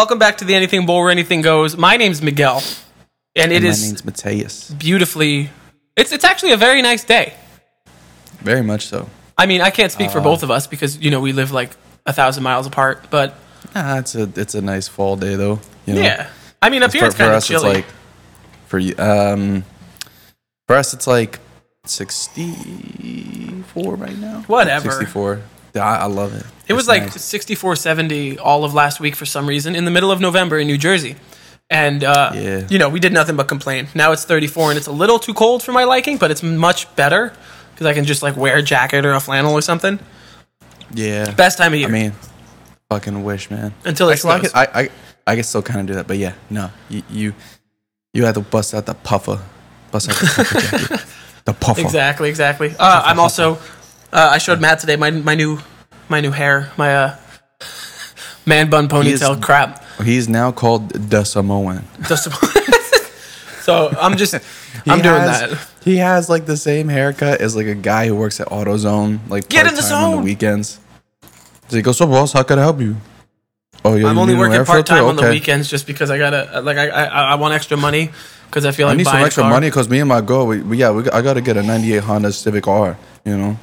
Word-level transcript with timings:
Welcome 0.00 0.18
back 0.18 0.38
to 0.38 0.46
the 0.46 0.54
Anything 0.54 0.86
Bowl 0.86 1.02
where 1.02 1.10
anything 1.10 1.42
goes. 1.42 1.76
My 1.76 1.98
name's 1.98 2.22
Miguel, 2.22 2.62
and 3.36 3.52
it 3.52 3.56
And 3.56 3.66
is 3.66 3.82
my 3.82 3.88
name's 3.88 4.02
Mateus. 4.06 4.70
beautifully. 4.70 5.50
It's 5.94 6.10
it's 6.10 6.24
actually 6.24 6.52
a 6.52 6.56
very 6.56 6.80
nice 6.80 7.04
day. 7.04 7.34
Very 8.38 8.62
much 8.62 8.86
so. 8.86 9.10
I 9.36 9.44
mean, 9.44 9.60
I 9.60 9.68
can't 9.68 9.92
speak 9.92 10.08
Uh, 10.08 10.12
for 10.12 10.20
both 10.22 10.42
of 10.42 10.50
us 10.50 10.66
because 10.66 10.96
you 10.96 11.10
know 11.10 11.20
we 11.20 11.34
live 11.34 11.52
like 11.52 11.76
a 12.06 12.14
thousand 12.14 12.42
miles 12.44 12.66
apart. 12.66 13.08
But 13.10 13.34
Ah, 13.74 13.98
it's 13.98 14.14
a 14.14 14.22
it's 14.36 14.54
a 14.54 14.62
nice 14.62 14.88
fall 14.88 15.16
day 15.16 15.36
though. 15.36 15.60
You 15.84 15.96
know? 15.96 16.00
yeah, 16.00 16.30
I 16.62 16.70
mean 16.70 16.82
up 16.82 16.92
here 16.92 17.02
For, 17.02 17.06
it's 17.08 17.16
kind 17.16 17.30
of 17.32 17.36
us, 17.36 17.50
it's 17.50 17.60
chilly. 17.60 17.74
like 17.74 17.84
for 18.68 18.78
you. 18.78 18.94
Um, 18.96 19.66
for 20.66 20.76
us, 20.76 20.94
it's 20.94 21.06
like 21.06 21.40
sixty-four 21.84 23.96
right 23.96 24.16
now. 24.16 24.44
Whatever. 24.46 24.92
Sixty-four. 24.92 25.34
Yeah, 25.36 25.42
I, 25.74 25.98
I 25.98 26.06
love 26.06 26.34
it. 26.34 26.44
it 26.68 26.72
was 26.74 26.88
like 26.88 27.02
nice. 27.02 27.22
64, 27.22 27.76
70 27.76 28.38
all 28.38 28.64
of 28.64 28.74
last 28.74 29.00
week 29.00 29.14
for 29.14 29.26
some 29.26 29.46
reason 29.48 29.74
in 29.76 29.84
the 29.84 29.90
middle 29.90 30.10
of 30.10 30.20
November 30.20 30.58
in 30.58 30.66
New 30.66 30.78
Jersey. 30.78 31.16
And 31.68 32.02
uh, 32.02 32.32
Yeah. 32.34 32.66
you 32.68 32.78
know 32.78 32.88
we 32.88 32.98
did 32.98 33.12
nothing 33.12 33.36
but 33.36 33.46
complain. 33.46 33.86
Now 33.94 34.10
it's 34.12 34.24
thirty 34.24 34.48
four 34.48 34.70
and 34.70 34.76
it's 34.78 34.88
a 34.88 34.92
little 34.92 35.18
too 35.20 35.32
cold 35.34 35.62
for 35.62 35.70
my 35.72 35.84
liking, 35.84 36.16
but 36.18 36.30
it's 36.32 36.42
much 36.42 36.92
better 36.96 37.32
because 37.72 37.86
I 37.86 37.92
can 37.94 38.04
just 38.04 38.22
like 38.22 38.36
wear 38.36 38.56
a 38.56 38.62
jacket 38.62 39.06
or 39.06 39.12
a 39.12 39.20
flannel 39.20 39.52
or 39.54 39.60
something. 39.62 40.00
yeah. 40.92 41.30
Best 41.34 41.58
time 41.58 41.72
of 41.72 41.78
year 41.78 41.88
I 41.88 41.92
mean, 41.92 42.12
fucking 42.90 43.22
wish, 43.22 43.50
man. 43.50 43.72
until 43.84 44.08
it 44.08 44.14
Actually, 44.14 44.32
I 44.32 44.40
could, 44.40 44.50
I, 44.54 44.80
I 44.82 44.88
I 45.28 45.34
can 45.36 45.44
still 45.44 45.62
kind 45.62 45.78
of 45.80 45.86
do 45.86 45.94
that, 45.94 46.08
but 46.08 46.18
yeah, 46.18 46.32
no, 46.50 46.70
you 46.88 47.02
you, 47.08 47.34
you 48.12 48.24
had 48.24 48.34
to 48.34 48.40
bust 48.40 48.74
out 48.74 48.86
the 48.86 48.94
puffer, 48.94 49.38
bust 49.92 50.08
out 50.10 50.16
the 50.16 50.26
puffer 50.26 50.60
jacket, 50.60 51.04
the 51.44 51.52
puffer. 51.54 51.80
Exactly, 51.82 52.28
exactly. 52.28 52.74
Uh, 52.80 53.02
I'm 53.04 53.20
also. 53.20 53.58
Uh, 54.12 54.30
I 54.32 54.38
showed 54.38 54.60
Matt 54.60 54.80
today 54.80 54.96
my 54.96 55.10
my 55.10 55.34
new 55.34 55.58
my 56.08 56.20
new 56.20 56.30
hair, 56.32 56.70
my 56.76 56.94
uh, 56.94 57.16
man 58.46 58.68
bun 58.70 58.88
ponytail 58.88 59.36
is- 59.38 59.44
crap. 59.44 59.84
He's 60.02 60.28
now 60.28 60.50
called 60.50 60.90
the 60.90 61.24
Samoan. 61.24 61.84
Just 62.08 62.24
so 63.62 63.94
I'm 64.00 64.16
just 64.16 64.34
I'm 64.86 65.02
doing 65.02 65.20
has- 65.20 65.50
that. 65.50 65.68
He 65.84 65.96
has 65.96 66.28
like 66.28 66.46
the 66.46 66.56
same 66.56 66.88
haircut 66.88 67.40
as 67.40 67.54
like 67.56 67.66
a 67.66 67.74
guy 67.74 68.06
who 68.06 68.14
works 68.16 68.40
at 68.40 68.48
AutoZone, 68.48 69.20
like 69.28 69.48
Get 69.48 69.66
in 69.66 69.74
the 69.74 69.80
part-time 69.80 70.04
on 70.04 70.10
zone. 70.12 70.16
the 70.18 70.24
weekends. 70.24 70.78
He's 71.64 71.76
like, 71.76 71.86
"What's 71.86 72.00
up, 72.00 72.10
boss? 72.10 72.32
How 72.32 72.42
can 72.42 72.58
I 72.58 72.62
help 72.62 72.80
you?" 72.80 72.96
Oh, 73.84 73.94
yeah, 73.94 74.08
I'm 74.08 74.18
only 74.18 74.34
working 74.34 74.64
part 74.64 74.84
time 74.86 75.04
on 75.04 75.16
the 75.16 75.28
weekends 75.28 75.70
just 75.70 75.86
because 75.86 76.10
I 76.10 76.18
gotta 76.18 76.60
like 76.60 76.76
I 76.76 76.88
I, 76.88 77.04
I 77.32 77.34
want 77.36 77.54
extra 77.54 77.76
money 77.76 78.10
because 78.46 78.66
I 78.66 78.72
feel 78.72 78.88
like 78.88 78.94
I 78.94 78.96
need 78.96 79.04
some 79.04 79.16
extra 79.16 79.44
money 79.44 79.68
because 79.68 79.88
me 79.88 80.00
and 80.00 80.08
my 80.08 80.20
girl, 80.20 80.46
we, 80.46 80.60
we 80.60 80.76
yeah, 80.78 80.90
we, 80.90 81.08
I 81.10 81.22
gotta 81.22 81.40
get 81.40 81.56
a 81.56 81.62
'98 81.62 82.02
Honda 82.02 82.32
Civic 82.32 82.66
R. 82.68 82.98
You 83.24 83.36
know, 83.36 83.58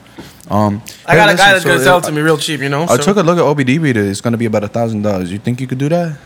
um, 0.49 0.81
I 1.05 1.15
got 1.15 1.29
a 1.29 1.35
guy 1.35 1.53
that's 1.53 1.63
so, 1.63 1.69
gonna 1.69 1.83
sell 1.83 1.97
it 1.97 2.03
uh, 2.05 2.07
to 2.07 2.13
me 2.13 2.21
real 2.21 2.37
cheap, 2.37 2.61
you 2.61 2.69
know. 2.69 2.83
I 2.83 2.97
so- 2.97 3.03
took 3.03 3.17
a 3.17 3.21
look 3.21 3.37
at 3.39 3.43
OBDB. 3.43 3.93
today. 3.93 4.07
It's 4.07 4.21
gonna 4.21 4.37
be 4.37 4.45
about 4.45 4.63
a 4.63 4.67
thousand 4.67 5.01
dollars. 5.01 5.31
You 5.31 5.39
think 5.39 5.59
you 5.59 5.67
could 5.67 5.79
do 5.79 5.89
that? 5.89 6.17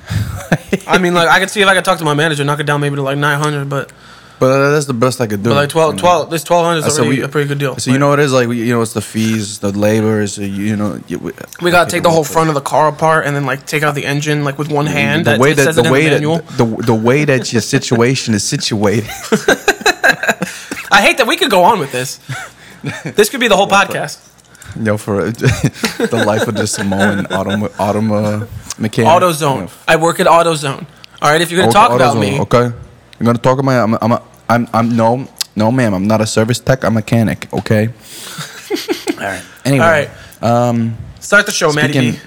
I 0.87 0.97
mean, 0.97 1.13
like 1.13 1.29
I 1.29 1.39
could 1.39 1.49
see 1.49 1.61
if 1.61 1.67
I 1.67 1.73
could 1.73 1.85
talk 1.85 1.97
to 1.99 2.03
my 2.05 2.13
manager, 2.13 2.43
knock 2.43 2.59
it 2.59 2.65
down 2.65 2.81
maybe 2.81 2.97
to 2.97 3.01
like 3.01 3.17
900, 3.17 3.69
but, 3.69 3.91
But 4.39 4.45
uh, 4.59 4.71
that's 4.71 4.85
the 4.85 4.93
best 4.93 5.21
I 5.21 5.27
could 5.27 5.43
do. 5.43 5.49
but 5.49 5.55
like 5.55 5.69
12, 5.69 5.93
you 5.93 5.95
know? 5.97 6.01
12 6.01 6.29
this 6.29 6.43
1200 6.49 6.87
is 6.87 6.99
already 6.99 7.17
we- 7.19 7.23
a 7.23 7.29
pretty 7.29 7.47
good 7.47 7.57
deal. 7.59 7.77
So 7.77 7.91
you 7.91 7.99
know 7.99 8.09
what 8.09 8.19
it 8.19 8.23
is 8.23 8.33
like? 8.33 8.49
we- 8.49 8.63
You 8.63 8.73
know, 8.73 8.81
it's 8.81 8.93
the 8.93 9.01
fees, 9.01 9.59
the 9.59 9.71
labors. 9.71 10.37
You, 10.37 10.47
you 10.47 10.75
know, 10.75 10.99
you, 11.07 11.17
we, 11.19 11.31
we 11.61 11.71
gotta 11.71 11.89
take 11.89 12.03
the 12.03 12.11
whole 12.11 12.25
front 12.25 12.49
of 12.49 12.55
the 12.55 12.61
car 12.61 12.89
apart 12.89 13.25
and 13.25 13.33
then 13.35 13.45
like 13.45 13.65
take 13.65 13.81
out 13.81 13.95
the 13.95 14.05
engine 14.05 14.43
like 14.43 14.57
with 14.57 14.69
one 14.69 14.87
hand. 14.87 15.25
the 15.25 15.31
that 15.31 15.39
way 15.39 15.53
that 15.53 15.73
the 15.75 15.89
way 15.89 16.09
the 16.09 16.19
that 16.19 16.57
the, 16.57 16.65
the 16.85 16.95
way 16.95 17.23
that 17.23 17.53
your 17.53 17.61
situation 17.61 18.33
is 18.33 18.43
situated. 18.43 19.07
I 20.93 21.01
hate 21.01 21.17
that 21.19 21.27
we 21.27 21.37
could 21.37 21.49
go 21.49 21.63
on 21.63 21.79
with 21.79 21.93
this. 21.93 22.19
This 23.15 23.29
could 23.29 23.39
be 23.39 23.47
the 23.47 23.55
whole 23.55 23.67
podcast. 23.67 24.27
you 24.75 24.83
know, 24.83 24.97
for 24.97 25.31
the 25.31 26.23
life 26.25 26.47
of 26.47 26.55
the 26.55 26.65
Samoan 26.67 27.25
auto 27.27 27.67
auto 27.77 28.13
uh, 28.13 28.47
mechanic. 28.79 29.11
AutoZone. 29.11 29.71
I 29.87 29.95
work 29.97 30.19
at 30.19 30.27
AutoZone. 30.27 30.85
All 31.21 31.29
right, 31.31 31.41
if 31.41 31.51
you're 31.51 31.59
gonna 31.61 31.69
Auto- 31.69 31.87
talk 31.89 31.91
about 31.95 32.17
me, 32.17 32.39
okay? 32.41 32.63
You're 33.19 33.25
gonna 33.25 33.37
talk 33.37 33.59
about 33.59 33.65
my 33.65 33.97
I'm 33.97 33.97
I'm 34.01 34.11
a, 34.11 34.21
I'm 34.49 34.67
I'm 34.73 34.95
no 34.95 35.27
no 35.55 35.71
ma'am. 35.71 35.93
I'm 35.93 36.07
not 36.07 36.21
a 36.21 36.25
service 36.25 36.59
tech. 36.59 36.83
I'm 36.83 36.93
a 36.93 36.95
mechanic. 36.95 37.51
Okay. 37.53 37.89
All 39.11 39.17
right. 39.17 39.43
Anyway. 39.65 39.85
all 39.85 39.91
right. 39.91 40.09
Um, 40.41 40.97
start 41.19 41.45
the 41.45 41.51
show, 41.51 41.71
Matty. 41.71 41.93
Speaking, 41.93 42.11
B. 42.13 42.19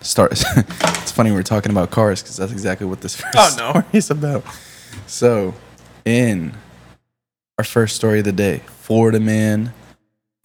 start. 0.00 0.32
it's 0.32 1.12
funny 1.12 1.30
we're 1.32 1.42
talking 1.42 1.70
about 1.72 1.90
cars 1.90 2.22
because 2.22 2.36
that's 2.38 2.52
exactly 2.52 2.86
what 2.86 3.00
this 3.02 3.16
first 3.16 3.36
Oh, 3.36 3.54
no. 3.58 3.70
story 3.72 3.84
is 3.92 4.10
about. 4.10 4.44
So, 5.06 5.52
in 6.06 6.54
our 7.58 7.64
first 7.64 7.96
story 7.96 8.20
of 8.20 8.24
the 8.24 8.32
day, 8.32 8.62
Florida 8.80 9.20
man 9.20 9.74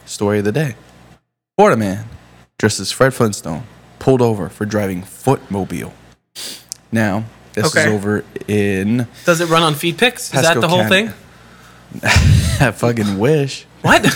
story 0.07 0.40
of 0.40 0.45
the 0.45 0.51
day. 0.51 0.75
Florida 1.57 1.78
man 1.78 2.06
dressed 2.57 2.79
as 2.79 2.91
Fred 2.91 3.13
Flintstone 3.13 3.63
pulled 4.00 4.22
over 4.22 4.50
for 4.50 4.66
driving 4.66 5.01
footmobile. 5.01 5.91
Now, 6.91 7.25
this 7.53 7.66
Okay. 7.68 7.88
is 7.88 7.94
over 7.94 8.23
in 8.47 9.07
Does 9.25 9.41
it 9.41 9.50
run 9.50 9.63
on 9.63 9.75
feed 9.75 9.97
pics? 9.97 10.34
Is 10.34 10.41
that 10.41 10.59
the 10.62 10.68
whole 10.68 10.84
County. 10.84 11.07
thing? 11.07 11.13
I 12.59 12.72
fucking 12.72 13.18
wish. 13.18 13.66
What? 13.81 14.03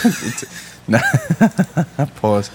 Pause. 2.16 2.52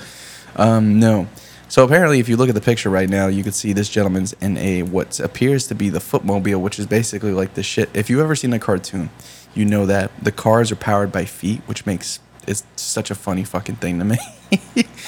Um, 0.56 0.98
no. 0.98 1.26
So 1.68 1.84
apparently, 1.84 2.20
if 2.20 2.28
you 2.28 2.36
look 2.36 2.48
at 2.48 2.54
the 2.54 2.60
picture 2.60 2.90
right 2.90 3.08
now, 3.08 3.26
you 3.26 3.42
can 3.42 3.52
see 3.52 3.72
this 3.72 3.88
gentleman's 3.88 4.32
in 4.34 4.56
a 4.56 4.82
what 4.84 5.18
appears 5.20 5.66
to 5.68 5.74
be 5.74 5.88
the 5.88 5.98
footmobile, 5.98 6.60
which 6.60 6.78
is 6.78 6.86
basically 6.86 7.32
like 7.32 7.54
the 7.54 7.62
shit. 7.62 7.90
If 7.92 8.08
you've 8.08 8.20
ever 8.20 8.36
seen 8.36 8.52
a 8.52 8.58
cartoon, 8.58 9.10
you 9.54 9.64
know 9.64 9.84
that 9.86 10.10
the 10.22 10.30
cars 10.32 10.70
are 10.70 10.76
powered 10.76 11.10
by 11.10 11.24
feet, 11.24 11.62
which 11.66 11.84
makes 11.84 12.20
it's 12.46 12.64
such 12.76 13.10
a 13.10 13.14
funny 13.14 13.44
fucking 13.44 13.76
thing 13.76 13.98
to 13.98 14.04
me. 14.04 14.18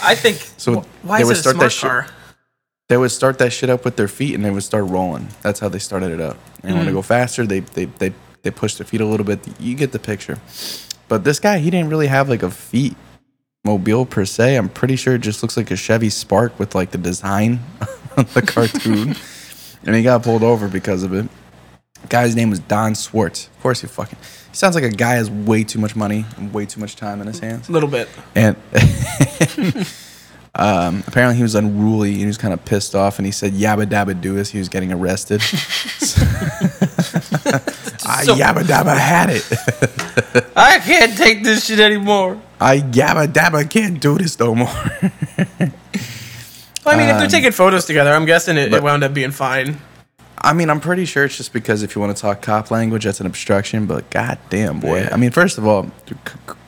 I 0.02 0.14
think. 0.14 0.38
So 0.58 0.80
wh- 0.80 1.06
why 1.06 1.18
they 1.18 1.22
is 1.22 1.28
would 1.28 1.36
it 1.36 1.38
a 1.38 1.42
start 1.42 1.56
smart 1.56 1.64
that 1.64 1.72
shit- 1.72 1.90
car? 1.90 2.06
they 2.88 2.96
would 2.96 3.10
start 3.10 3.38
that 3.38 3.52
shit 3.52 3.70
up 3.70 3.84
with 3.84 3.96
their 3.96 4.08
feet 4.08 4.34
and 4.34 4.44
they 4.44 4.50
would 4.50 4.62
start 4.62 4.88
rolling. 4.88 5.28
That's 5.42 5.60
how 5.60 5.68
they 5.68 5.78
started 5.78 6.10
it 6.10 6.20
up. 6.20 6.36
They 6.62 6.72
want 6.72 6.86
to 6.86 6.90
mm. 6.90 6.94
go 6.94 7.02
faster. 7.02 7.46
They 7.46 7.60
they 7.60 7.84
they 7.84 8.12
they 8.42 8.50
push 8.50 8.74
their 8.74 8.86
feet 8.86 9.00
a 9.00 9.06
little 9.06 9.26
bit. 9.26 9.40
You 9.60 9.74
get 9.74 9.92
the 9.92 9.98
picture. 9.98 10.38
But 11.08 11.24
this 11.24 11.38
guy, 11.40 11.58
he 11.58 11.70
didn't 11.70 11.90
really 11.90 12.06
have 12.06 12.28
like 12.28 12.42
a 12.42 12.50
feet 12.50 12.96
mobile 13.64 14.06
per 14.06 14.24
se. 14.24 14.56
I'm 14.56 14.68
pretty 14.68 14.96
sure 14.96 15.14
it 15.14 15.20
just 15.20 15.42
looks 15.42 15.56
like 15.56 15.70
a 15.70 15.76
Chevy 15.76 16.10
Spark 16.10 16.58
with 16.58 16.74
like 16.74 16.90
the 16.90 16.98
design 16.98 17.60
of 18.16 18.32
the 18.34 18.42
cartoon. 18.42 19.16
and 19.84 19.94
he 19.94 20.02
got 20.02 20.22
pulled 20.22 20.42
over 20.42 20.68
because 20.68 21.02
of 21.02 21.12
it. 21.12 21.28
Guy's 22.08 22.34
name 22.36 22.50
was 22.50 22.58
Don 22.60 22.94
Swartz. 22.94 23.48
Of 23.48 23.60
course, 23.62 23.80
he 23.82 23.86
fucking. 23.86 24.18
He 24.50 24.56
sounds 24.56 24.74
like 24.74 24.84
a 24.84 24.90
guy 24.90 25.14
has 25.14 25.30
way 25.30 25.62
too 25.64 25.78
much 25.78 25.94
money 25.94 26.24
and 26.36 26.52
way 26.54 26.64
too 26.66 26.80
much 26.80 26.96
time 26.96 27.20
in 27.20 27.26
his 27.26 27.38
hands. 27.38 27.68
A 27.68 27.72
little 27.72 27.88
bit. 27.88 28.08
And 28.34 28.56
um, 30.54 31.04
apparently 31.06 31.36
he 31.36 31.42
was 31.42 31.54
unruly 31.54 32.12
and 32.12 32.20
he 32.20 32.26
was 32.26 32.38
kind 32.38 32.54
of 32.54 32.64
pissed 32.64 32.94
off 32.94 33.18
and 33.18 33.26
he 33.26 33.32
said 33.32 33.52
yabba 33.52 33.84
dabba 33.86 34.18
do 34.20 34.38
as 34.38 34.48
he 34.50 34.58
was 34.58 34.68
getting 34.70 34.90
arrested. 34.92 35.40
I 38.06 38.24
So- 38.24 38.34
yabba 38.34 38.62
dabba 38.62 38.96
had 38.96 39.30
it. 39.30 39.44
I 40.56 40.78
can't 40.78 41.16
take 41.16 41.44
this 41.44 41.66
shit 41.66 41.78
anymore. 41.80 42.40
I 42.60 42.78
yabba 42.78 43.26
dabba 43.28 43.68
can't 43.68 44.00
do 44.00 44.16
this 44.18 44.38
no 44.38 44.54
more. 44.54 44.66
well, 44.68 44.80
I 46.86 46.96
mean, 46.96 47.08
if 47.10 47.18
they're 47.18 47.28
taking 47.28 47.52
photos 47.52 47.84
together, 47.84 48.12
I'm 48.12 48.24
guessing 48.24 48.56
it, 48.56 48.72
it 48.72 48.82
wound 48.82 49.04
up 49.04 49.12
being 49.14 49.30
fine. 49.30 49.76
I 50.40 50.52
mean, 50.52 50.70
I'm 50.70 50.80
pretty 50.80 51.04
sure 51.04 51.24
it's 51.24 51.36
just 51.36 51.52
because 51.52 51.82
if 51.82 51.94
you 51.96 52.00
want 52.00 52.16
to 52.16 52.20
talk 52.20 52.42
cop 52.42 52.70
language, 52.70 53.04
that's 53.04 53.20
an 53.20 53.26
obstruction. 53.26 53.86
But 53.86 54.08
goddamn, 54.10 54.80
boy. 54.80 55.00
Yeah. 55.00 55.10
I 55.12 55.16
mean, 55.16 55.30
first 55.30 55.58
of 55.58 55.66
all, 55.66 55.90
k- 56.06 56.14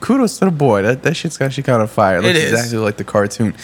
kudos 0.01 0.39
to 0.39 0.45
the 0.45 0.51
boy. 0.51 0.81
That 0.81 1.03
that 1.03 1.15
shit's 1.15 1.39
actually 1.39 1.63
kind 1.63 1.81
of 1.81 1.89
fire. 1.89 2.17
It 2.17 2.25
It 2.25 2.27
looks 2.27 2.39
is. 2.39 2.51
exactly 2.51 2.77
like 2.79 2.97
the 2.97 3.03
cartoon. 3.05 3.55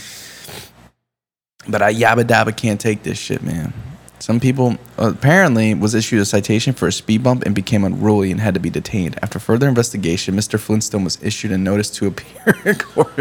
But 1.68 1.82
I 1.82 1.94
yabba 1.94 2.24
dabba 2.24 2.56
can't 2.56 2.80
take 2.80 3.04
this 3.04 3.18
shit, 3.18 3.44
man. 3.44 3.74
Some 4.20 4.40
people 4.40 4.78
apparently 4.98 5.74
was 5.76 5.94
issued 5.94 6.22
a 6.22 6.26
citation 6.26 6.74
for 6.74 6.88
a 6.88 6.92
speed 6.92 7.22
bump 7.22 7.44
and 7.46 7.54
became 7.54 7.84
unruly 7.84 8.32
and 8.32 8.40
had 8.42 8.56
to 8.56 8.60
be 8.60 8.70
detained. 8.72 9.18
After 9.22 9.38
further 9.38 9.68
investigation, 9.68 10.34
Mr. 10.36 10.60
Flintstone 10.60 11.04
was 11.04 11.22
issued 11.22 11.52
a 11.52 11.58
notice 11.58 11.92
to 11.92 12.08
appear 12.08 12.56
in 12.66 12.76
court. 12.80 13.16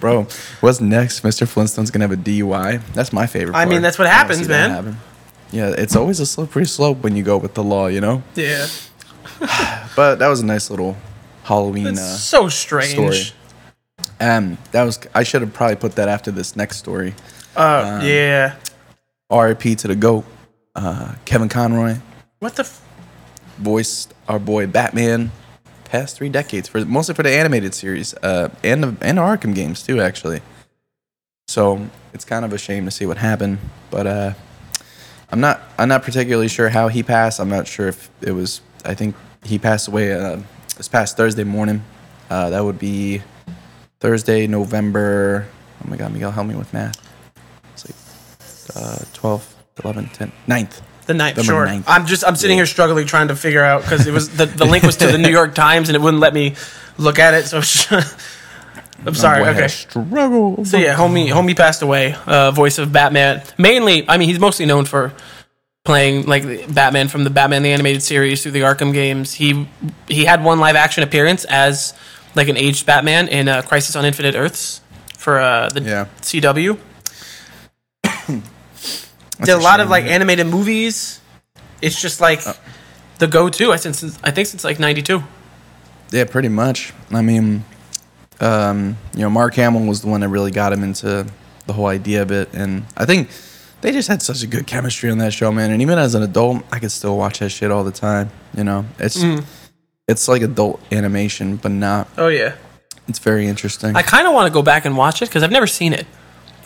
Bro, 0.00 0.26
what's 0.60 0.80
next? 0.80 1.22
Mr. 1.22 1.46
Flintstone's 1.46 1.90
gonna 1.90 2.04
have 2.08 2.12
a 2.12 2.16
DUI. 2.22 2.80
That's 2.94 3.12
my 3.12 3.26
favorite. 3.26 3.52
Part. 3.52 3.66
I 3.66 3.68
mean, 3.70 3.82
that's 3.82 3.98
what 3.98 4.08
happens, 4.08 4.38
see 4.38 4.44
that 4.46 4.68
man. 4.68 4.70
happen. 4.70 4.96
Yeah, 5.50 5.74
it's 5.76 5.96
always 5.96 6.20
a 6.20 6.26
slippery 6.26 6.66
slope 6.66 7.02
when 7.02 7.16
you 7.16 7.22
go 7.22 7.36
with 7.38 7.54
the 7.54 7.62
law, 7.62 7.86
you 7.86 8.00
know. 8.00 8.22
Yeah. 8.34 8.66
But 9.96 10.16
that 10.20 10.28
was 10.28 10.40
a 10.40 10.46
nice 10.46 10.70
little 10.70 10.96
Halloween 11.44 11.86
It's 11.88 12.00
uh, 12.00 12.16
so 12.16 12.48
strange. 12.48 12.92
story. 12.92 13.22
Um, 14.20 14.58
that 14.72 14.84
was 14.84 14.98
I 15.14 15.22
should 15.24 15.42
have 15.42 15.52
probably 15.52 15.76
put 15.76 15.92
that 15.96 16.08
after 16.08 16.30
this 16.30 16.54
next 16.56 16.76
story. 16.78 17.14
Uh, 17.56 18.00
yeah. 18.04 18.56
R.I.P. 19.30 19.74
to 19.76 19.88
the 19.88 19.94
goat, 19.96 20.24
uh, 20.76 21.14
Kevin 21.24 21.48
Conroy 21.48 21.96
What 22.38 22.54
the? 22.56 22.62
F- 22.62 22.82
voiced 23.58 24.14
our 24.28 24.38
boy 24.38 24.66
Batman. 24.66 25.32
Past 25.84 26.16
three 26.16 26.28
decades 26.28 26.68
for 26.68 26.84
mostly 26.84 27.14
for 27.14 27.22
the 27.22 27.30
animated 27.30 27.74
series, 27.74 28.12
uh, 28.22 28.50
and 28.62 28.82
the 28.84 28.96
and 29.00 29.16
the 29.18 29.22
Arkham 29.22 29.54
games 29.54 29.82
too, 29.82 30.00
actually. 30.00 30.42
So 31.48 31.88
it's 32.12 32.24
kind 32.26 32.44
of 32.44 32.52
a 32.52 32.58
shame 32.58 32.84
to 32.84 32.90
see 32.90 33.06
what 33.06 33.16
happened, 33.16 33.58
but 33.90 34.06
uh, 34.06 34.34
I'm 35.30 35.40
not 35.40 35.60
I'm 35.78 35.88
not 35.88 36.02
particularly 36.02 36.48
sure 36.48 36.68
how 36.68 36.88
he 36.88 37.02
passed. 37.02 37.40
I'm 37.40 37.50
not 37.50 37.66
sure 37.66 37.88
if 37.88 38.10
it 38.22 38.32
was. 38.32 38.60
I 38.84 38.94
think 38.94 39.14
he 39.44 39.58
passed 39.58 39.88
away 39.88 40.12
uh, 40.12 40.40
this 40.76 40.88
past 40.88 41.16
Thursday 41.16 41.44
morning. 41.44 41.82
Uh, 42.30 42.50
that 42.50 42.64
would 42.64 42.78
be 42.78 43.22
Thursday, 44.00 44.46
November. 44.46 45.46
Oh 45.84 45.90
my 45.90 45.96
God, 45.96 46.12
Miguel, 46.12 46.30
help 46.30 46.46
me 46.46 46.54
with 46.54 46.72
math. 46.72 46.96
It's 47.74 47.86
like 47.86 48.76
uh, 48.76 49.04
12, 49.12 49.56
11, 49.84 50.08
10, 50.08 50.32
9th. 50.46 50.80
The 51.06 51.14
ninth, 51.14 51.42
sure. 51.42 51.64
ninth. 51.64 51.86
I'm 51.88 52.04
just 52.04 52.22
I'm 52.22 52.36
sitting 52.36 52.58
here 52.58 52.66
struggling 52.66 53.06
trying 53.06 53.28
to 53.28 53.36
figure 53.36 53.64
out 53.64 53.80
because 53.82 54.06
it 54.06 54.12
was 54.12 54.36
the, 54.36 54.44
the 54.44 54.66
link 54.66 54.84
was 54.84 54.96
to 54.98 55.06
the 55.06 55.16
New 55.16 55.30
York 55.30 55.54
Times 55.54 55.88
and 55.88 55.96
it 55.96 56.00
wouldn't 56.00 56.20
let 56.20 56.34
me 56.34 56.54
look 56.98 57.18
at 57.18 57.32
it. 57.32 57.46
So 57.46 57.60
I'm 59.06 59.14
sorry. 59.14 59.42
Boy 59.44 59.50
Okay. 59.50 59.68
Struggle. 59.68 60.64
So 60.64 60.76
yeah, 60.76 60.94
homie 60.96 61.28
homie 61.28 61.56
passed 61.56 61.82
away. 61.82 62.14
Uh, 62.26 62.50
voice 62.50 62.78
of 62.78 62.92
Batman. 62.92 63.42
Mainly, 63.56 64.08
I 64.08 64.18
mean, 64.18 64.28
he's 64.28 64.40
mostly 64.40 64.66
known 64.66 64.84
for 64.84 65.12
playing 65.84 66.26
like 66.26 66.72
Batman 66.74 67.08
from 67.08 67.24
the 67.24 67.30
Batman 67.30 67.62
the 67.62 67.72
animated 67.72 68.02
series 68.02 68.42
through 68.42 68.52
the 68.52 68.60
Arkham 68.62 68.92
games. 68.92 69.32
He 69.34 69.68
he 70.08 70.24
had 70.24 70.42
one 70.44 70.58
live 70.60 70.76
action 70.76 71.02
appearance 71.02 71.44
as 71.46 71.94
like 72.34 72.48
an 72.48 72.56
aged 72.56 72.84
Batman 72.86 73.28
in 73.28 73.48
uh, 73.48 73.62
Crisis 73.62 73.96
on 73.96 74.04
Infinite 74.04 74.34
Earths 74.34 74.80
for 75.16 75.38
uh, 75.40 75.68
the 75.70 75.80
Yeah. 75.82 76.06
CW. 76.20 76.78
Did 79.40 79.48
a 79.50 79.58
lot 79.58 79.80
of 79.80 79.88
like 79.88 80.04
animated 80.04 80.46
movies. 80.48 81.20
It's 81.80 82.00
just 82.00 82.20
like 82.20 82.40
the 83.18 83.26
go-to. 83.28 83.72
I 83.72 83.76
since 83.76 84.00
since- 84.00 84.18
I 84.24 84.30
think 84.32 84.48
since 84.48 84.64
like 84.64 84.78
'92. 84.80 85.22
Yeah, 86.10 86.24
pretty 86.24 86.48
much. 86.48 86.92
I 87.12 87.22
mean, 87.22 87.64
um, 88.40 88.96
you 89.14 89.20
know, 89.20 89.30
Mark 89.30 89.54
Hamill 89.54 89.86
was 89.86 90.02
the 90.02 90.08
one 90.08 90.20
that 90.20 90.28
really 90.28 90.50
got 90.50 90.72
him 90.72 90.82
into 90.82 91.26
the 91.66 91.72
whole 91.72 91.86
idea 91.86 92.22
of 92.22 92.30
it, 92.30 92.52
and 92.54 92.84
I 92.96 93.04
think 93.04 93.30
they 93.80 93.92
just 93.92 94.08
had 94.08 94.22
such 94.22 94.42
a 94.42 94.46
good 94.46 94.66
chemistry 94.66 95.10
on 95.10 95.18
that 95.18 95.32
show, 95.32 95.52
man. 95.52 95.70
And 95.70 95.82
even 95.82 95.98
as 95.98 96.14
an 96.14 96.22
adult, 96.22 96.62
I 96.72 96.78
could 96.78 96.90
still 96.90 97.16
watch 97.16 97.40
that 97.40 97.50
shit 97.50 97.70
all 97.70 97.84
the 97.84 97.92
time. 97.92 98.30
You 98.56 98.64
know, 98.64 98.84
it's 98.98 99.22
it's 100.08 100.28
like 100.28 100.42
adult 100.42 100.80
animation, 100.90 101.56
but 101.56 101.70
not. 101.70 102.08
Oh 102.16 102.28
yeah. 102.28 102.56
It's 103.08 103.18
very 103.18 103.46
interesting. 103.46 103.96
I 103.96 104.02
kind 104.02 104.26
of 104.26 104.34
want 104.34 104.48
to 104.48 104.52
go 104.52 104.62
back 104.62 104.84
and 104.84 104.96
watch 104.96 105.22
it 105.22 105.28
because 105.28 105.42
I've 105.42 105.50
never 105.50 105.66
seen 105.66 105.92
it. 105.94 106.06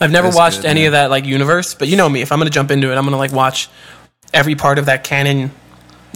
I've 0.01 0.11
never 0.11 0.31
watched 0.31 0.63
good, 0.63 0.67
any 0.67 0.81
man. 0.81 0.87
of 0.89 0.93
that 0.93 1.11
like 1.11 1.25
universe, 1.25 1.75
but 1.75 1.87
you 1.87 1.97
know 1.97 2.09
me. 2.09 2.23
If 2.23 2.33
I'm 2.33 2.39
gonna 2.39 2.51
jump 2.51 2.71
into 2.71 2.91
it, 2.91 2.97
I'm 2.97 3.05
gonna 3.05 3.17
like 3.17 3.33
watch 3.33 3.69
every 4.33 4.55
part 4.55 4.79
of 4.79 4.87
that 4.87 5.05
canon 5.05 5.53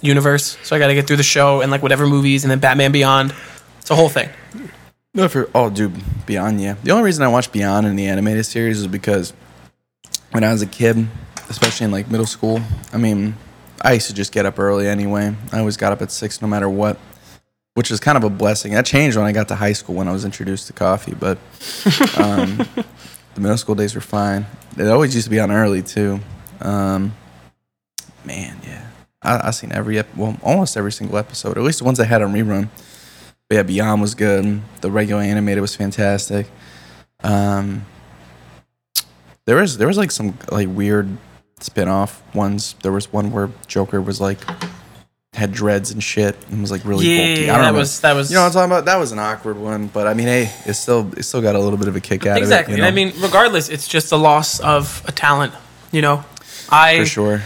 universe. 0.03 0.57
So 0.63 0.75
I 0.75 0.79
got 0.79 0.89
to 0.89 0.95
get 0.95 1.07
through 1.07 1.17
the 1.17 1.23
show 1.23 1.61
and 1.61 1.71
like 1.71 1.83
whatever 1.83 2.07
movies 2.07 2.45
and 2.45 2.51
then 2.51 2.59
Batman 2.59 2.93
Beyond. 2.93 3.35
It's 3.81 3.91
a 3.91 3.95
whole 3.95 4.09
thing. 4.09 4.29
No, 5.17 5.29
for 5.29 5.49
oh, 5.55 5.71
dude, 5.71 5.95
Beyond, 6.27 6.61
yeah. 6.61 6.75
The 6.85 6.91
only 6.91 7.05
reason 7.05 7.25
I 7.25 7.29
watched 7.29 7.51
Beyond 7.51 7.87
in 7.87 7.97
the 7.97 8.07
animated 8.07 8.45
series 8.45 8.81
is 8.81 8.87
because 8.87 9.33
when 10.33 10.45
I 10.45 10.53
was 10.53 10.61
a 10.61 10.67
kid, 10.67 11.09
especially 11.49 11.87
in 11.87 11.91
like 11.91 12.11
middle 12.11 12.27
school, 12.27 12.61
I 12.93 12.99
mean, 12.99 13.35
I 13.81 13.95
used 13.95 14.09
to 14.09 14.15
just 14.15 14.31
get 14.31 14.45
up 14.45 14.59
early 14.59 14.87
anyway. 14.87 15.35
I 15.53 15.59
always 15.61 15.79
got 15.79 15.91
up 15.95 16.03
at 16.03 16.13
six, 16.13 16.43
no 16.43 16.49
matter 16.49 16.69
what, 16.69 16.99
which 17.73 17.91
is 17.91 17.99
kind 17.99 18.19
of 18.19 18.25
a 18.25 18.29
blessing. 18.29 18.75
That 18.75 18.85
changed 18.85 19.17
when 19.17 19.25
I 19.25 19.33
got 19.33 19.49
to 19.49 19.55
high 19.55 19.73
school 19.73 19.95
when 19.95 20.07
I 20.07 20.13
was 20.13 20.27
introduced 20.27 20.67
to 20.67 20.75
coffee, 20.75 21.15
but 21.15 21.39
um, 22.19 22.59
the 23.35 23.41
middle 23.41 23.57
school 23.57 23.75
days 23.75 23.95
were 23.95 24.03
fine. 24.03 24.45
It 24.77 24.87
always 24.87 25.15
used 25.15 25.29
to 25.29 25.31
be 25.31 25.41
on 25.41 25.51
early 25.51 25.81
too. 25.81 26.21
Um, 26.61 27.15
man, 28.23 28.61
yeah, 28.63 28.87
I, 29.23 29.49
I 29.49 29.51
seen 29.53 29.73
every 29.73 29.99
ep- 29.99 30.15
well, 30.15 30.37
almost 30.43 30.77
every 30.77 30.93
single 30.93 31.17
episode, 31.17 31.57
at 31.57 31.65
least 31.65 31.79
the 31.79 31.87
ones 31.87 31.97
that 31.97 32.05
had 32.05 32.21
on 32.21 32.35
rerun. 32.35 32.69
But 33.49 33.55
yeah, 33.57 33.63
Beyond 33.63 34.01
was 34.01 34.15
good. 34.15 34.61
The 34.81 34.91
regular 34.91 35.23
animated 35.23 35.61
was 35.61 35.77
fantastic. 35.77 36.49
Um, 37.23 37.87
there 39.45 39.57
was 39.57 39.79
there 39.79 39.87
was 39.87 39.97
like 39.97 40.11
some 40.11 40.37
like 40.51 40.69
weird 40.69 41.17
spin-off 41.61 42.23
ones. 42.35 42.75
There 42.83 42.93
was 42.93 43.13
one 43.13 43.31
where 43.31 43.51
Joker 43.67 44.01
was 44.01 44.21
like 44.21 44.39
had 45.33 45.53
dreads 45.53 45.91
and 45.91 46.03
shit 46.03 46.35
and 46.51 46.61
was 46.61 46.71
like 46.71 46.85
really 46.85 47.05
bulky. 47.17 47.45
Yeah, 47.45 47.53
I 47.53 47.57
don't 47.57 47.65
that 47.67 47.73
know. 47.73 47.79
was 47.79 48.01
that 48.01 48.15
was 48.15 48.31
You 48.31 48.37
know 48.37 48.43
what 48.43 48.47
I'm 48.49 48.53
talking 48.53 48.73
about? 48.73 48.85
That 48.87 48.97
was 48.97 49.13
an 49.13 49.19
awkward 49.19 49.59
one, 49.59 49.87
but 49.87 50.07
I 50.07 50.15
mean, 50.15 50.27
hey, 50.27 50.53
it 50.65 50.75
still 50.75 51.13
it 51.17 51.23
still 51.23 51.43
got 51.43 51.55
a 51.55 51.61
little 51.61 51.79
bit 51.79 51.89
of 51.89 51.95
a 51.95 52.01
kick 52.01 52.27
out 52.27 52.39
exactly. 52.39 52.75
of 52.75 52.81
it. 52.81 52.83
you 52.83 52.89
I 52.89 52.91
mean, 52.91 53.13
regardless, 53.21 53.69
it's 53.69 53.87
just 53.87 54.13
a 54.13 54.17
loss 54.17 54.61
of 54.61 55.03
a 55.07 55.13
talent. 55.13 55.53
You 55.93 56.03
know, 56.03 56.25
I 56.71 56.99
for 56.99 57.07
sure. 57.07 57.43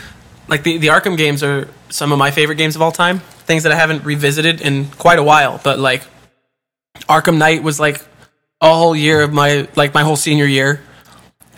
Like 0.50 0.62
the 0.64 0.76
the 0.78 0.88
Arkham 0.88 1.16
games 1.16 1.42
are 1.42 1.68
some 1.88 2.12
of 2.12 2.18
my 2.18 2.30
favorite 2.30 2.56
games 2.56 2.76
of 2.76 2.82
all 2.82 2.92
time. 2.92 3.20
Things 3.48 3.62
that 3.62 3.72
I 3.72 3.76
haven't 3.76 4.04
revisited 4.04 4.60
in 4.60 4.86
quite 4.98 5.18
a 5.18 5.22
while, 5.22 5.60
but 5.64 5.78
like 5.78 6.02
Arkham 7.08 7.38
Knight 7.38 7.62
was 7.62 7.80
like 7.80 8.04
a 8.60 8.72
whole 8.72 8.94
year 8.94 9.22
of 9.22 9.32
my 9.32 9.68
like 9.76 9.94
my 9.94 10.02
whole 10.02 10.16
senior 10.16 10.44
year, 10.46 10.80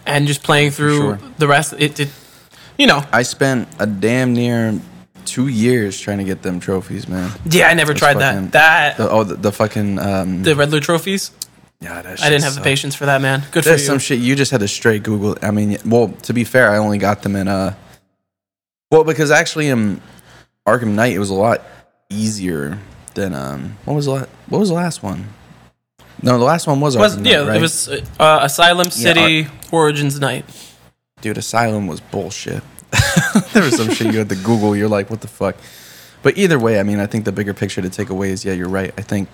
and 0.07 0.27
just 0.27 0.43
playing 0.43 0.71
through 0.71 0.97
Sure. 0.99 1.19
the 1.39 1.49
rest. 1.49 1.75
It, 1.79 1.99
it 1.99 2.11
you 2.79 2.87
know, 2.87 3.05
I 3.13 3.23
spent 3.23 3.69
a 3.79 3.87
damn 3.87 4.33
near 4.33 4.79
two 5.25 5.49
years 5.49 5.99
trying 6.01 6.19
to 6.19 6.25
get 6.25 6.43
them 6.43 6.59
trophies, 6.61 7.07
man. 7.09 7.31
yeah, 7.45 7.69
I 7.69 7.75
never 7.75 7.95
tried 7.95 8.15
fucking- 8.15 8.51
that. 8.51 8.53
That 8.53 8.97
The, 8.97 9.11
oh, 9.11 9.25
the, 9.25 9.35
the 9.37 9.53
fucking 9.53 9.99
um, 9.99 10.43
the 10.43 10.57
Riddler 10.57 10.81
trophies. 10.81 11.31
yeah, 11.81 12.03
that 12.03 12.21
I 12.23 12.29
didn't 12.29 12.43
have 12.45 12.55
the 12.57 12.61
patience 12.63 12.95
for 12.97 13.07
that, 13.07 13.21
man. 13.21 13.41
Good 13.53 13.63
for 13.63 13.69
There's 13.71 13.83
you. 13.83 13.87
some 13.87 13.99
shit 14.01 14.19
you 14.19 14.35
just 14.35 14.51
had 14.51 14.61
to 14.61 14.69
straight 14.69 15.03
Google. 15.05 15.37
I 15.43 15.51
mean, 15.53 15.79
well, 15.87 16.09
to 16.23 16.33
be 16.33 16.45
fair, 16.45 16.71
I 16.71 16.79
only 16.79 16.99
got 16.99 17.23
them 17.23 17.37
in 17.37 17.47
uh, 17.47 17.75
well, 18.93 19.05
because 19.05 19.31
actually 19.31 19.69
in 19.69 20.01
Arkham 20.67 20.89
Knight 20.95 21.15
it 21.15 21.19
was 21.19 21.31
a 21.31 21.35
lot 21.35 21.63
easier 22.11 22.79
than 23.15 23.35
um, 23.35 23.79
what 23.87 23.95
was 23.95 24.05
the 24.05 24.13
la- 24.13 24.27
what 24.49 24.59
was 24.59 24.69
the 24.69 24.75
last 24.75 25.03
one? 25.03 25.29
No, 26.23 26.39
the 26.39 26.45
last 26.45 26.67
one 26.67 26.79
was 26.81 26.97
was 26.97 27.17
Arkham 27.17 27.23
Knight, 27.23 27.31
yeah, 27.33 27.47
right? 27.47 27.57
it 27.57 27.63
was 27.63 27.89
uh, 27.89 28.41
Asylum 28.43 28.91
City 28.91 29.49
Origins 29.73 30.21
Knight. 30.21 30.45
dude, 31.23 31.39
Asylum 31.39 31.87
was 31.87 32.01
bullshit. 32.01 32.63
there 33.55 33.63
was 33.63 33.77
some 33.77 33.91
shit 33.91 34.13
you 34.13 34.19
had 34.19 34.29
to 34.29 34.37
Google. 34.37 34.77
You're 34.77 34.89
like, 34.91 35.09
what 35.09 35.23
the 35.23 35.29
fuck? 35.29 35.57
But 36.23 36.37
either 36.37 36.59
way, 36.59 36.79
I 36.79 36.83
mean, 36.83 37.01
I 37.01 37.07
think 37.07 37.25
the 37.25 37.33
bigger 37.33 37.55
picture 37.55 37.81
to 37.81 37.89
take 37.89 38.11
away 38.11 38.31
is, 38.31 38.45
yeah, 38.45 38.53
you're 38.53 38.69
right. 38.69 38.93
I 38.99 39.03
think 39.03 39.29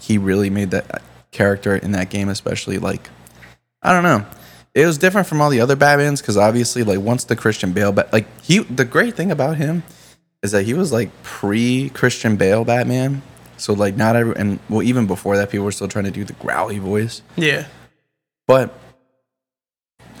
he 0.00 0.16
really 0.16 0.48
made 0.48 0.70
that 0.70 1.02
character 1.30 1.76
in 1.76 1.92
that 1.92 2.08
game, 2.08 2.30
especially 2.30 2.78
like, 2.78 3.10
I 3.82 3.92
don't 3.92 4.02
know. 4.02 4.26
It 4.74 4.86
was 4.86 4.96
different 4.98 5.26
from 5.26 5.40
all 5.40 5.50
the 5.50 5.60
other 5.60 5.76
Batmans 5.76 6.20
because 6.20 6.36
obviously, 6.36 6.82
like, 6.82 6.98
once 7.00 7.24
the 7.24 7.36
Christian 7.36 7.72
Bale, 7.72 7.92
bat, 7.92 8.10
like 8.12 8.26
he, 8.42 8.60
the 8.60 8.84
great 8.86 9.14
thing 9.14 9.30
about 9.30 9.58
him 9.58 9.82
is 10.42 10.52
that 10.52 10.64
he 10.64 10.72
was 10.74 10.92
like 10.92 11.10
pre 11.22 11.90
Christian 11.90 12.36
Bale 12.36 12.64
Batman. 12.64 13.22
So 13.58 13.74
like, 13.74 13.96
not 13.96 14.16
every, 14.16 14.34
and 14.36 14.58
well, 14.68 14.82
even 14.82 15.06
before 15.06 15.36
that, 15.36 15.50
people 15.50 15.64
were 15.66 15.72
still 15.72 15.88
trying 15.88 16.06
to 16.06 16.10
do 16.10 16.24
the 16.24 16.32
growly 16.34 16.78
voice. 16.78 17.22
Yeah, 17.36 17.66
But 18.48 18.72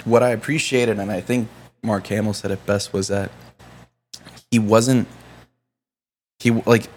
what 0.04 0.22
I 0.22 0.30
appreciated, 0.30 0.98
and 0.98 1.10
I 1.10 1.20
think 1.20 1.48
Mark 1.82 2.06
Hamill 2.08 2.34
said 2.34 2.50
it 2.50 2.64
best, 2.66 2.92
was 2.92 3.08
that 3.08 3.30
he 4.50 4.58
wasn't. 4.58 5.08
He 6.40 6.50
like 6.50 6.88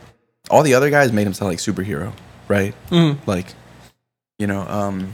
all 0.50 0.62
the 0.64 0.74
other 0.76 0.90
guys 0.90 1.12
made 1.12 1.26
him 1.26 1.34
sound 1.34 1.50
like 1.50 1.60
superhero, 1.60 2.12
right? 2.48 2.76
Mhm. 2.90 3.18
Like, 3.26 3.48
you 4.38 4.46
know, 4.48 4.62
um, 4.62 5.14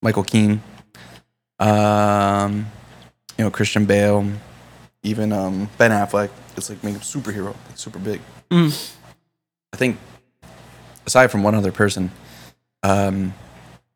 Michael 0.00 0.24
Keaton, 0.24 0.62
um, 1.58 2.66
you 3.38 3.44
know, 3.44 3.50
Christian 3.50 3.84
Bale, 3.86 4.26
even 5.02 5.32
um, 5.32 5.68
Ben 5.78 5.90
Affleck. 5.90 6.30
It's 6.56 6.70
like 6.70 6.82
make 6.84 6.94
him 6.94 7.00
superhero, 7.00 7.46
like 7.68 7.76
super 7.76 7.98
big. 7.98 8.20
Mhm. 8.50 8.92
I 9.72 9.76
think 9.76 9.98
aside 11.06 11.28
from 11.28 11.42
one 11.42 11.54
other 11.54 11.72
person, 11.72 12.10
um, 12.82 13.34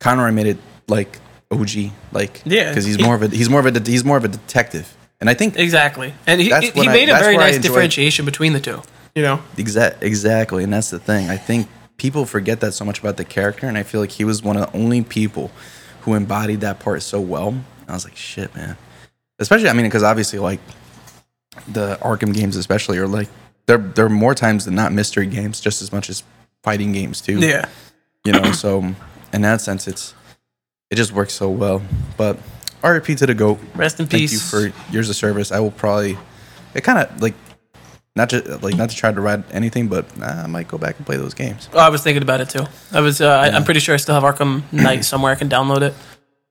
Conroy 0.01 0.33
made 0.33 0.47
it 0.47 0.59
like 0.89 1.19
OG, 1.51 1.93
like 2.13 2.43
Yeah, 2.45 2.69
because 2.71 2.85
he's 2.85 3.01
more 3.01 3.15
of 3.15 3.23
a 3.23 3.29
he's 3.29 3.49
more 3.49 3.61
of 3.61 3.67
a 3.77 3.81
he's 3.81 4.05
more 4.05 4.17
of 4.17 4.25
a 4.25 4.29
detective, 4.29 4.97
and 5.21 5.31
I 5.31 5.35
think 5.35 5.57
exactly. 5.57 6.15
And 6.27 6.41
he, 6.41 6.49
he, 6.51 6.71
he 6.71 6.89
I- 6.89 6.93
made 6.93 7.09
a 7.09 7.19
very 7.19 7.37
nice 7.37 7.59
differentiation 7.59 8.25
between 8.25 8.53
the 8.55 8.61
two. 8.61 8.83
You 9.15 9.23
know, 9.23 9.41
Exa- 9.57 10.01
exactly, 10.01 10.63
and 10.65 10.73
that's 10.73 10.91
the 10.91 10.99
thing. 10.99 11.29
I 11.31 11.37
think 11.37 11.67
people 11.97 12.25
forget 12.27 12.61
that 12.61 12.73
so 12.73 12.85
much 12.85 12.99
about 13.01 13.17
the 13.17 13.25
character, 13.25 13.67
and 13.67 13.77
I 13.79 13.83
feel 13.83 14.01
like 14.01 14.13
he 14.13 14.25
was 14.25 14.43
one 14.43 14.57
of 14.57 14.71
the 14.71 14.77
only 14.79 15.03
people 15.03 15.51
who 16.09 16.15
embodied 16.15 16.63
that 16.63 16.81
part 16.81 17.03
so 17.03 17.21
well. 17.21 17.55
I 17.87 17.93
was 17.93 18.05
like, 18.05 18.17
shit, 18.17 18.55
man. 18.55 18.77
Especially, 19.39 19.69
I 19.69 19.73
mean, 19.73 19.87
because 19.87 20.03
obviously, 20.03 20.39
like 20.39 20.61
the 21.69 21.97
Arkham 22.01 22.35
games, 22.35 22.57
especially, 22.57 22.99
are 22.99 23.07
like 23.07 23.29
they're 23.67 23.79
they're 23.79 24.09
more 24.09 24.35
times 24.35 24.65
than 24.65 24.75
not 24.75 24.93
mystery 24.93 25.27
games, 25.27 25.61
just 25.61 25.83
as 25.83 25.93
much 25.93 26.11
as 26.11 26.23
fighting 26.63 26.93
games 26.93 27.21
too. 27.21 27.39
yeah. 27.39 27.67
you 28.25 28.33
know. 28.33 28.53
so 28.53 28.95
in 29.33 29.43
that 29.43 29.61
sense, 29.61 29.87
it's 29.87 30.15
it 30.91 30.97
just 30.97 31.13
works 31.13 31.35
so 31.35 31.51
well. 31.51 31.83
But 32.17 32.39
RIP 32.83 33.07
to 33.19 33.27
the 33.27 33.35
goat. 33.35 33.61
Rest 33.75 34.01
in 34.01 34.07
Thank 34.07 34.23
peace. 34.23 34.51
Thank 34.51 34.65
you 34.65 34.73
for 34.73 34.93
years 34.93 35.09
of 35.09 35.17
service. 35.17 35.53
I 35.53 35.61
will 35.61 35.71
probably 35.71 36.19
it 36.75 36.83
kind 36.83 36.99
of 36.99 37.23
like 37.23 37.35
not 38.19 38.29
to 38.31 38.59
like 38.59 38.77
not 38.77 38.91
to 38.91 38.97
try 38.97 39.11
to 39.11 39.21
ride 39.21 39.45
anything, 39.53 39.89
but 39.89 40.15
nah, 40.19 40.27
I 40.45 40.47
might 40.47 40.69
go 40.69 40.77
back 40.77 40.97
and 40.99 41.07
play 41.07 41.17
those 41.17 41.33
games. 41.33 41.69
Oh, 41.73 41.79
I 41.79 41.89
was 41.89 42.03
thinking 42.03 42.23
about 42.23 42.41
it 42.43 42.51
too. 42.51 42.65
I 42.93 43.01
was. 43.01 43.21
Uh, 43.23 43.29
I, 43.29 43.49
I'm 43.51 43.65
pretty 43.65 43.81
sure 43.81 43.95
I 43.95 43.99
still 43.99 44.21
have 44.21 44.25
Arkham 44.25 44.63
Knight 44.73 45.05
somewhere. 45.11 45.33
I 45.33 45.37
can 45.37 45.49
download 45.49 45.81
it. 45.81 45.95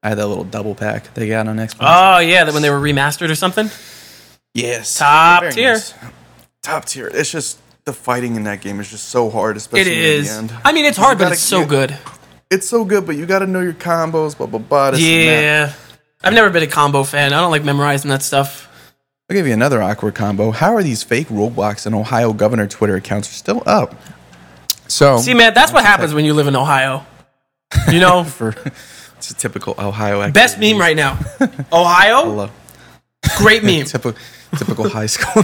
I 0.02 0.10
had 0.10 0.18
that 0.18 0.28
little 0.28 0.44
double 0.44 0.74
pack 0.74 1.14
they 1.14 1.28
got 1.28 1.48
on 1.48 1.58
Xbox. 1.58 1.78
Oh 1.82 2.18
yeah, 2.20 2.44
that 2.46 2.54
when 2.54 2.64
they 2.64 2.70
were 2.72 2.80
remastered 2.80 3.30
or 3.30 3.36
something. 3.36 3.70
yes, 4.54 4.98
Top 4.98 5.42
Very 5.42 5.54
tier. 5.54 5.74
nice. 5.74 5.94
Top 6.64 6.86
tier. 6.86 7.08
It's 7.14 7.32
just 7.32 7.60
the 7.86 7.94
fighting 7.94 8.36
in 8.36 8.44
that 8.46 8.62
game 8.62 8.80
is 8.80 8.90
just 8.90 9.10
so 9.10 9.30
hard, 9.30 9.58
especially 9.58 9.92
It 9.92 10.20
in 10.20 10.24
the 10.26 10.30
end. 10.32 10.54
I 10.66 10.72
mean, 10.74 10.86
it's 10.86 10.98
hard, 10.98 11.18
but 11.18 11.26
gotta 11.26 11.34
it's 11.34 11.42
so 11.44 11.60
get- 11.62 11.70
good. 11.70 11.98
It's 12.50 12.68
so 12.68 12.86
good, 12.86 13.06
but 13.06 13.18
you 13.18 13.26
got 13.26 13.40
to 13.40 13.48
know 13.48 13.60
your 13.60 13.74
combos. 13.74 14.38
Blah 14.38 14.48
blah 14.48 14.60
blah. 14.60 14.92
this 14.92 15.02
and 15.02 15.28
that. 15.30 15.42
Yeah. 15.42 15.74
I've 16.24 16.34
never 16.34 16.50
been 16.50 16.64
a 16.64 16.68
combo 16.68 17.04
fan. 17.04 17.34
I 17.34 17.42
don't 17.42 17.52
like 17.52 17.64
memorizing 17.66 18.10
that 18.10 18.24
stuff. 18.24 18.64
I'll 19.30 19.36
give 19.36 19.46
you 19.46 19.54
another 19.54 19.82
awkward 19.82 20.16
combo. 20.16 20.52
How 20.52 20.74
are 20.74 20.82
these 20.84 21.04
fake 21.04 21.28
Roblox 21.28 21.86
and 21.86 21.94
Ohio 21.94 22.32
governor 22.32 22.66
Twitter 22.66 22.96
accounts 22.96 23.28
still 23.28 23.62
up? 23.66 23.94
So 24.88 25.18
See, 25.18 25.34
man, 25.34 25.54
that's 25.54 25.74
what 25.74 25.84
happens 25.84 26.14
when 26.14 26.24
you 26.24 26.34
live 26.34 26.48
in 26.48 26.56
Ohio. 26.56 27.06
You 27.92 28.00
know, 28.00 28.24
for 28.38 28.56
it's 29.18 29.32
a 29.32 29.34
typical 29.36 29.76
Ohio 29.78 30.22
activity. 30.22 30.32
best 30.32 30.60
meme 30.60 30.78
right 30.80 30.96
now. 30.96 31.20
Ohio, 31.74 32.24
Hello. 32.24 32.50
Great 33.38 33.64
meme. 33.66 33.84
typical, 33.86 34.18
typical 34.58 34.88
high 34.88 35.08
school. 35.08 35.44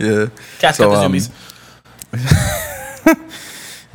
yeah. 0.00 0.26
Cats 0.58 0.78
So, 0.78 0.90
got 0.90 0.96
the 0.98 1.06
um, 1.06 1.12
zoomies. 1.12 1.30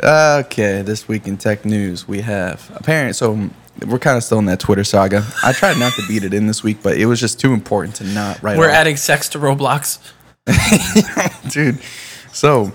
Okay, 0.01 0.81
this 0.81 1.09
week 1.09 1.27
in 1.27 1.35
tech 1.35 1.65
news, 1.65 2.07
we 2.07 2.21
have 2.21 2.71
apparent. 2.75 3.17
So 3.17 3.49
we're 3.87 3.99
kind 3.99 4.17
of 4.17 4.23
still 4.23 4.39
in 4.39 4.45
that 4.45 4.59
Twitter 4.59 4.83
saga. 4.83 5.25
I 5.43 5.53
tried 5.53 5.77
not 5.77 5.93
to 5.93 6.07
beat 6.07 6.23
it 6.23 6.33
in 6.33 6.47
this 6.47 6.63
week, 6.63 6.77
but 6.83 6.97
it 6.97 7.05
was 7.05 7.19
just 7.19 7.39
too 7.39 7.53
important 7.53 7.95
to 7.97 8.03
not 8.03 8.41
write. 8.41 8.57
We're 8.57 8.69
off. 8.69 8.75
adding 8.75 8.97
sex 8.97 9.29
to 9.29 9.39
Roblox. 9.39 9.99
dude. 11.51 11.79
So 12.31 12.71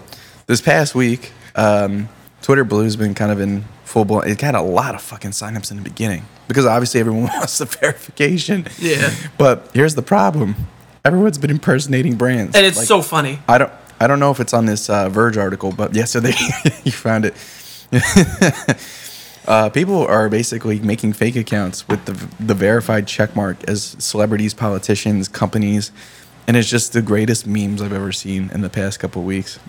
this 0.46 0.60
past 0.60 0.94
week, 0.94 1.32
um, 1.54 2.08
Twitter 2.42 2.64
Blue's 2.64 2.96
been 2.96 3.14
kind 3.14 3.32
of 3.32 3.40
in 3.40 3.64
full 3.84 4.04
blown. 4.04 4.28
It 4.28 4.38
got 4.38 4.54
a 4.54 4.62
lot 4.62 4.94
of 4.94 5.02
fucking 5.02 5.30
signups 5.32 5.70
in 5.70 5.76
the 5.76 5.82
beginning 5.82 6.24
because 6.48 6.66
obviously 6.66 7.00
everyone 7.00 7.22
wants 7.32 7.58
the 7.58 7.64
verification. 7.66 8.66
Yeah. 8.78 9.12
But 9.38 9.70
here's 9.74 9.94
the 9.94 10.02
problem: 10.02 10.54
everyone's 11.04 11.38
been 11.38 11.50
impersonating 11.50 12.16
brands, 12.16 12.56
And 12.56 12.64
it's 12.66 12.76
Like, 12.78 12.86
so 12.86 13.02
funny. 13.02 13.38
I 13.48 13.58
don't. 13.58 13.72
I 14.00 14.08
don't 14.08 14.18
know 14.18 14.32
if 14.32 14.40
it's 14.40 14.52
on 14.52 14.66
this 14.66 14.90
uh, 14.90 15.08
Verge 15.08 15.36
article, 15.36 15.70
but 15.72 15.94
yesterday 15.94 16.32
you 16.84 16.90
found 16.92 17.24
it. 17.24 17.34
Uh, 19.46 19.68
people 19.70 20.06
are 20.06 20.28
basically 20.28 20.80
making 20.80 21.12
fake 21.14 21.36
accounts 21.36 21.86
with 21.88 22.04
the 22.06 22.12
the 22.42 22.54
verified 22.54 23.06
checkmark 23.06 23.62
as 23.68 23.96
celebrities, 23.98 24.54
politicians, 24.54 25.28
companies, 25.28 25.90
and 26.46 26.56
it's 26.56 26.68
just 26.68 26.92
the 26.92 27.02
greatest 27.02 27.46
memes 27.46 27.80
I've 27.82 27.92
ever 27.92 28.12
seen 28.12 28.50
in 28.54 28.60
the 28.62 28.70
past 28.70 28.98
couple 29.00 29.22
weeks. 29.22 29.58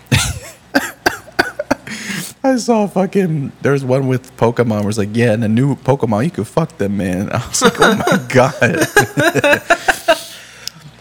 I 2.44 2.56
saw 2.58 2.86
fucking. 2.86 3.50
There's 3.62 3.84
one 3.84 4.06
with 4.06 4.36
Pokemon. 4.36 4.80
Where 4.82 4.88
it's 4.88 4.98
like, 4.98 5.08
yeah, 5.14 5.32
and 5.32 5.42
a 5.42 5.48
new 5.48 5.74
Pokemon, 5.74 6.24
you 6.26 6.30
could 6.30 6.46
fuck 6.46 6.78
them, 6.78 6.96
man. 6.98 7.28
I 7.32 7.44
was 7.48 7.60
like, 7.62 7.74
oh 7.80 7.96
my 7.96 8.26
god. 8.28 8.54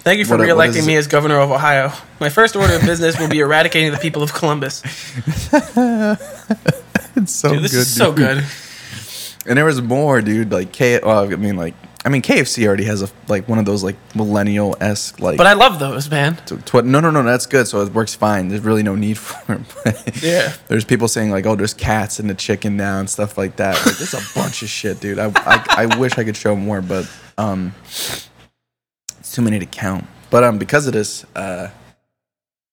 Thank 0.04 0.20
you 0.20 0.26
for 0.26 0.38
What- 0.38 0.48
what 0.48 0.58
reelecting 0.70 0.78
is 0.78 0.88
me 0.88 0.96
as 0.96 1.06
governor 1.08 1.40
of 1.40 1.52
Ohio. 1.52 1.92
My 2.20 2.30
first 2.30 2.56
order 2.56 2.74
of 2.76 2.82
business 2.82 3.20
will 3.20 3.28
be 3.30 3.40
eradicating 3.40 3.92
the 3.92 3.98
people 4.00 4.24
of 4.24 4.34
Columbus. 4.34 4.82
it's 7.16 7.32
so 7.34 7.54
Dude, 7.54 7.64
this 7.64 7.72
good. 7.72 7.80
is 7.82 7.96
so 7.96 8.12
good. 8.12 8.44
And 9.48 9.58
there 9.58 9.66
was 9.66 9.82
more, 9.82 10.22
dude. 10.22 10.52
Like 10.52 10.72
K. 10.72 11.00
Well, 11.02 11.32
I 11.32 11.36
mean, 11.36 11.56
like, 11.56 11.76
I 12.04 12.10
mean, 12.10 12.22
KFC 12.22 12.66
already 12.68 12.86
has 12.86 13.02
a 13.02 13.10
like 13.28 13.48
one 13.48 13.60
of 13.60 13.66
those 13.66 13.84
like 13.84 13.96
millennial 14.16 14.76
esque 14.82 15.20
like. 15.20 15.38
But 15.38 15.48
I 15.48 15.54
love 15.54 15.80
those, 15.80 16.10
man. 16.10 16.36
tw- 16.38 16.66
tw- 16.66 16.86
no, 16.86 17.00
no, 17.00 17.12
no, 17.12 17.24
that's 17.24 17.46
good. 17.46 17.68
So 17.68 17.82
it 17.82 17.94
works 17.94 18.16
fine. 18.16 18.48
There's 18.50 18.62
really 18.62 18.84
no 18.84 18.96
need 18.96 19.18
for 19.20 19.62
it. 19.86 20.24
Yeah. 20.24 20.54
There's 20.68 20.86
people 20.86 21.08
saying 21.08 21.32
like, 21.32 21.46
oh, 21.46 21.56
there's 21.56 21.74
cats 21.74 22.20
in 22.20 22.28
the 22.28 22.34
chicken 22.36 22.78
now 22.78 23.00
and 23.00 23.10
stuff 23.10 23.38
like 23.38 23.56
that. 23.58 23.76
Like, 23.86 23.98
there's 23.98 24.14
a 24.14 24.22
bunch 24.40 24.62
of 24.64 24.70
shit, 24.70 25.00
dude. 25.00 25.20
I, 25.20 25.32
I, 25.36 25.64
I 25.90 25.98
wish 25.98 26.18
I 26.18 26.24
could 26.24 26.38
show 26.38 26.56
more, 26.56 26.82
but 26.82 27.10
um, 27.38 27.74
it's 27.86 29.32
too 29.32 29.42
many 29.42 29.60
to 29.60 29.66
count. 29.66 30.06
But 30.30 30.44
um, 30.44 30.58
because 30.58 30.88
of 30.88 30.94
this, 30.94 31.24
uh, 31.36 31.70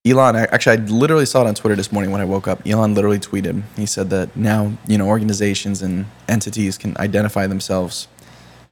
Elon, 0.05 0.35
actually, 0.35 0.79
I 0.79 0.81
literally 0.87 1.27
saw 1.27 1.43
it 1.43 1.47
on 1.47 1.55
Twitter 1.55 1.77
this 1.77 1.93
morning 1.93 2.11
when 2.11 2.21
I 2.21 2.25
woke 2.25 2.49
up. 2.49 2.67
Elon 2.67 2.93
literally 2.95 3.21
tweeted. 3.21 3.63
He 3.77 3.87
said 3.87 4.11
that 4.11 4.35
now, 4.37 4.73
you 4.89 4.99
know, 4.99 5.07
organizations 5.07 5.81
and 5.81 6.07
entities 6.29 6.77
can 6.77 6.97
identify 6.97 7.47
themselves 7.47 8.09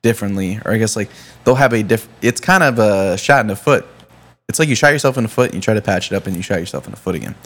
differently, 0.02 0.58
or 0.64 0.72
I 0.72 0.78
guess 0.78 0.96
like 0.96 1.08
they'll 1.44 1.54
have 1.54 1.72
a 1.72 1.84
diff. 1.84 2.08
It's 2.20 2.40
kind 2.40 2.64
of 2.64 2.80
a 2.80 3.16
shot 3.16 3.42
in 3.42 3.46
the 3.46 3.54
foot. 3.54 3.86
It's 4.48 4.58
like 4.58 4.68
you 4.68 4.74
shot 4.74 4.88
yourself 4.92 5.16
in 5.16 5.22
the 5.22 5.28
foot, 5.28 5.46
and 5.46 5.54
you 5.54 5.60
try 5.60 5.74
to 5.74 5.80
patch 5.80 6.10
it 6.10 6.16
up, 6.16 6.26
and 6.26 6.34
you 6.34 6.42
shot 6.42 6.58
yourself 6.58 6.86
in 6.86 6.90
the 6.90 6.96
foot 6.96 7.14
again. 7.14 7.36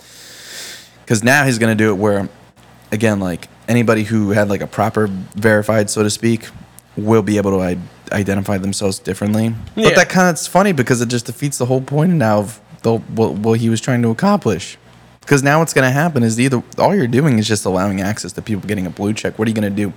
Because 1.02 1.22
now 1.22 1.44
he's 1.44 1.58
gonna 1.58 1.74
do 1.74 1.90
it 1.90 1.98
where, 1.98 2.30
again, 2.90 3.20
like 3.20 3.48
anybody 3.68 4.04
who 4.04 4.30
had 4.30 4.48
like 4.48 4.62
a 4.62 4.66
proper 4.66 5.08
verified, 5.36 5.90
so 5.90 6.02
to 6.02 6.08
speak, 6.08 6.48
will 6.96 7.22
be 7.22 7.36
able 7.36 7.50
to 7.50 7.60
I- 7.62 7.78
identify 8.12 8.56
themselves 8.56 8.98
differently. 8.98 9.54
Yeah. 9.76 9.90
But 9.90 9.96
that 9.96 10.08
kind 10.08 10.28
of 10.30 10.36
it's 10.36 10.46
funny 10.46 10.72
because 10.72 11.02
it 11.02 11.08
just 11.10 11.26
defeats 11.26 11.58
the 11.58 11.66
whole 11.66 11.82
point 11.82 12.12
now 12.12 12.38
of 12.38 12.60
the 12.84 12.98
what, 12.98 13.32
what 13.32 13.58
he 13.58 13.68
was 13.68 13.80
trying 13.80 14.02
to 14.02 14.10
accomplish. 14.10 14.78
Because 15.20 15.42
now 15.42 15.60
what's 15.60 15.72
going 15.72 15.88
to 15.88 15.90
happen 15.90 16.22
is 16.22 16.38
either 16.38 16.62
all 16.76 16.94
you're 16.94 17.06
doing 17.06 17.38
is 17.38 17.48
just 17.48 17.64
allowing 17.64 18.02
access 18.02 18.32
to 18.34 18.42
people 18.42 18.68
getting 18.68 18.86
a 18.86 18.90
blue 18.90 19.14
check. 19.14 19.38
What 19.38 19.48
are 19.48 19.50
you 19.50 19.54
going 19.54 19.74
to 19.74 19.82
do? 19.84 19.92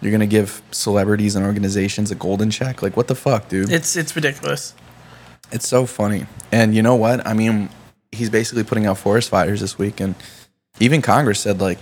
You're 0.00 0.10
going 0.10 0.20
to 0.20 0.26
give 0.26 0.60
celebrities 0.72 1.36
and 1.36 1.46
organizations 1.46 2.10
a 2.10 2.16
golden 2.16 2.50
check? 2.50 2.82
Like 2.82 2.96
what 2.96 3.06
the 3.06 3.14
fuck, 3.14 3.48
dude? 3.48 3.70
It's 3.70 3.96
it's 3.96 4.14
ridiculous. 4.16 4.74
It's 5.52 5.68
so 5.68 5.86
funny. 5.86 6.26
And 6.50 6.74
you 6.74 6.82
know 6.82 6.96
what? 6.96 7.24
I 7.26 7.32
mean, 7.34 7.68
he's 8.10 8.28
basically 8.28 8.64
putting 8.64 8.86
out 8.86 8.98
forest 8.98 9.30
fires 9.30 9.60
this 9.60 9.78
week. 9.78 10.00
And 10.00 10.16
even 10.80 11.00
Congress 11.00 11.40
said, 11.40 11.60
like, 11.60 11.78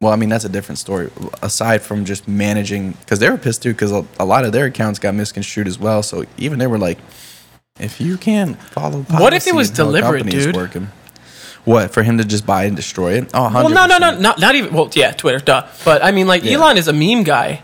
well, 0.00 0.12
I 0.12 0.16
mean, 0.16 0.28
that's 0.28 0.44
a 0.44 0.48
different 0.48 0.78
story. 0.78 1.10
Aside 1.40 1.80
from 1.80 2.04
just 2.04 2.26
managing, 2.26 2.92
because 2.92 3.20
they 3.20 3.30
were 3.30 3.38
pissed 3.38 3.62
too, 3.62 3.72
because 3.72 3.92
a, 3.92 4.04
a 4.18 4.24
lot 4.24 4.44
of 4.44 4.52
their 4.52 4.66
accounts 4.66 4.98
got 4.98 5.14
misconstrued 5.14 5.68
as 5.68 5.78
well. 5.78 6.02
So 6.02 6.24
even 6.36 6.58
they 6.58 6.66
were 6.66 6.78
like, 6.78 6.98
if 7.80 8.00
you 8.00 8.16
can't 8.16 8.60
follow 8.60 9.02
What 9.02 9.32
if 9.34 9.46
it 9.46 9.54
was 9.54 9.68
and 9.70 9.78
how 9.78 9.84
a 9.84 9.86
deliberate, 9.86 10.26
dude? 10.26 10.54
Working, 10.54 10.88
what, 11.64 11.92
for 11.92 12.02
him 12.02 12.18
to 12.18 12.24
just 12.24 12.44
buy 12.46 12.64
and 12.64 12.76
destroy 12.76 13.14
it? 13.14 13.30
Oh, 13.34 13.48
100%. 13.48 13.52
Well, 13.54 13.68
no, 13.70 13.86
no, 13.86 13.98
no, 13.98 14.18
not 14.18 14.38
not 14.40 14.54
even. 14.54 14.74
Well, 14.74 14.90
yeah, 14.94 15.12
Twitter, 15.12 15.38
duh. 15.38 15.66
But 15.84 16.04
I 16.04 16.10
mean, 16.10 16.26
like 16.26 16.44
Yeah. 16.44 16.56
Elon 16.58 16.76
is 16.76 16.88
a 16.88 16.92
meme 16.92 17.22
guy. 17.24 17.62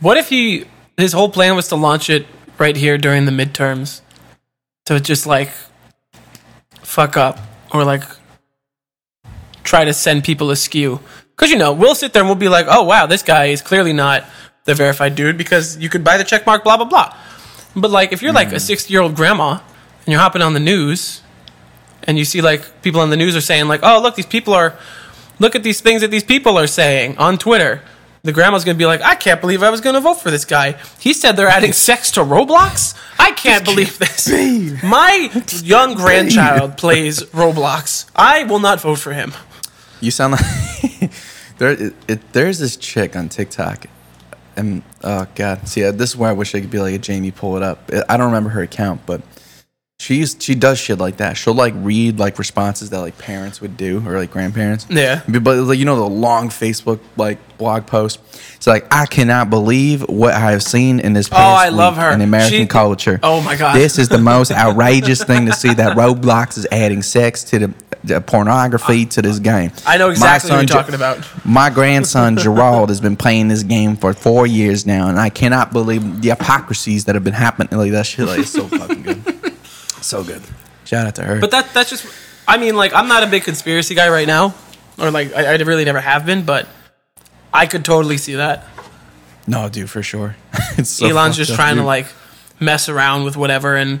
What 0.00 0.16
if 0.16 0.28
he 0.28 0.64
his 0.96 1.12
whole 1.12 1.28
plan 1.28 1.56
was 1.56 1.68
to 1.68 1.76
launch 1.76 2.08
it 2.08 2.26
right 2.58 2.76
here 2.76 2.98
during 2.98 3.24
the 3.24 3.32
midterms, 3.32 4.00
to 4.86 5.00
just 5.00 5.26
like 5.26 5.50
fuck 6.80 7.16
up 7.16 7.38
or 7.72 7.84
like 7.84 8.02
try 9.64 9.84
to 9.84 9.92
send 9.92 10.24
people 10.24 10.50
askew? 10.50 11.00
Because 11.36 11.50
you 11.50 11.58
know 11.58 11.72
we'll 11.72 11.94
sit 11.94 12.12
there 12.12 12.22
and 12.22 12.28
we'll 12.28 12.36
be 12.36 12.48
like, 12.48 12.66
oh 12.68 12.82
wow, 12.84 13.06
this 13.06 13.22
guy 13.22 13.46
is 13.46 13.60
clearly 13.60 13.92
not 13.92 14.24
the 14.64 14.74
verified 14.74 15.16
dude 15.16 15.36
because 15.36 15.76
you 15.78 15.88
could 15.88 16.04
buy 16.04 16.16
the 16.16 16.24
checkmark, 16.24 16.62
blah 16.62 16.76
blah 16.76 16.86
blah. 16.86 17.14
But 17.74 17.90
like 17.90 18.12
if 18.12 18.22
you're 18.22 18.32
like 18.32 18.52
a 18.52 18.56
mm. 18.56 18.60
sixty 18.60 18.92
year 18.92 19.02
old 19.02 19.16
grandma 19.16 19.52
and 19.52 20.08
you're 20.08 20.20
hopping 20.20 20.42
on 20.42 20.54
the 20.54 20.60
news 20.60 21.22
and 22.04 22.18
you 22.18 22.24
see 22.24 22.40
like 22.40 22.82
people 22.82 23.00
on 23.00 23.10
the 23.10 23.16
news 23.16 23.36
are 23.36 23.40
saying 23.40 23.68
like, 23.68 23.80
"Oh, 23.82 24.00
look, 24.00 24.14
these 24.14 24.26
people 24.26 24.54
are 24.54 24.76
look 25.38 25.54
at 25.54 25.62
these 25.62 25.80
things 25.80 26.00
that 26.02 26.10
these 26.10 26.24
people 26.24 26.58
are 26.58 26.66
saying 26.66 27.16
on 27.18 27.38
Twitter." 27.38 27.82
The 28.24 28.32
grandma's 28.32 28.64
gonna 28.64 28.78
be 28.78 28.86
like, 28.86 29.02
"I 29.02 29.16
can't 29.16 29.40
believe 29.40 29.62
I 29.62 29.70
was 29.70 29.80
gonna 29.80 30.00
vote 30.00 30.20
for 30.20 30.30
this 30.30 30.44
guy. 30.44 30.76
He 31.00 31.12
said 31.12 31.32
they're 31.32 31.48
adding 31.48 31.72
sex 31.72 32.10
to 32.12 32.20
Roblox. 32.20 32.94
I 33.18 33.32
can't 33.32 33.64
believe 33.64 33.98
this. 33.98 34.28
My 34.82 35.30
young 35.62 35.94
grandchild 35.94 36.76
plays 36.76 37.22
Roblox. 37.24 38.06
I 38.14 38.44
will 38.44 38.60
not 38.60 38.80
vote 38.80 38.98
for 38.98 39.12
him." 39.12 39.32
You 40.00 40.10
sound 40.10 40.32
like 40.32 41.10
there. 41.58 41.70
It, 41.70 41.94
it, 42.08 42.32
there's 42.32 42.58
this 42.58 42.76
chick 42.76 43.16
on 43.16 43.28
TikTok, 43.28 43.86
and 44.56 44.82
oh 45.02 45.26
god, 45.34 45.68
see, 45.68 45.84
uh, 45.84 45.92
this 45.92 46.10
is 46.10 46.16
where 46.16 46.30
I 46.30 46.32
wish 46.32 46.54
I 46.54 46.60
could 46.60 46.70
be 46.70 46.80
like 46.80 46.94
a 46.94 46.98
Jamie. 46.98 47.30
Pull 47.30 47.56
it 47.56 47.62
up. 47.62 47.90
I 48.08 48.16
don't 48.16 48.26
remember 48.26 48.50
her 48.50 48.62
account, 48.62 49.02
but 49.06 49.22
she's 50.02 50.36
she 50.40 50.54
does 50.54 50.78
shit 50.78 50.98
like 50.98 51.18
that. 51.18 51.36
She'll 51.36 51.54
like 51.54 51.74
read 51.76 52.18
like 52.18 52.38
responses 52.38 52.90
that 52.90 53.00
like 53.00 53.16
parents 53.18 53.60
would 53.60 53.76
do 53.76 54.02
or 54.06 54.18
like 54.18 54.30
grandparents. 54.30 54.86
Yeah. 54.90 55.22
but 55.28 55.56
like 55.56 55.78
you 55.78 55.84
know 55.84 55.96
the 55.96 56.08
long 56.08 56.48
Facebook 56.48 56.98
like 57.16 57.38
blog 57.58 57.86
post. 57.86 58.18
It's 58.56 58.66
like 58.66 58.86
I 58.92 59.06
cannot 59.06 59.48
believe 59.50 60.02
what 60.08 60.34
I 60.34 60.50
have 60.50 60.62
seen 60.62 60.98
in 61.00 61.12
this. 61.12 61.28
Past 61.28 61.40
Oh, 61.40 61.66
I 61.66 61.68
love 61.68 61.96
her. 61.96 62.10
in 62.12 62.20
American 62.20 62.58
She- 62.60 62.66
culture. 62.66 63.20
Oh, 63.22 63.40
my 63.42 63.56
God. 63.56 63.76
this 63.76 63.98
is 63.98 64.08
the 64.08 64.18
most 64.32 64.50
outrageous 64.50 65.22
thing 65.22 65.46
to 65.46 65.52
see 65.52 65.72
that 65.74 65.96
Roblox 65.96 66.58
is 66.58 66.66
adding 66.72 67.02
sex 67.02 67.44
to 67.44 67.58
the, 67.58 67.74
the 68.04 68.20
pornography 68.20 69.06
to 69.06 69.22
this 69.22 69.38
game. 69.38 69.70
I 69.86 69.96
know 69.98 70.06
My 70.08 70.12
exactly 70.12 70.50
what 70.50 70.58
you're 70.60 70.66
talking 70.66 70.94
about. 70.94 71.24
My 71.44 71.70
grandson 71.78 72.36
Gerald 72.36 72.88
has 72.88 73.00
been 73.00 73.16
playing 73.16 73.48
this 73.48 73.62
game 73.62 73.96
for 73.96 74.12
four 74.12 74.46
years 74.46 74.86
now, 74.86 75.08
and 75.08 75.18
I 75.18 75.28
cannot 75.30 75.72
believe 75.72 76.20
the 76.22 76.30
hypocrisies 76.30 77.04
that 77.06 77.14
have 77.14 77.24
been 77.24 77.32
happening. 77.34 77.76
Like 77.78 77.92
that 77.92 78.06
shit, 78.06 78.26
like 78.26 78.40
it's 78.40 78.50
so 78.50 78.66
fucking 78.68 79.02
good, 79.02 79.41
so 80.02 80.22
good. 80.24 80.42
Shout 80.84 81.06
out 81.06 81.14
to 81.16 81.22
her. 81.24 81.40
But 81.40 81.50
that 81.52 81.72
that's 81.72 81.90
just. 81.90 82.06
I 82.46 82.58
mean, 82.58 82.74
like, 82.76 82.92
I'm 82.92 83.06
not 83.08 83.22
a 83.22 83.26
big 83.28 83.44
conspiracy 83.44 83.94
guy 83.94 84.08
right 84.08 84.26
now, 84.26 84.54
or 84.98 85.10
like 85.10 85.32
I, 85.34 85.52
I 85.52 85.56
really 85.56 85.84
never 85.84 86.00
have 86.00 86.26
been, 86.26 86.44
but 86.44 86.66
I 87.52 87.66
could 87.66 87.84
totally 87.84 88.18
see 88.18 88.34
that. 88.34 88.64
no, 89.46 89.68
dude, 89.68 89.88
for 89.90 90.02
sure. 90.02 90.36
it's 90.76 90.90
so 90.90 91.06
Elon's 91.06 91.36
just 91.36 91.52
up, 91.52 91.56
trying 91.56 91.76
to 91.76 91.84
like 91.84 92.06
mess 92.60 92.88
around 92.88 93.24
with 93.24 93.36
whatever 93.36 93.76
and 93.76 94.00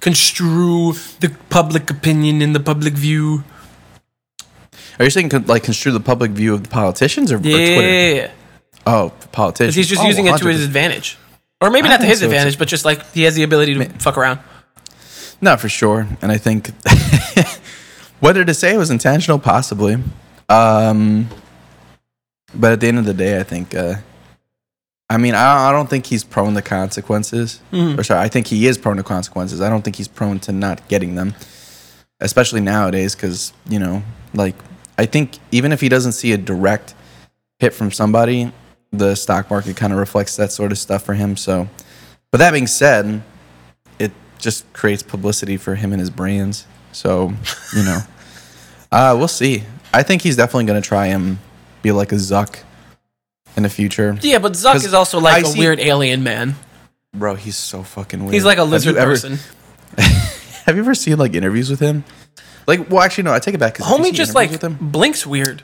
construe 0.00 0.92
the 1.20 1.34
public 1.50 1.90
opinion 1.90 2.42
in 2.42 2.52
the 2.54 2.60
public 2.60 2.94
view. 2.94 3.44
Are 4.98 5.04
you 5.04 5.10
saying 5.10 5.30
like 5.46 5.64
construe 5.64 5.92
the 5.92 6.00
public 6.00 6.32
view 6.32 6.54
of 6.54 6.62
the 6.62 6.68
politicians 6.68 7.30
or, 7.32 7.36
or 7.36 7.40
Twitter? 7.40 8.14
Yeah, 8.16 8.30
Oh, 8.86 9.12
politicians. 9.32 9.74
he's 9.76 9.88
just 9.88 10.02
Oh, 10.02 10.06
using 10.06 10.26
it 10.26 10.36
to 10.38 10.48
his 10.48 10.64
advantage, 10.64 11.18
or 11.60 11.70
maybe 11.70 11.88
I 11.88 11.92
not 11.92 12.00
to 12.00 12.06
his 12.06 12.20
so, 12.20 12.24
advantage, 12.26 12.58
but 12.58 12.68
just 12.68 12.84
like 12.84 13.04
he 13.12 13.22
has 13.22 13.34
the 13.34 13.42
ability 13.42 13.74
to 13.74 13.84
fuck 14.00 14.16
around. 14.18 14.40
No, 15.42 15.56
for 15.56 15.68
sure. 15.68 16.06
And 16.22 16.30
I 16.30 16.38
think 16.38 16.70
whether 18.20 18.44
to 18.44 18.54
say 18.54 18.74
it 18.74 18.78
was 18.78 18.90
intentional, 18.90 19.40
possibly. 19.40 19.96
Um, 20.48 21.28
but 22.54 22.72
at 22.72 22.80
the 22.80 22.86
end 22.86 22.98
of 22.98 23.04
the 23.04 23.12
day, 23.14 23.38
I 23.38 23.42
think. 23.42 23.74
Uh, 23.74 23.96
I 25.10 25.18
mean, 25.18 25.34
I, 25.34 25.68
I 25.68 25.72
don't 25.72 25.90
think 25.90 26.06
he's 26.06 26.24
prone 26.24 26.54
to 26.54 26.62
consequences. 26.62 27.60
Or 27.98 28.04
sorry, 28.04 28.20
I 28.20 28.28
think 28.28 28.46
he 28.46 28.66
is 28.66 28.78
prone 28.78 28.96
to 28.96 29.02
consequences. 29.02 29.60
I 29.60 29.68
don't 29.68 29.82
think 29.82 29.96
he's 29.96 30.08
prone 30.08 30.38
to 30.40 30.52
not 30.52 30.88
getting 30.88 31.16
them, 31.16 31.34
especially 32.20 32.60
nowadays. 32.60 33.14
Because 33.14 33.52
you 33.68 33.78
know, 33.78 34.02
like 34.32 34.54
I 34.96 35.06
think 35.06 35.38
even 35.50 35.72
if 35.72 35.80
he 35.80 35.88
doesn't 35.88 36.12
see 36.12 36.32
a 36.32 36.38
direct 36.38 36.94
hit 37.58 37.74
from 37.74 37.90
somebody, 37.90 38.52
the 38.92 39.16
stock 39.16 39.50
market 39.50 39.76
kind 39.76 39.92
of 39.92 39.98
reflects 39.98 40.36
that 40.36 40.52
sort 40.52 40.70
of 40.72 40.78
stuff 40.78 41.02
for 41.02 41.14
him. 41.14 41.36
So, 41.36 41.68
but 42.30 42.38
that 42.38 42.52
being 42.52 42.66
said, 42.66 43.22
just 44.42 44.70
creates 44.74 45.02
publicity 45.02 45.56
for 45.56 45.74
him 45.76 45.92
and 45.92 46.00
his 46.00 46.10
brands. 46.10 46.66
So 46.92 47.32
you 47.74 47.84
know, 47.84 48.00
uh, 48.92 49.14
we'll 49.18 49.28
see. 49.28 49.62
I 49.94 50.02
think 50.02 50.20
he's 50.22 50.36
definitely 50.36 50.64
gonna 50.66 50.82
try 50.82 51.06
and 51.06 51.38
be 51.80 51.92
like 51.92 52.12
a 52.12 52.16
Zuck 52.16 52.58
in 53.56 53.62
the 53.62 53.70
future. 53.70 54.18
Yeah, 54.20 54.38
but 54.38 54.52
Zuck 54.52 54.76
is 54.76 54.92
also 54.92 55.18
like 55.20 55.34
I 55.34 55.38
a 55.48 55.50
see- 55.50 55.58
weird 55.58 55.80
alien 55.80 56.22
man. 56.22 56.56
Bro, 57.14 57.36
he's 57.36 57.56
so 57.56 57.82
fucking 57.82 58.20
weird. 58.20 58.34
He's 58.34 58.44
like 58.44 58.58
a 58.58 58.62
Have 58.62 58.70
lizard 58.70 58.96
ever- 58.96 59.10
person. 59.12 59.38
Have 60.64 60.76
you 60.76 60.82
ever 60.82 60.94
seen 60.94 61.18
like 61.18 61.34
interviews 61.34 61.68
with 61.70 61.80
him? 61.80 62.04
Like, 62.66 62.88
well, 62.88 63.00
actually, 63.02 63.24
no. 63.24 63.32
I 63.34 63.38
take 63.40 63.54
it 63.54 63.58
back. 63.58 63.74
'cause 63.74 63.90
if 63.90 63.98
you 63.98 64.12
Homie 64.12 64.14
just 64.14 64.34
like 64.34 64.50
blinks 64.80 65.26
weird. 65.26 65.62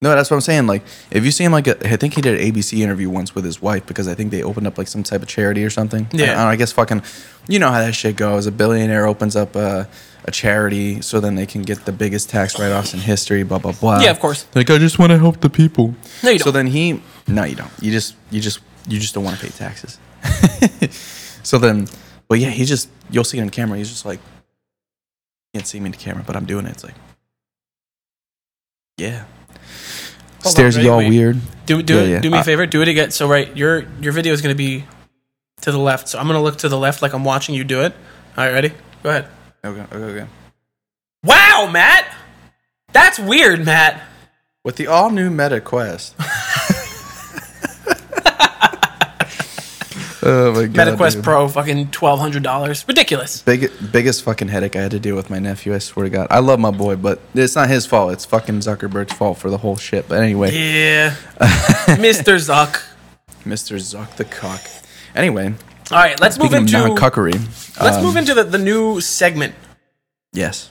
No, 0.00 0.14
that's 0.14 0.30
what 0.30 0.36
I'm 0.36 0.40
saying. 0.42 0.66
Like, 0.68 0.82
if 1.10 1.24
you 1.24 1.30
see 1.32 1.42
him, 1.44 1.52
like, 1.52 1.66
a, 1.66 1.92
I 1.92 1.96
think 1.96 2.14
he 2.14 2.20
did 2.20 2.40
an 2.40 2.52
ABC 2.52 2.78
interview 2.78 3.10
once 3.10 3.34
with 3.34 3.44
his 3.44 3.60
wife 3.60 3.84
because 3.86 4.06
I 4.06 4.14
think 4.14 4.30
they 4.30 4.42
opened 4.44 4.66
up 4.68 4.78
like 4.78 4.86
some 4.86 5.02
type 5.02 5.22
of 5.22 5.28
charity 5.28 5.64
or 5.64 5.70
something. 5.70 6.06
Yeah. 6.12 6.24
I, 6.24 6.26
don't 6.26 6.36
know, 6.36 6.46
I 6.48 6.56
guess 6.56 6.70
fucking, 6.72 7.02
you 7.48 7.58
know 7.58 7.70
how 7.70 7.80
that 7.80 7.94
shit 7.94 8.14
goes. 8.16 8.46
A 8.46 8.52
billionaire 8.52 9.06
opens 9.06 9.34
up 9.34 9.56
a, 9.56 9.88
a 10.24 10.30
charity 10.30 11.00
so 11.00 11.18
then 11.18 11.34
they 11.34 11.46
can 11.46 11.62
get 11.62 11.84
the 11.84 11.90
biggest 11.92 12.30
tax 12.30 12.58
write 12.60 12.70
offs 12.70 12.94
in 12.94 13.00
history. 13.00 13.42
Blah 13.42 13.58
blah 13.58 13.72
blah. 13.72 14.00
Yeah, 14.00 14.10
of 14.10 14.20
course. 14.20 14.46
Like, 14.54 14.70
I 14.70 14.78
just 14.78 14.98
want 15.00 15.10
to 15.10 15.18
help 15.18 15.40
the 15.40 15.50
people. 15.50 15.94
No, 16.22 16.30
you 16.30 16.38
So 16.38 16.44
don't. 16.44 16.48
So 16.48 16.50
then 16.52 16.66
he, 16.68 17.02
no, 17.26 17.44
you 17.44 17.56
don't. 17.56 17.70
You 17.80 17.90
just, 17.90 18.14
you 18.30 18.40
just, 18.40 18.60
you 18.86 19.00
just 19.00 19.14
don't 19.14 19.24
want 19.24 19.38
to 19.38 19.44
pay 19.44 19.50
taxes. 19.50 19.98
so 21.42 21.58
then, 21.58 21.88
but 22.28 22.38
yeah, 22.38 22.50
he 22.50 22.64
just, 22.64 22.88
you'll 23.10 23.24
see 23.24 23.38
it 23.38 23.42
on 23.42 23.50
camera. 23.50 23.78
He's 23.78 23.88
just 23.90 24.04
like, 24.06 24.20
can't 25.54 25.66
see 25.66 25.80
me 25.80 25.86
in 25.86 25.92
the 25.92 25.98
camera, 25.98 26.22
but 26.24 26.36
I'm 26.36 26.44
doing 26.44 26.66
it. 26.66 26.70
It's 26.70 26.84
like, 26.84 26.94
yeah. 28.96 29.24
Hold 30.42 30.52
Stares 30.54 30.76
on, 30.76 30.80
at 30.80 30.86
y'all 30.86 30.98
wait, 30.98 31.04
wait. 31.10 31.18
weird. 31.18 31.40
Do 31.66 31.82
do 31.82 31.94
Yeah, 31.96 32.00
it- 32.02 32.08
yeah. 32.10 32.18
do 32.20 32.30
me 32.30 32.38
a 32.38 32.44
favor. 32.44 32.66
Do 32.66 32.80
it 32.82 32.88
again. 32.88 33.10
So 33.10 33.28
right, 33.28 33.54
your 33.56 33.84
your 34.00 34.12
video 34.12 34.32
is 34.32 34.40
gonna 34.42 34.54
be 34.54 34.84
to 35.62 35.72
the 35.72 35.78
left. 35.78 36.08
So 36.08 36.18
I'm 36.18 36.26
gonna 36.26 36.42
look 36.42 36.58
to 36.58 36.68
the 36.68 36.78
left 36.78 37.02
like 37.02 37.12
I'm 37.12 37.24
watching 37.24 37.54
you 37.54 37.64
do 37.64 37.82
it. 37.82 37.92
All 38.36 38.44
right, 38.44 38.52
ready? 38.52 38.72
Go 39.02 39.10
ahead. 39.10 39.26
Okay, 39.64 39.80
okay, 39.80 39.96
okay. 40.20 40.26
Wow, 41.24 41.68
Matt. 41.72 42.06
That's 42.92 43.18
weird, 43.18 43.64
Matt. 43.64 44.00
With 44.64 44.76
the 44.76 44.86
all 44.86 45.10
new 45.10 45.30
Meta 45.30 45.60
Quest. 45.60 46.14
oh 50.28 50.52
my 50.54 50.66
god. 50.66 50.98
MetaQuest 50.98 51.14
dude. 51.16 51.24
Pro, 51.24 51.48
fucking 51.48 51.90
twelve 51.90 52.20
hundred 52.20 52.42
dollars. 52.42 52.84
Ridiculous. 52.86 53.42
Big, 53.42 53.70
biggest 53.92 54.22
fucking 54.22 54.48
headache 54.48 54.76
I 54.76 54.82
had 54.82 54.90
to 54.92 55.00
deal 55.00 55.16
with 55.16 55.30
my 55.30 55.38
nephew. 55.38 55.74
I 55.74 55.78
swear 55.78 56.04
to 56.04 56.10
God, 56.10 56.26
I 56.30 56.40
love 56.40 56.60
my 56.60 56.70
boy, 56.70 56.96
but 56.96 57.20
it's 57.34 57.56
not 57.56 57.68
his 57.68 57.86
fault. 57.86 58.12
It's 58.12 58.24
fucking 58.24 58.60
Zuckerberg's 58.60 59.12
fault 59.12 59.38
for 59.38 59.50
the 59.50 59.58
whole 59.58 59.76
shit. 59.76 60.08
But 60.08 60.22
anyway, 60.22 60.52
Yeah, 60.52 61.14
Mr. 61.96 62.36
Zuck. 62.36 62.82
Mr. 63.44 63.76
Zuck 63.76 64.16
the 64.16 64.24
cock. 64.24 64.60
Anyway, 65.14 65.54
All 65.90 65.98
right, 65.98 66.20
let's 66.20 66.38
move 66.38 66.52
into 66.52 66.72
non-cuckery, 66.72 67.32
let's 67.80 67.96
um, 67.96 68.04
move 68.04 68.16
into 68.16 68.34
the, 68.34 68.44
the 68.44 68.58
new 68.58 69.00
segment. 69.00 69.54
Yes. 70.32 70.70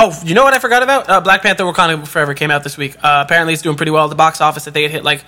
Oh, 0.00 0.16
you 0.24 0.34
know 0.36 0.44
what 0.44 0.54
I 0.54 0.60
forgot 0.60 0.84
about? 0.84 1.10
Uh, 1.10 1.20
Black 1.20 1.42
Panther: 1.42 1.64
Wakanda 1.64 2.06
Forever 2.06 2.32
came 2.34 2.52
out 2.52 2.62
this 2.62 2.76
week. 2.76 2.94
Uh, 3.02 3.24
apparently, 3.26 3.52
it's 3.52 3.62
doing 3.62 3.76
pretty 3.76 3.90
well 3.90 4.04
at 4.04 4.10
the 4.10 4.14
box 4.16 4.40
office. 4.40 4.68
I 4.68 4.70
think 4.70 4.84
it 4.86 4.92
hit 4.92 5.02
like 5.02 5.24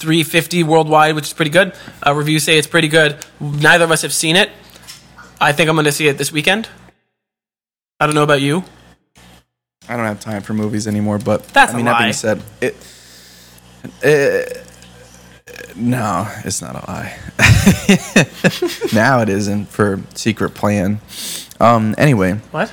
350 0.00 0.62
worldwide, 0.64 1.14
which 1.14 1.26
is 1.26 1.32
pretty 1.32 1.50
good. 1.50 1.72
Uh, 2.06 2.14
reviews 2.14 2.42
say 2.44 2.58
it's 2.58 2.66
pretty 2.66 2.88
good. 2.88 3.16
Neither 3.38 3.84
of 3.84 3.90
us 3.90 4.02
have 4.02 4.12
seen 4.12 4.36
it. 4.36 4.50
I 5.40 5.52
think 5.52 5.68
I'm 5.70 5.76
going 5.76 5.84
to 5.86 5.92
see 5.92 6.08
it 6.08 6.18
this 6.18 6.32
weekend. 6.32 6.68
I 8.00 8.06
don't 8.06 8.14
know 8.14 8.22
about 8.22 8.40
you. 8.40 8.64
I 9.88 9.96
don't 9.96 10.06
have 10.06 10.20
time 10.20 10.42
for 10.42 10.54
movies 10.54 10.86
anymore, 10.86 11.18
but 11.18 11.44
That's 11.48 11.72
I 11.72 11.76
mean 11.76 11.86
a 11.86 11.90
that 11.90 11.92
lie. 11.94 12.02
being 12.02 12.12
said, 12.12 12.42
it, 12.60 12.76
it 14.02 14.66
no, 15.76 16.28
it's 16.44 16.62
not 16.62 16.74
a 16.76 16.90
lie. 16.90 17.16
now 18.94 19.20
it 19.20 19.28
isn't 19.28 19.66
for 19.66 20.00
Secret 20.14 20.50
Plan. 20.54 21.00
Um. 21.58 21.94
Anyway, 21.98 22.34
What? 22.52 22.72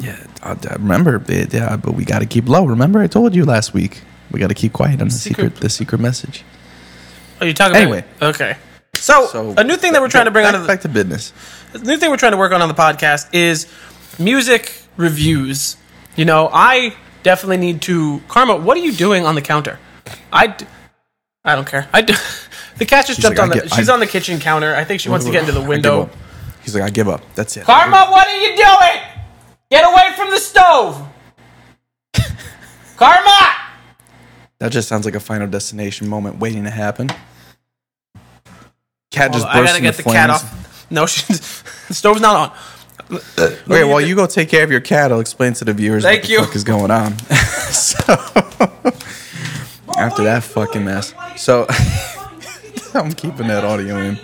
yeah. 0.00 0.24
I, 0.42 0.52
I 0.52 0.74
remember, 0.74 1.22
yeah, 1.28 1.76
but 1.76 1.94
we 1.94 2.04
got 2.04 2.20
to 2.20 2.26
keep 2.26 2.48
low. 2.48 2.64
Remember, 2.64 3.00
I 3.00 3.06
told 3.06 3.34
you 3.34 3.44
last 3.44 3.72
week. 3.74 4.02
We 4.30 4.40
got 4.40 4.48
to 4.48 4.54
keep 4.54 4.72
quiet 4.72 5.00
on 5.00 5.08
the 5.08 5.14
Secret- 5.14 5.44
secret, 5.52 5.60
the 5.60 5.68
secret 5.70 6.00
message. 6.00 6.44
Oh, 7.40 7.44
are 7.44 7.46
you 7.48 7.54
talking 7.54 7.76
Anyway. 7.76 8.04
about? 8.18 8.34
Okay. 8.36 8.56
So, 8.94 9.26
So 9.26 9.54
a 9.56 9.64
new 9.64 9.76
thing 9.76 9.92
that 9.92 10.02
we're 10.02 10.08
trying 10.08 10.24
to 10.24 10.30
bring 10.30 10.44
back, 10.44 10.54
onto 10.54 10.62
the, 10.62 10.68
back 10.68 10.80
to 10.82 10.88
business. 10.88 11.32
the 11.72 11.78
new 11.80 11.96
thing 11.96 12.10
we're 12.10 12.16
trying 12.16 12.32
to 12.32 12.38
work 12.38 12.52
on 12.52 12.60
on 12.62 12.68
the 12.68 12.74
podcast 12.74 13.28
is 13.32 13.66
music 14.18 14.72
reviews. 14.96 15.76
You 16.16 16.24
know, 16.24 16.50
I 16.52 16.94
definitely 17.22 17.58
need 17.58 17.80
to. 17.82 18.20
Karma, 18.28 18.56
what 18.56 18.76
are 18.76 18.80
you 18.80 18.92
doing 18.92 19.24
on 19.24 19.34
the 19.36 19.40
counter? 19.42 19.78
I, 20.32 20.48
d- 20.48 20.66
I 21.44 21.54
don't 21.54 21.66
care. 21.68 21.88
I 21.92 22.00
d- 22.02 22.14
the 22.78 22.84
cat 22.86 23.06
just 23.06 23.20
jumped 23.20 23.38
like, 23.38 23.44
on 23.44 23.48
the. 23.50 23.62
get- 23.62 23.74
she's 23.74 23.88
I- 23.88 23.94
on 23.94 24.00
the 24.00 24.06
kitchen 24.06 24.40
counter. 24.40 24.74
I 24.74 24.82
think 24.84 25.00
she 25.00 25.08
wants 25.08 25.24
to 25.26 25.30
get 25.32 25.40
into 25.48 25.52
the 25.52 25.62
window. 25.68 26.10
He's 26.64 26.74
like, 26.74 26.82
I 26.82 26.90
give 26.90 27.08
up. 27.08 27.22
That's 27.36 27.56
it. 27.56 27.64
Karma, 27.64 28.08
what 28.10 28.26
are 28.26 28.36
you 28.40 28.56
doing? 28.56 29.02
Get 29.70 29.84
away 29.84 30.12
from 30.16 30.30
the 30.30 30.38
stove. 30.38 31.06
Karma. 32.96 33.54
That 34.60 34.72
just 34.72 34.88
sounds 34.88 35.04
like 35.04 35.14
a 35.14 35.20
final 35.20 35.46
destination 35.46 36.08
moment 36.08 36.38
waiting 36.38 36.64
to 36.64 36.70
happen. 36.70 37.08
Cat 39.10 39.32
just 39.32 39.44
Hold 39.44 39.56
on, 39.56 39.62
I 39.62 39.64
gotta 39.64 39.78
into 39.78 39.80
get 39.82 39.96
the 39.96 40.02
cat 40.02 40.30
off. 40.30 40.90
No, 40.90 41.02
the 41.06 41.94
stove's 41.94 42.20
not 42.20 42.50
on. 42.50 42.56
Okay, 43.38 43.84
while 43.84 44.00
you 44.00 44.14
go 44.14 44.26
take 44.26 44.48
care 44.48 44.64
of 44.64 44.70
your 44.70 44.80
cat, 44.80 45.12
I'll 45.12 45.20
explain 45.20 45.54
to 45.54 45.64
the 45.64 45.72
viewers 45.72 46.02
Thank 46.02 46.22
what 46.22 46.26
the 46.26 46.32
you. 46.32 46.44
fuck 46.44 46.56
is 46.56 46.64
going 46.64 46.90
on. 46.90 47.18
so 47.70 47.96
after 49.96 50.24
that 50.24 50.42
fucking 50.42 50.84
mess, 50.84 51.14
so 51.36 51.66
I'm 52.94 53.12
keeping 53.12 53.46
that 53.48 53.64
audio 53.64 53.96
in. 53.98 54.18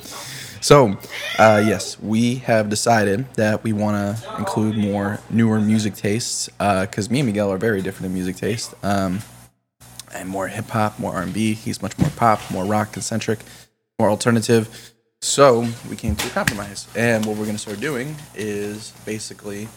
So, 0.61 0.97
uh, 1.38 1.62
yes, 1.64 2.01
we 2.01 2.37
have 2.37 2.68
decided 2.70 3.33
that 3.35 3.62
we 3.62 3.73
want 3.73 4.18
to 4.18 4.37
include 4.38 4.77
more 4.77 5.20
newer 5.31 5.61
music 5.61 5.94
tastes 5.94 6.49
because 6.49 7.11
me 7.11 7.20
and 7.20 7.27
Miguel 7.27 7.53
are 7.53 7.59
very 7.59 7.83
different 7.83 8.07
in 8.07 8.14
music 8.14 8.37
taste. 8.37 8.75
Um, 8.83 9.20
and 10.14 10.29
more 10.29 10.48
hip 10.48 10.68
hop, 10.68 10.98
more 10.98 11.14
R 11.14 11.22
and 11.22 11.33
B. 11.33 11.55
He's 11.55 11.83
much 11.83 11.98
more 11.98 12.11
pop, 12.11 12.40
more 12.50 12.64
rock 12.64 12.92
concentric, 12.92 13.40
more 13.98 14.09
alternative. 14.09 14.92
So 15.20 15.66
we 15.88 15.96
came 15.96 16.16
to 16.16 16.27
a 16.27 16.31
compromise, 16.31 16.87
and 16.94 17.24
what 17.24 17.37
we're 17.37 17.46
gonna 17.46 17.59
start 17.59 17.81
doing 17.81 18.14
is 18.35 18.92
basically. 19.05 19.68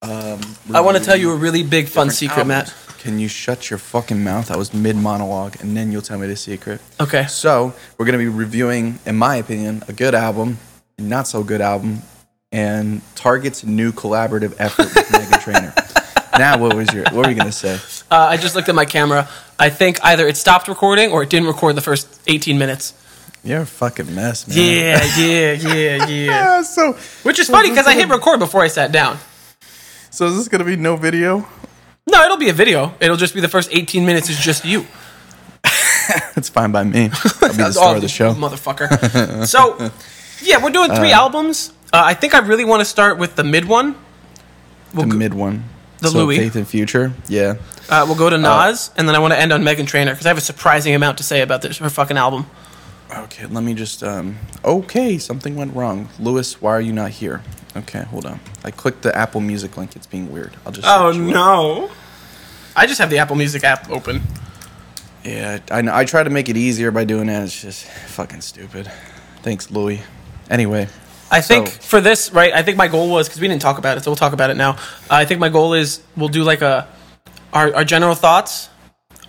Um, 0.00 0.40
I 0.74 0.80
want 0.80 0.96
to 0.96 1.04
tell 1.04 1.16
you 1.16 1.30
a 1.30 1.36
really 1.36 1.62
big 1.62 1.86
fun 1.86 2.10
secret, 2.10 2.38
albums. 2.38 2.48
Matt. 2.48 2.74
Can 2.98 3.18
you 3.20 3.28
shut 3.28 3.70
your 3.70 3.78
fucking 3.78 4.24
mouth? 4.24 4.50
I 4.50 4.56
was 4.56 4.74
mid 4.74 4.96
monologue, 4.96 5.56
and 5.60 5.76
then 5.76 5.92
you'll 5.92 6.02
tell 6.02 6.18
me 6.18 6.26
the 6.26 6.36
secret. 6.36 6.80
Okay. 7.00 7.26
So 7.26 7.72
we're 7.98 8.06
gonna 8.06 8.18
be 8.18 8.28
reviewing, 8.28 8.98
in 9.06 9.16
my 9.16 9.36
opinion, 9.36 9.84
a 9.88 9.92
good 9.92 10.14
album, 10.14 10.58
a 10.98 11.02
not 11.02 11.28
so 11.28 11.44
good 11.44 11.60
album, 11.60 12.02
and 12.50 13.00
Target's 13.14 13.64
new 13.64 13.92
collaborative 13.92 14.54
effort 14.58 14.94
with 14.94 15.12
Megan 15.12 15.40
Trainor. 15.40 15.74
Now, 16.38 16.56
what 16.56 16.74
was 16.74 16.90
your? 16.94 17.04
What 17.04 17.26
were 17.26 17.28
you 17.28 17.34
gonna 17.34 17.52
say? 17.52 17.74
Uh, 18.10 18.16
I 18.16 18.38
just 18.38 18.54
looked 18.54 18.70
at 18.70 18.74
my 18.74 18.86
camera. 18.86 19.28
I 19.62 19.70
think 19.70 20.04
either 20.04 20.26
it 20.26 20.36
stopped 20.36 20.66
recording 20.66 21.12
or 21.12 21.22
it 21.22 21.30
didn't 21.30 21.46
record 21.46 21.76
the 21.76 21.80
first 21.80 22.08
18 22.26 22.58
minutes. 22.58 22.94
You're 23.44 23.60
a 23.60 23.66
fucking 23.66 24.12
mess, 24.12 24.48
man. 24.48 24.58
Yeah, 24.58 25.04
yeah, 25.16 25.52
yeah, 25.52 26.06
yeah. 26.26 26.62
So, 26.62 26.94
Which 27.22 27.38
is 27.38 27.48
funny 27.48 27.70
because 27.70 27.86
I 27.86 27.94
hit 27.94 28.08
record 28.08 28.40
before 28.40 28.62
I 28.62 28.66
sat 28.66 28.90
down. 28.90 29.18
so 30.10 30.26
is 30.26 30.36
this 30.36 30.48
gonna 30.48 30.64
be 30.64 30.74
no 30.74 30.96
video? 30.96 31.46
No, 32.10 32.24
it'll 32.24 32.38
be 32.38 32.48
a 32.48 32.52
video. 32.52 32.92
It'll 32.98 33.16
just 33.16 33.34
be 33.34 33.40
the 33.40 33.48
first 33.48 33.68
18 33.72 34.04
minutes 34.04 34.28
is 34.28 34.36
just 34.38 34.64
you. 34.64 34.84
It's 36.34 36.48
fine 36.48 36.72
by 36.72 36.82
me. 36.82 37.04
I'll 37.04 37.08
be 37.08 37.12
the 37.40 37.52
That's 37.56 37.76
star 37.76 37.90
all, 37.90 37.94
of 37.94 38.02
the 38.02 38.08
show. 38.08 38.34
motherfucker. 38.34 39.46
so, 39.46 39.92
yeah, 40.42 40.60
we're 40.62 40.70
doing 40.70 40.92
three 40.92 41.12
albums. 41.12 41.72
Uh, 41.92 42.02
I 42.04 42.14
think 42.14 42.34
I 42.34 42.40
really 42.40 42.64
want 42.64 42.80
to 42.80 42.84
start 42.84 43.16
with 43.16 43.36
the 43.36 43.44
mid 43.44 43.66
one. 43.66 43.94
The 44.92 45.06
mid 45.06 45.34
one. 45.34 45.62
The 46.00 46.08
so 46.08 46.18
Louis. 46.18 46.38
Faith 46.38 46.56
and 46.56 46.66
Future. 46.66 47.12
Yeah. 47.28 47.54
Uh, 47.92 48.06
we'll 48.06 48.16
go 48.16 48.30
to 48.30 48.38
Nas, 48.38 48.90
and 48.96 49.06
then 49.06 49.14
I 49.14 49.18
want 49.18 49.34
to 49.34 49.38
end 49.38 49.52
on 49.52 49.62
Megan 49.62 49.84
Trainor 49.84 50.12
because 50.12 50.24
I 50.24 50.30
have 50.30 50.38
a 50.38 50.40
surprising 50.40 50.94
amount 50.94 51.18
to 51.18 51.24
say 51.24 51.42
about 51.42 51.60
this 51.60 51.76
her 51.76 51.90
fucking 51.90 52.16
album. 52.16 52.46
Okay, 53.14 53.44
let 53.44 53.62
me 53.62 53.74
just. 53.74 54.02
um 54.02 54.38
Okay, 54.64 55.18
something 55.18 55.56
went 55.56 55.74
wrong. 55.76 56.08
Louis, 56.18 56.58
why 56.62 56.70
are 56.72 56.80
you 56.80 56.94
not 56.94 57.10
here? 57.10 57.42
Okay, 57.76 58.02
hold 58.04 58.24
on. 58.24 58.40
I 58.64 58.70
clicked 58.70 59.02
the 59.02 59.14
Apple 59.14 59.42
Music 59.42 59.76
link. 59.76 59.94
It's 59.94 60.06
being 60.06 60.32
weird. 60.32 60.56
I'll 60.64 60.72
just. 60.72 60.88
Oh 60.88 61.12
search 61.12 61.20
you 61.20 61.28
up. 61.28 61.34
no! 61.34 61.90
I 62.74 62.86
just 62.86 62.98
have 62.98 63.10
the 63.10 63.18
Apple 63.18 63.36
Music 63.36 63.62
app 63.62 63.90
open. 63.90 64.22
Yeah, 65.22 65.58
I 65.70 65.82
know. 65.82 65.94
I 65.94 66.06
try 66.06 66.22
to 66.22 66.30
make 66.30 66.48
it 66.48 66.56
easier 66.56 66.90
by 66.90 67.04
doing 67.04 67.26
that. 67.26 67.42
It's 67.42 67.60
just 67.60 67.84
fucking 67.84 68.40
stupid. 68.40 68.90
Thanks, 69.42 69.70
Louis. 69.70 70.00
Anyway, 70.48 70.88
I 71.30 71.42
think 71.42 71.68
So- 71.68 71.72
for 71.80 72.00
this, 72.00 72.32
right? 72.32 72.54
I 72.54 72.62
think 72.62 72.78
my 72.78 72.88
goal 72.88 73.10
was 73.10 73.28
because 73.28 73.40
we 73.42 73.48
didn't 73.48 73.60
talk 73.62 73.76
about 73.76 73.98
it, 73.98 74.04
so 74.04 74.10
we'll 74.10 74.16
talk 74.16 74.32
about 74.32 74.48
it 74.48 74.56
now. 74.56 74.70
Uh, 75.10 75.16
I 75.20 75.24
think 75.26 75.40
my 75.40 75.50
goal 75.50 75.74
is 75.74 76.00
we'll 76.16 76.28
do 76.30 76.42
like 76.42 76.62
a 76.62 76.88
our, 77.52 77.74
our 77.74 77.84
general 77.84 78.14
thoughts. 78.14 78.68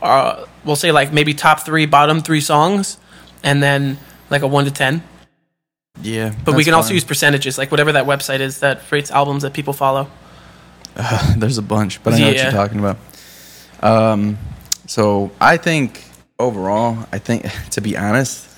Uh, 0.02 0.46
we'll 0.66 0.76
say 0.76 0.92
like 0.92 1.14
maybe 1.14 1.34
top 1.34 1.62
three, 1.62 1.86
bottom 1.86 2.22
three 2.22 2.42
songs, 2.42 2.98
and 3.44 3.62
then 3.64 3.98
like 4.30 4.42
a 4.42 4.48
one 4.48 4.66
to 4.66 4.72
ten. 4.72 5.04
yeah. 6.02 6.34
But 6.44 6.56
we 6.56 6.64
can 6.64 6.74
also 6.74 6.94
use 6.94 7.04
percentages, 7.04 7.58
like 7.58 7.72
whatever 7.72 7.92
that 7.94 8.06
website 8.06 8.40
is 8.40 8.60
that 8.60 8.82
rates 8.92 9.12
albums 9.12 9.44
that 9.44 9.54
people 9.54 9.74
follow. 9.74 10.10
There's 11.38 11.58
a 11.58 11.62
bunch, 11.64 12.04
but 12.04 12.14
I 12.14 12.20
know 12.20 12.28
what 12.28 12.38
you're 12.38 12.52
talking 12.52 12.80
about. 12.80 12.98
Um, 13.82 14.38
so 14.88 15.32
I 15.40 15.58
think 15.58 16.04
overall, 16.40 17.08
I 17.12 17.20
think 17.20 17.46
to 17.72 17.82
be 17.82 17.98
honest, 17.98 18.50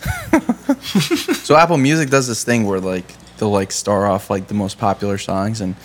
so 1.45 1.56
Apple 1.56 1.78
Music 1.78 2.10
does 2.10 2.28
this 2.28 2.43
thing 2.43 2.65
where 2.65 2.80
like 2.80 3.06
they'll 3.38 3.51
like 3.51 3.71
star 3.71 4.06
off 4.08 4.30
like 4.30 4.47
the 4.47 4.54
most 4.54 4.78
popular 4.78 5.17
songs 5.17 5.62
and 5.62 5.75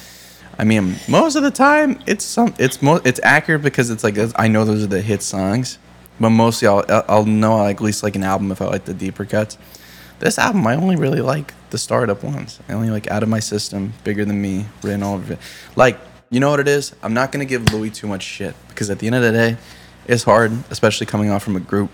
I 0.61 0.65
mean 0.65 0.97
most 1.09 1.37
of 1.37 1.43
the 1.43 1.51
time 1.51 1.99
it's 2.07 2.23
some 2.23 2.55
it's 2.59 2.83
mo- 2.83 3.01
it's 3.03 3.19
accurate 3.23 3.63
because 3.63 3.89
it's 3.89 4.05
like 4.05 4.19
I 4.37 4.47
know 4.47 4.67
those 4.67 4.85
are 4.85 4.87
the 4.87 5.01
hit 5.01 5.23
songs, 5.23 5.79
but 6.21 6.29
mostly 6.29 6.69
I'll 6.69 6.85
I'll 7.09 7.25
know 7.25 7.57
like 7.57 7.77
at 7.77 7.83
least 7.83 8.03
like 8.03 8.15
an 8.15 8.25
album 8.25 8.53
if 8.53 8.61
I 8.61 8.67
like 8.67 8.85
the 8.85 8.93
deeper 8.93 9.25
cuts. 9.25 9.57
This 10.19 10.39
album 10.39 10.67
I 10.67 10.75
only 10.77 10.97
really 10.97 11.23
like 11.23 11.55
the 11.71 11.79
startup 11.79 12.23
ones. 12.23 12.61
I 12.69 12.75
only 12.75 12.91
like 12.91 13.11
Out 13.11 13.23
of 13.23 13.31
My 13.31 13.41
System, 13.41 13.95
Bigger 14.05 14.27
Than 14.27 14.43
Me, 14.43 14.67
Written 14.83 15.03
All 15.03 15.15
Over 15.15 15.33
It. 15.33 15.39
Like 15.77 15.99
you 16.29 16.41
know 16.41 16.51
what 16.51 16.61
it 16.61 16.69
is? 16.69 16.95
I'm 17.03 17.15
not 17.15 17.33
gonna 17.33 17.47
give 17.47 17.73
Louis 17.73 17.89
too 17.89 18.07
much 18.07 18.23
shit 18.23 18.55
because 18.69 18.91
at 18.91 18.99
the 18.99 19.07
end 19.07 19.17
of 19.17 19.23
the 19.23 19.33
day, 19.33 19.57
it's 20.07 20.25
hard, 20.25 20.53
especially 20.69 21.07
coming 21.07 21.31
off 21.31 21.43
from 21.43 21.57
a 21.57 21.61
group. 21.61 21.89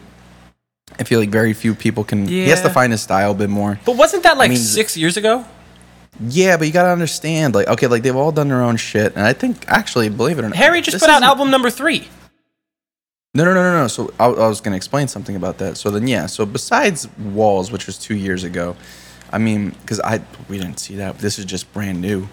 I 0.98 1.04
feel 1.04 1.20
like 1.20 1.30
very 1.30 1.52
few 1.52 1.76
people 1.76 2.02
can. 2.02 2.24
Yeah. 2.28 2.44
He 2.44 2.48
has 2.48 2.62
to 2.62 2.70
find 2.70 2.90
his 2.90 3.00
style 3.00 3.30
a 3.30 3.34
bit 3.34 3.48
more. 3.48 3.78
But 3.86 3.96
wasn't 3.96 4.24
that 4.24 4.36
like 4.36 4.50
mean- 4.50 4.58
six 4.58 4.96
years 4.96 5.16
ago? 5.16 5.44
Yeah, 6.20 6.56
but 6.56 6.66
you 6.66 6.72
gotta 6.72 6.90
understand, 6.90 7.54
like, 7.54 7.68
okay, 7.68 7.86
like 7.86 8.02
they've 8.02 8.16
all 8.16 8.32
done 8.32 8.48
their 8.48 8.62
own 8.62 8.76
shit, 8.76 9.14
and 9.16 9.26
I 9.26 9.32
think 9.32 9.64
actually, 9.68 10.08
believe 10.08 10.38
it 10.38 10.44
or 10.44 10.48
not, 10.48 10.56
Harry 10.56 10.80
just 10.80 10.98
put 10.98 11.10
out 11.10 11.22
album 11.22 11.50
number 11.50 11.70
three. 11.70 12.08
No, 13.34 13.44
no, 13.44 13.52
no, 13.52 13.62
no, 13.62 13.82
no. 13.82 13.88
So 13.88 14.14
I, 14.18 14.26
I 14.26 14.48
was 14.48 14.62
gonna 14.62 14.76
explain 14.76 15.08
something 15.08 15.36
about 15.36 15.58
that. 15.58 15.76
So 15.76 15.90
then, 15.90 16.08
yeah. 16.08 16.26
So 16.26 16.46
besides 16.46 17.06
Walls, 17.18 17.70
which 17.70 17.86
was 17.86 17.98
two 17.98 18.16
years 18.16 18.44
ago, 18.44 18.76
I 19.30 19.38
mean, 19.38 19.70
because 19.70 20.00
I 20.00 20.22
we 20.48 20.58
didn't 20.58 20.80
see 20.80 20.96
that. 20.96 21.18
This 21.18 21.38
is 21.38 21.44
just 21.44 21.70
brand 21.74 22.00
new. 22.00 22.28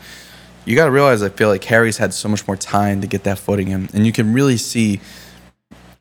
You 0.66 0.78
gotta 0.78 0.92
realize, 0.92 1.22
I 1.22 1.28
feel 1.28 1.50
like 1.50 1.64
Harry's 1.66 1.98
had 1.98 2.14
so 2.14 2.30
much 2.30 2.48
more 2.48 2.56
time 2.56 3.02
to 3.02 3.08
get 3.08 3.26
that 3.26 3.38
footing 3.38 3.68
in, 3.68 3.90
and 3.94 4.06
you 4.06 4.14
can 4.14 4.34
really 4.34 4.58
see. 4.58 5.02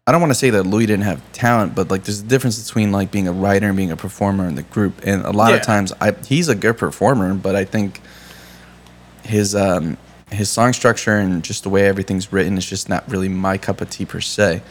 I 0.04 0.10
don't 0.10 0.20
want 0.20 0.32
to 0.32 0.38
say 0.38 0.50
that 0.50 0.64
Louis 0.64 0.86
didn't 0.86 1.04
have 1.04 1.20
talent, 1.32 1.76
but 1.76 1.88
like 1.88 2.02
there's 2.02 2.18
a 2.20 2.24
difference 2.24 2.60
between 2.66 2.90
like 2.90 3.12
being 3.12 3.28
a 3.28 3.32
writer 3.32 3.68
and 3.68 3.76
being 3.76 3.92
a 3.92 3.96
performer 3.96 4.48
in 4.48 4.56
the 4.56 4.64
group. 4.64 5.00
And 5.04 5.22
a 5.24 5.30
lot 5.30 5.50
Yeah. 5.52 5.58
of 5.58 5.62
times, 5.62 5.92
I 6.00 6.12
he's 6.26 6.48
a 6.48 6.56
good 6.56 6.76
performer, 6.76 7.34
but 7.34 7.54
I 7.54 7.64
think 7.64 8.00
his 9.22 9.54
um 9.54 9.96
his 10.32 10.50
song 10.50 10.72
structure 10.72 11.14
and 11.16 11.44
just 11.44 11.62
the 11.62 11.68
way 11.68 11.86
everything's 11.86 12.32
written 12.32 12.58
is 12.58 12.66
just 12.66 12.88
not 12.88 13.08
really 13.08 13.28
my 13.28 13.58
cup 13.58 13.80
of 13.80 13.90
tea 13.90 14.04
per 14.04 14.20
se. 14.20 14.62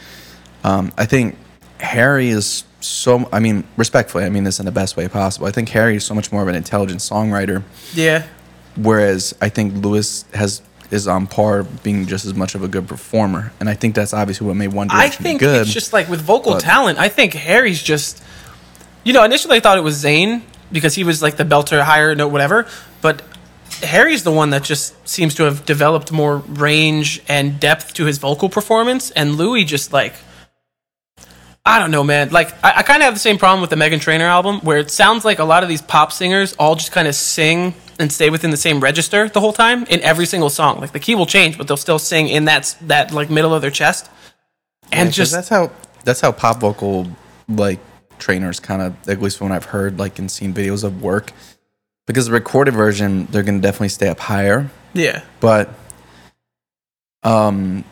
Um, 0.64 0.92
I 0.98 1.06
think 1.06 1.38
Harry 1.80 2.28
is 2.28 2.64
so. 2.80 3.26
I 3.32 3.40
mean, 3.40 3.64
respectfully, 3.78 4.24
I 4.24 4.28
mean 4.28 4.44
this 4.44 4.58
in 4.60 4.66
the 4.66 4.72
best 4.72 4.98
way 4.98 5.08
possible. 5.08 5.46
I 5.46 5.50
think 5.50 5.70
Harry 5.70 5.96
is 5.96 6.04
so 6.04 6.14
much 6.14 6.30
more 6.30 6.42
of 6.42 6.48
an 6.48 6.54
intelligent 6.56 7.00
songwriter, 7.00 7.62
Yeah. 7.94 8.24
whereas 8.76 9.34
I 9.40 9.48
think 9.48 9.82
Louis 9.82 10.26
has 10.34 10.60
is 10.92 11.08
on 11.08 11.26
par 11.26 11.62
being 11.62 12.06
just 12.06 12.24
as 12.26 12.34
much 12.34 12.54
of 12.54 12.62
a 12.62 12.68
good 12.68 12.86
performer. 12.86 13.52
And 13.58 13.68
I 13.68 13.74
think 13.74 13.94
that's 13.94 14.12
obviously 14.12 14.46
what 14.46 14.56
made 14.56 14.72
One 14.72 14.88
good. 14.88 14.96
I 14.96 15.08
think 15.08 15.40
good. 15.40 15.62
it's 15.62 15.72
just 15.72 15.92
like 15.92 16.08
with 16.08 16.20
vocal 16.20 16.52
but- 16.52 16.62
talent. 16.62 16.98
I 16.98 17.08
think 17.08 17.32
Harry's 17.32 17.82
just, 17.82 18.22
you 19.02 19.12
know, 19.12 19.24
initially 19.24 19.56
I 19.56 19.60
thought 19.60 19.78
it 19.78 19.82
was 19.82 20.04
Zayn 20.04 20.42
because 20.70 20.94
he 20.94 21.02
was 21.02 21.22
like 21.22 21.36
the 21.36 21.44
belter, 21.44 21.82
higher 21.82 22.14
note, 22.14 22.28
whatever. 22.28 22.66
But 23.00 23.22
Harry's 23.82 24.22
the 24.22 24.30
one 24.32 24.50
that 24.50 24.62
just 24.62 24.94
seems 25.08 25.34
to 25.36 25.44
have 25.44 25.64
developed 25.64 26.12
more 26.12 26.36
range 26.36 27.22
and 27.26 27.58
depth 27.58 27.94
to 27.94 28.04
his 28.04 28.18
vocal 28.18 28.48
performance, 28.48 29.10
and 29.12 29.36
Louis 29.36 29.64
just 29.64 29.92
like. 29.92 30.14
I 31.64 31.78
don't 31.78 31.90
know, 31.92 32.02
man. 32.02 32.30
Like, 32.30 32.52
I, 32.64 32.78
I 32.78 32.82
kind 32.82 33.02
of 33.02 33.04
have 33.04 33.14
the 33.14 33.20
same 33.20 33.38
problem 33.38 33.60
with 33.60 33.70
the 33.70 33.76
Megan 33.76 34.00
Trainor 34.00 34.24
album, 34.26 34.60
where 34.60 34.78
it 34.78 34.90
sounds 34.90 35.24
like 35.24 35.38
a 35.38 35.44
lot 35.44 35.62
of 35.62 35.68
these 35.68 35.82
pop 35.82 36.10
singers 36.12 36.54
all 36.58 36.74
just 36.74 36.90
kind 36.90 37.06
of 37.06 37.14
sing 37.14 37.74
and 38.00 38.10
stay 38.12 38.30
within 38.30 38.50
the 38.50 38.56
same 38.56 38.80
register 38.80 39.28
the 39.28 39.38
whole 39.40 39.52
time 39.52 39.84
in 39.84 40.00
every 40.00 40.26
single 40.26 40.50
song. 40.50 40.80
Like, 40.80 40.92
the 40.92 40.98
key 40.98 41.14
will 41.14 41.26
change, 41.26 41.56
but 41.56 41.68
they'll 41.68 41.76
still 41.76 42.00
sing 42.00 42.28
in 42.28 42.46
that 42.46 42.76
that 42.82 43.12
like 43.12 43.30
middle 43.30 43.54
of 43.54 43.62
their 43.62 43.70
chest. 43.70 44.10
And 44.90 45.08
Yeah, 45.08 45.12
just 45.12 45.32
that's 45.32 45.48
how 45.48 45.70
that's 46.04 46.20
how 46.20 46.32
pop 46.32 46.58
vocal 46.58 47.06
like 47.48 47.78
trainers 48.18 48.58
kind 48.60 48.82
of 48.82 49.08
at 49.08 49.20
least 49.22 49.40
when 49.40 49.52
I've 49.52 49.66
heard 49.66 49.98
like 49.98 50.18
and 50.18 50.30
seen 50.30 50.52
videos 50.52 50.82
of 50.82 51.00
work. 51.00 51.32
Because 52.06 52.26
the 52.26 52.32
recorded 52.32 52.74
version, 52.74 53.26
they're 53.26 53.44
gonna 53.44 53.60
definitely 53.60 53.90
stay 53.90 54.08
up 54.08 54.18
higher. 54.18 54.68
yeah, 54.94 55.22
but 55.38 55.70
um 57.22 57.84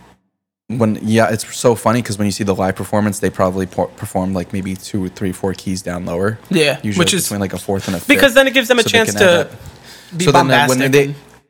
when 0.79 0.99
yeah 1.03 1.31
it's 1.31 1.55
so 1.57 1.75
funny 1.75 2.01
because 2.01 2.17
when 2.19 2.27
you 2.27 2.33
see 2.33 2.45
the 2.45 2.55
live 2.55 2.77
performance 2.77 3.19
they 3.19 3.31
probably 3.31 3.67
por- 3.67 3.89
perform 3.89 4.33
like 4.33 4.53
maybe 4.53 4.77
two 4.77 5.05
or 5.05 5.09
three 5.09 5.33
four 5.33 5.53
keys 5.55 5.83
down 5.83 6.07
lower 6.07 6.39
yeah, 6.49 6.79
usually 6.83 7.03
which 7.03 7.13
is 7.13 7.25
between 7.25 7.41
like 7.41 7.53
a 7.53 7.59
fourth 7.59 7.89
and 7.89 7.97
a 7.97 7.99
fifth 7.99 8.09
because 8.09 8.35
then 8.35 8.47
it 8.47 8.55
gives 8.55 8.69
them 8.69 8.79
a 8.79 8.83
so 8.83 8.89
chance 8.89 9.13
to 9.15 9.51
be 10.17 10.25
so 10.25 10.33
then 10.33 10.43
bombastic. 10.47 10.79
when 10.81 10.91
they 10.93 11.07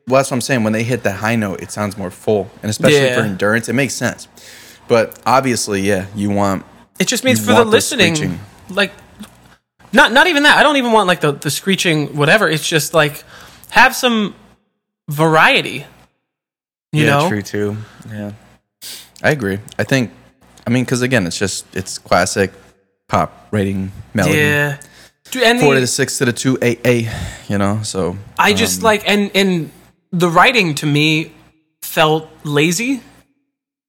well 0.07 0.17
that's 0.19 0.31
what 0.31 0.37
i'm 0.37 0.41
saying 0.41 0.63
when 0.63 0.73
they 0.73 0.83
hit 0.83 1.03
the 1.03 1.11
high 1.11 1.35
note 1.35 1.61
it 1.61 1.71
sounds 1.71 1.97
more 1.97 2.09
full 2.11 2.49
and 2.63 2.69
especially 2.69 2.97
Yeah. 2.99 3.15
for 3.15 3.21
endurance 3.21 3.69
it 3.69 3.73
makes 3.73 3.93
sense 3.93 4.27
but 4.87 5.19
obviously 5.25 5.81
yeah 5.81 6.07
you 6.15 6.29
want 6.31 6.65
it 6.99 7.07
just 7.07 7.23
means 7.23 7.39
for 7.39 7.53
the 7.53 7.65
listening, 7.65 8.15
screeching. 8.15 8.39
like 8.69 8.91
not 9.93 10.11
not 10.13 10.27
even 10.27 10.43
that. 10.43 10.57
I 10.57 10.63
don't 10.63 10.77
even 10.77 10.91
want 10.91 11.07
like 11.07 11.19
the 11.21 11.31
the 11.33 11.49
screeching 11.49 12.15
whatever. 12.15 12.47
It's 12.47 12.67
just 12.67 12.93
like 12.93 13.23
have 13.71 13.95
some 13.95 14.35
variety. 15.09 15.85
You 16.93 17.05
yeah 17.05 17.09
know, 17.09 17.29
true 17.29 17.41
too 17.41 17.77
yeah 18.09 18.31
i 19.23 19.31
agree 19.31 19.59
i 19.77 19.83
think 19.83 20.11
i 20.65 20.69
mean 20.69 20.83
because 20.83 21.01
again 21.01 21.25
it's 21.27 21.37
just 21.37 21.65
it's 21.75 21.97
classic 21.97 22.51
pop 23.07 23.47
writing 23.51 23.91
melody 24.13 24.37
yeah. 24.37 24.79
Dude, 25.31 25.43
and 25.43 25.59
four 25.61 25.75
to 25.75 25.79
the, 25.79 25.87
six 25.87 26.17
to 26.17 26.25
the 26.25 26.33
two 26.33 26.57
eight 26.61 26.81
eight. 26.85 27.09
You 27.47 27.57
know, 27.57 27.81
so 27.83 28.17
I 28.37 28.53
just 28.53 28.79
um, 28.79 28.83
like 28.83 29.07
and 29.07 29.31
and 29.33 29.71
the 30.11 30.29
writing 30.29 30.75
to 30.75 30.85
me 30.85 31.31
felt 31.81 32.29
lazy 32.43 33.01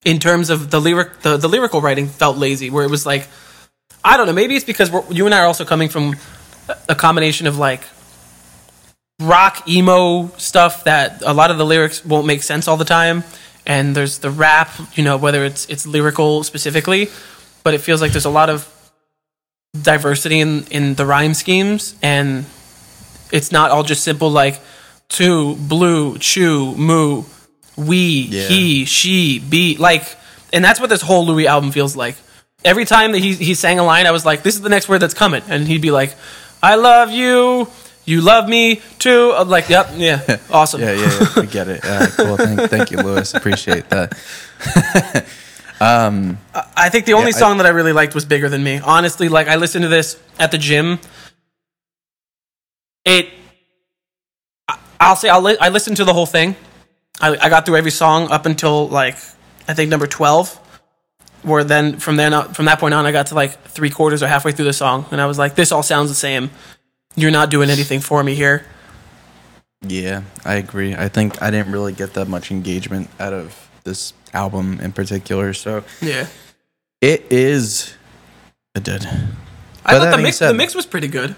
in 0.05 0.18
terms 0.21 0.51
of 0.51 0.71
the 0.71 0.81
lyric 0.81 1.21
the, 1.21 1.37
the 1.37 1.49
lyrical 1.49 1.81
writing 1.81 2.07
felt 2.07 2.37
lazy 2.37 2.71
where 2.71 2.85
it 2.85 2.90
was 2.90 3.05
like 3.05 3.27
I 4.05 4.16
don't 4.16 4.27
know 4.27 4.33
maybe 4.33 4.55
it's 4.55 4.64
because 4.64 4.90
we're, 4.90 5.05
you 5.11 5.27
and 5.27 5.35
I 5.35 5.40
are 5.40 5.47
also 5.47 5.64
coming 5.64 5.88
from 5.88 6.16
a 6.88 6.95
combination 6.95 7.49
of 7.49 7.59
like 7.59 7.83
rock 9.21 9.68
emo 9.68 10.29
stuff 10.38 10.85
that 10.85 11.23
a 11.25 11.33
lot 11.33 11.51
of 11.51 11.59
the 11.59 11.66
lyrics 11.66 12.05
won't 12.05 12.27
make 12.27 12.42
sense 12.42 12.68
all 12.68 12.77
the 12.77 12.85
time 12.85 13.25
and 13.66 13.94
there's 13.94 14.18
the 14.18 14.31
rap 14.31 14.70
you 14.94 15.05
know 15.05 15.16
whether 15.16 15.44
it's 15.44 15.66
it's 15.66 15.87
lyrical 15.87 16.42
specifically 16.42 17.09
but 17.64 17.75
it 17.75 17.79
feels 17.81 18.01
like 18.01 18.11
there's 18.12 18.25
a 18.25 18.31
lot 18.31 18.51
of 18.51 18.66
diversity 19.83 20.40
in 20.40 20.64
in 20.70 20.94
the 20.94 21.07
rhyme 21.07 21.35
schemes. 21.35 21.94
And 22.03 22.44
it's 23.31 23.51
not 23.53 23.70
all 23.70 23.83
just 23.83 24.05
simple 24.05 24.31
like 24.31 24.61
to 25.11 25.55
blue 25.57 26.18
chew 26.18 26.75
moo 26.77 27.25
we 27.77 27.96
Yeah. 28.31 28.48
he 28.48 28.85
she 28.85 29.38
be 29.38 29.77
like 29.79 30.05
and 30.53 30.62
that's 30.64 30.81
what 30.81 30.90
this 30.90 31.01
whole 31.03 31.25
louis 31.27 31.46
album 31.46 31.72
feels 31.72 31.96
like. 31.96 32.16
Every 32.64 32.85
time 32.85 33.12
that 33.12 33.18
he, 33.18 33.35
he 33.35 33.55
sang 33.55 33.79
a 33.79 33.85
line 33.85 34.07
i 34.07 34.11
was 34.11 34.25
like 34.27 34.42
this 34.42 34.55
is 34.55 34.61
the 34.61 34.68
next 34.68 34.88
word 34.88 34.98
that's 35.01 35.14
coming. 35.14 35.42
And 35.48 35.66
he'd 35.66 35.81
be 35.83 35.90
like 35.90 36.14
i 36.62 36.75
love 36.75 37.11
you 37.11 37.68
you 38.04 38.20
love 38.20 38.48
me 38.48 38.80
too 38.98 39.32
i'm 39.36 39.48
like 39.48 39.68
yep 39.68 39.90
yeah 39.96 40.38
awesome 40.50 40.80
yeah, 40.80 40.92
yeah, 40.92 41.18
yeah, 41.20 41.40
we 41.40 41.46
get 41.46 41.68
it. 41.68 41.82
Cool. 41.82 42.36
Thank, 42.36 42.70
thank 42.70 42.90
you, 42.90 42.98
Louis. 42.98 43.32
Appreciate 43.34 43.88
that. 43.90 44.12
Um, 45.80 46.38
I 46.76 46.90
think 46.90 47.06
the 47.06 47.14
only 47.14 47.30
Yeah, 47.32 47.36
I- 47.38 47.40
song 47.40 47.56
that 47.56 47.66
I 47.66 47.70
really 47.70 47.92
liked 47.92 48.14
was 48.14 48.24
Bigger 48.24 48.48
Than 48.48 48.62
Me. 48.62 48.78
Honestly, 48.78 49.28
like 49.28 49.48
I 49.48 49.56
listened 49.56 49.82
to 49.82 49.88
this 49.88 50.16
at 50.38 50.52
the 50.52 50.58
gym. 50.58 51.00
It, 53.04 53.28
I- 54.68 54.78
I'll 55.00 55.16
say 55.16 55.28
I'll 55.28 55.42
li- 55.42 55.56
I 55.60 55.70
listened 55.70 55.96
to 55.96 56.04
the 56.04 56.14
whole 56.14 56.26
thing. 56.26 56.54
I, 57.20 57.36
I 57.36 57.48
got 57.48 57.66
through 57.66 57.76
every 57.78 57.90
song 57.90 58.30
up 58.30 58.46
until 58.46 58.86
like 58.88 59.16
I 59.66 59.74
think 59.74 59.90
number 59.90 60.06
twelve. 60.06 60.56
Where 61.42 61.64
then 61.64 61.98
from 61.98 62.14
then 62.14 62.32
on, 62.32 62.54
from 62.54 62.66
that 62.66 62.78
point 62.78 62.94
on, 62.94 63.04
I 63.04 63.10
got 63.10 63.26
to 63.28 63.34
like 63.34 63.60
three 63.64 63.90
quarters 63.90 64.22
or 64.22 64.28
halfway 64.28 64.52
through 64.52 64.66
the 64.66 64.72
song, 64.72 65.06
and 65.10 65.20
I 65.20 65.26
was 65.26 65.36
like, 65.38 65.56
"This 65.56 65.72
all 65.72 65.82
sounds 65.82 66.08
the 66.10 66.14
same. 66.14 66.50
You're 67.14 67.31
not 67.31 67.51
doing 67.51 67.70
anything 67.70 68.01
for 68.01 68.22
me 68.25 68.35
here." 68.35 68.64
Yeah, 69.85 70.22
I 70.44 70.55
agree. 70.55 70.94
I 70.94 71.09
think 71.09 71.42
I 71.42 71.51
didn't 71.51 71.72
really 71.72 71.92
get 71.92 72.14
that 72.14 72.29
much 72.29 72.51
engagement 72.51 73.11
out 73.18 73.33
of 73.33 73.68
this 73.85 74.12
album 74.33 74.79
in 74.81 74.92
particular. 74.92 75.53
So 75.53 75.83
Yeah, 76.01 76.27
it 77.01 77.27
is 77.31 77.92
a 78.77 78.81
dud. 78.81 79.05
I 79.85 79.92
But 79.98 79.98
thought 80.11 80.16
the 80.16 80.22
mix 80.22 80.37
said- 80.37 80.51
the 80.51 80.55
mix 80.55 80.75
was 80.75 80.87
pretty 80.87 81.09
good. 81.09 81.35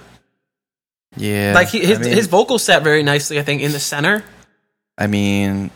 Yeah, 1.16 1.52
Like 1.54 1.68
he, 1.68 1.78
his 1.78 1.98
I 1.98 2.02
mean, 2.02 2.12
his 2.12 2.26
vocals 2.26 2.62
sat 2.64 2.82
very 2.82 3.02
nicely. 3.02 3.38
I 3.38 3.42
think 3.42 3.62
in 3.62 3.72
the 3.72 3.80
center. 3.80 4.24
I 4.98 5.06
mean, 5.06 5.70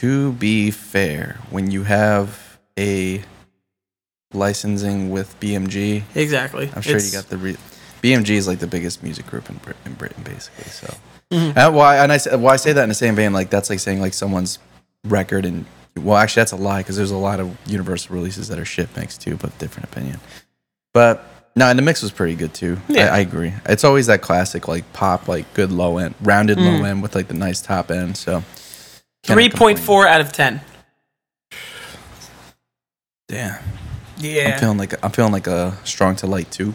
to 0.00 0.32
be 0.32 0.70
fair, 0.70 1.36
when 1.50 1.70
you 1.70 1.82
have 1.82 2.58
a 2.78 3.22
licensing 4.32 5.10
with 5.10 5.38
BMG, 5.40 6.04
Exactly. 6.14 6.70
I'm 6.74 6.82
sure 6.82 6.96
It's- 6.96 7.12
you 7.12 7.18
got 7.18 7.28
the 7.28 7.36
re- 7.36 7.56
BMG 8.04 8.30
is 8.36 8.46
like 8.46 8.58
the 8.58 8.66
biggest 8.66 9.02
music 9.02 9.26
group 9.26 9.48
in, 9.48 9.56
Brit- 9.56 9.76
in 9.86 9.94
Britain, 9.94 10.22
basically. 10.22 10.64
So, 10.64 10.94
Mm-hmm. 11.32 11.58
and 11.58 11.74
why 11.74 11.96
and 11.96 12.12
I 12.12 12.18
say, 12.18 12.36
well, 12.36 12.52
I 12.52 12.56
say 12.56 12.74
that 12.74 12.82
in 12.82 12.90
the 12.90 12.94
same 12.94 13.16
vein, 13.16 13.32
like 13.32 13.48
that's 13.48 13.70
like 13.70 13.80
saying 13.80 13.98
like 14.00 14.12
someone's 14.12 14.58
record 15.04 15.46
and 15.46 15.64
well, 15.96 16.16
actually 16.18 16.42
that's 16.42 16.52
a 16.52 16.56
lie 16.56 16.80
because 16.80 16.96
there's 16.96 17.10
a 17.12 17.16
lot 17.16 17.40
of 17.40 17.56
Universal 17.66 18.14
releases 18.14 18.48
that 18.48 18.58
are 18.58 18.64
shit 18.66 18.94
mixed 18.94 19.22
too, 19.22 19.36
but 19.36 19.56
different 19.58 19.88
opinion. 19.88 20.20
But 20.92 21.24
no, 21.56 21.66
and 21.66 21.78
the 21.78 21.82
mix 21.82 22.02
was 22.02 22.12
pretty 22.12 22.34
good 22.34 22.52
too. 22.52 22.76
Yeah. 22.88 23.06
I, 23.06 23.16
I 23.16 23.18
agree. 23.20 23.54
It's 23.66 23.84
always 23.84 24.06
that 24.08 24.20
classic 24.20 24.68
like 24.68 24.92
pop, 24.92 25.26
like 25.26 25.52
good 25.54 25.72
low 25.72 25.96
end, 25.96 26.14
rounded 26.20 26.58
Mm. 26.58 26.80
low 26.80 26.84
end 26.84 27.02
with 27.02 27.14
like 27.14 27.28
the 27.28 27.34
nice 27.34 27.62
top 27.62 27.90
end. 27.90 28.16
So 28.18 28.44
Three 29.24 29.48
point 29.48 29.78
four 29.78 30.06
out 30.06 30.20
of 30.20 30.30
ten. 30.30 30.60
Damn, 33.28 33.62
Yeah. 34.18 34.52
I'm 34.54 34.60
feeling 34.60 34.78
like 34.78 35.04
I'm 35.04 35.10
feeling 35.10 35.32
like 35.32 35.46
a 35.46 35.76
strong 35.84 36.16
to 36.16 36.26
light 36.26 36.50
two 36.50 36.74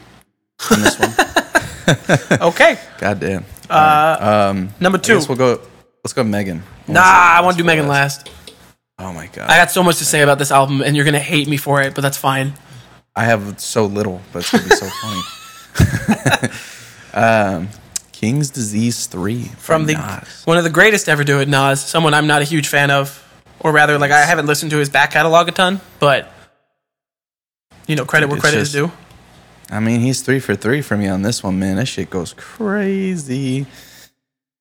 on 0.72 0.82
this 0.82 1.00
one. 1.00 1.14
Okay. 2.42 2.78
God 3.00 3.20
damn. 3.20 3.44
Um, 3.68 4.70
Number 4.80 5.00
I 5.00 5.02
two. 5.02 5.16
guess 5.16 5.28
we'll 5.28 5.40
go. 5.40 5.60
Let's 6.04 6.14
go 6.14 6.24
Megan. 6.24 6.62
Nah, 6.88 7.02
I 7.02 7.42
want 7.42 7.58
to 7.58 7.64
do 7.64 7.66
Megan 7.66 7.88
last. 7.88 8.30
Oh 9.00 9.12
my 9.12 9.26
god. 9.26 9.50
I 9.50 9.58
got 9.58 9.72
so 9.72 9.82
much 9.82 9.98
to 9.98 10.06
say 10.06 10.22
about 10.22 10.38
this 10.38 10.52
album, 10.52 10.82
and 10.84 10.96
you're 10.96 11.06
gonna 11.06 11.18
hate 11.20 11.48
me 11.48 11.58
for 11.58 11.82
it, 11.82 11.96
but 11.96 12.02
that's 12.02 12.18
fine. 12.18 12.54
I 13.16 13.24
have 13.24 13.60
so 13.60 13.86
little, 13.88 14.22
but 14.32 14.40
it's 14.40 14.52
gonna 14.52 14.64
be 14.66 14.76
so 14.76 14.88
funny. 16.44 16.54
um, 17.14 17.70
King's 18.12 18.52
Disease 18.52 19.08
Three 19.08 19.46
From 19.58 19.88
the 19.88 19.94
Nas. 19.96 20.44
one 20.46 20.58
of 20.60 20.64
the 20.64 20.70
greatest 20.70 21.10
ever 21.10 21.24
do 21.24 21.40
it, 21.40 21.48
Nas. 21.50 21.82
Someone 21.82 22.14
I'm 22.14 22.28
not 22.28 22.42
a 22.44 22.46
huge 22.46 22.68
fan 22.68 22.92
of, 22.92 23.26
or 23.62 23.72
rather, 23.72 23.98
like 23.98 24.12
I 24.12 24.26
haven't 24.26 24.46
listened 24.46 24.70
to 24.72 24.78
his 24.78 24.90
back 24.90 25.12
catalog 25.12 25.48
a 25.48 25.52
ton, 25.52 25.82
but 26.00 26.32
you 27.88 27.96
know, 27.96 28.06
credit 28.06 28.28
where 28.28 28.36
It's 28.38 28.44
credit 28.44 28.60
is 28.60 28.72
due. 28.72 28.92
I 29.72 29.80
mean, 29.80 30.00
he's 30.02 30.22
three 30.22 30.40
for 30.40 30.56
three 30.56 30.82
for 30.82 30.98
me 30.98 31.08
on 31.08 31.22
this 31.22 31.44
one, 31.44 31.60
man. 31.60 31.76
That 31.78 31.86
shit 31.88 32.10
goes 32.10 32.34
crazy. 32.34 33.66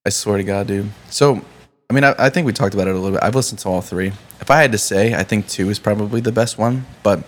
I 0.04 0.10
swear 0.10 0.36
to 0.38 0.44
God, 0.44 0.66
dude. 0.66 0.90
So, 1.10 1.42
I 1.90 1.94
mean, 1.94 2.04
I, 2.04 2.14
I 2.18 2.30
think 2.30 2.46
we 2.46 2.52
talked 2.52 2.74
about 2.74 2.88
it 2.88 2.94
a 2.94 2.98
little 2.98 3.16
bit. 3.16 3.24
I've 3.24 3.34
listened 3.34 3.58
to 3.60 3.68
all 3.68 3.80
three. 3.80 4.08
If 4.40 4.50
I 4.50 4.60
had 4.60 4.72
to 4.72 4.78
say, 4.78 5.14
I 5.14 5.22
think 5.22 5.48
two 5.48 5.70
is 5.70 5.78
probably 5.78 6.20
the 6.20 6.32
best 6.32 6.58
one. 6.58 6.86
But 7.02 7.24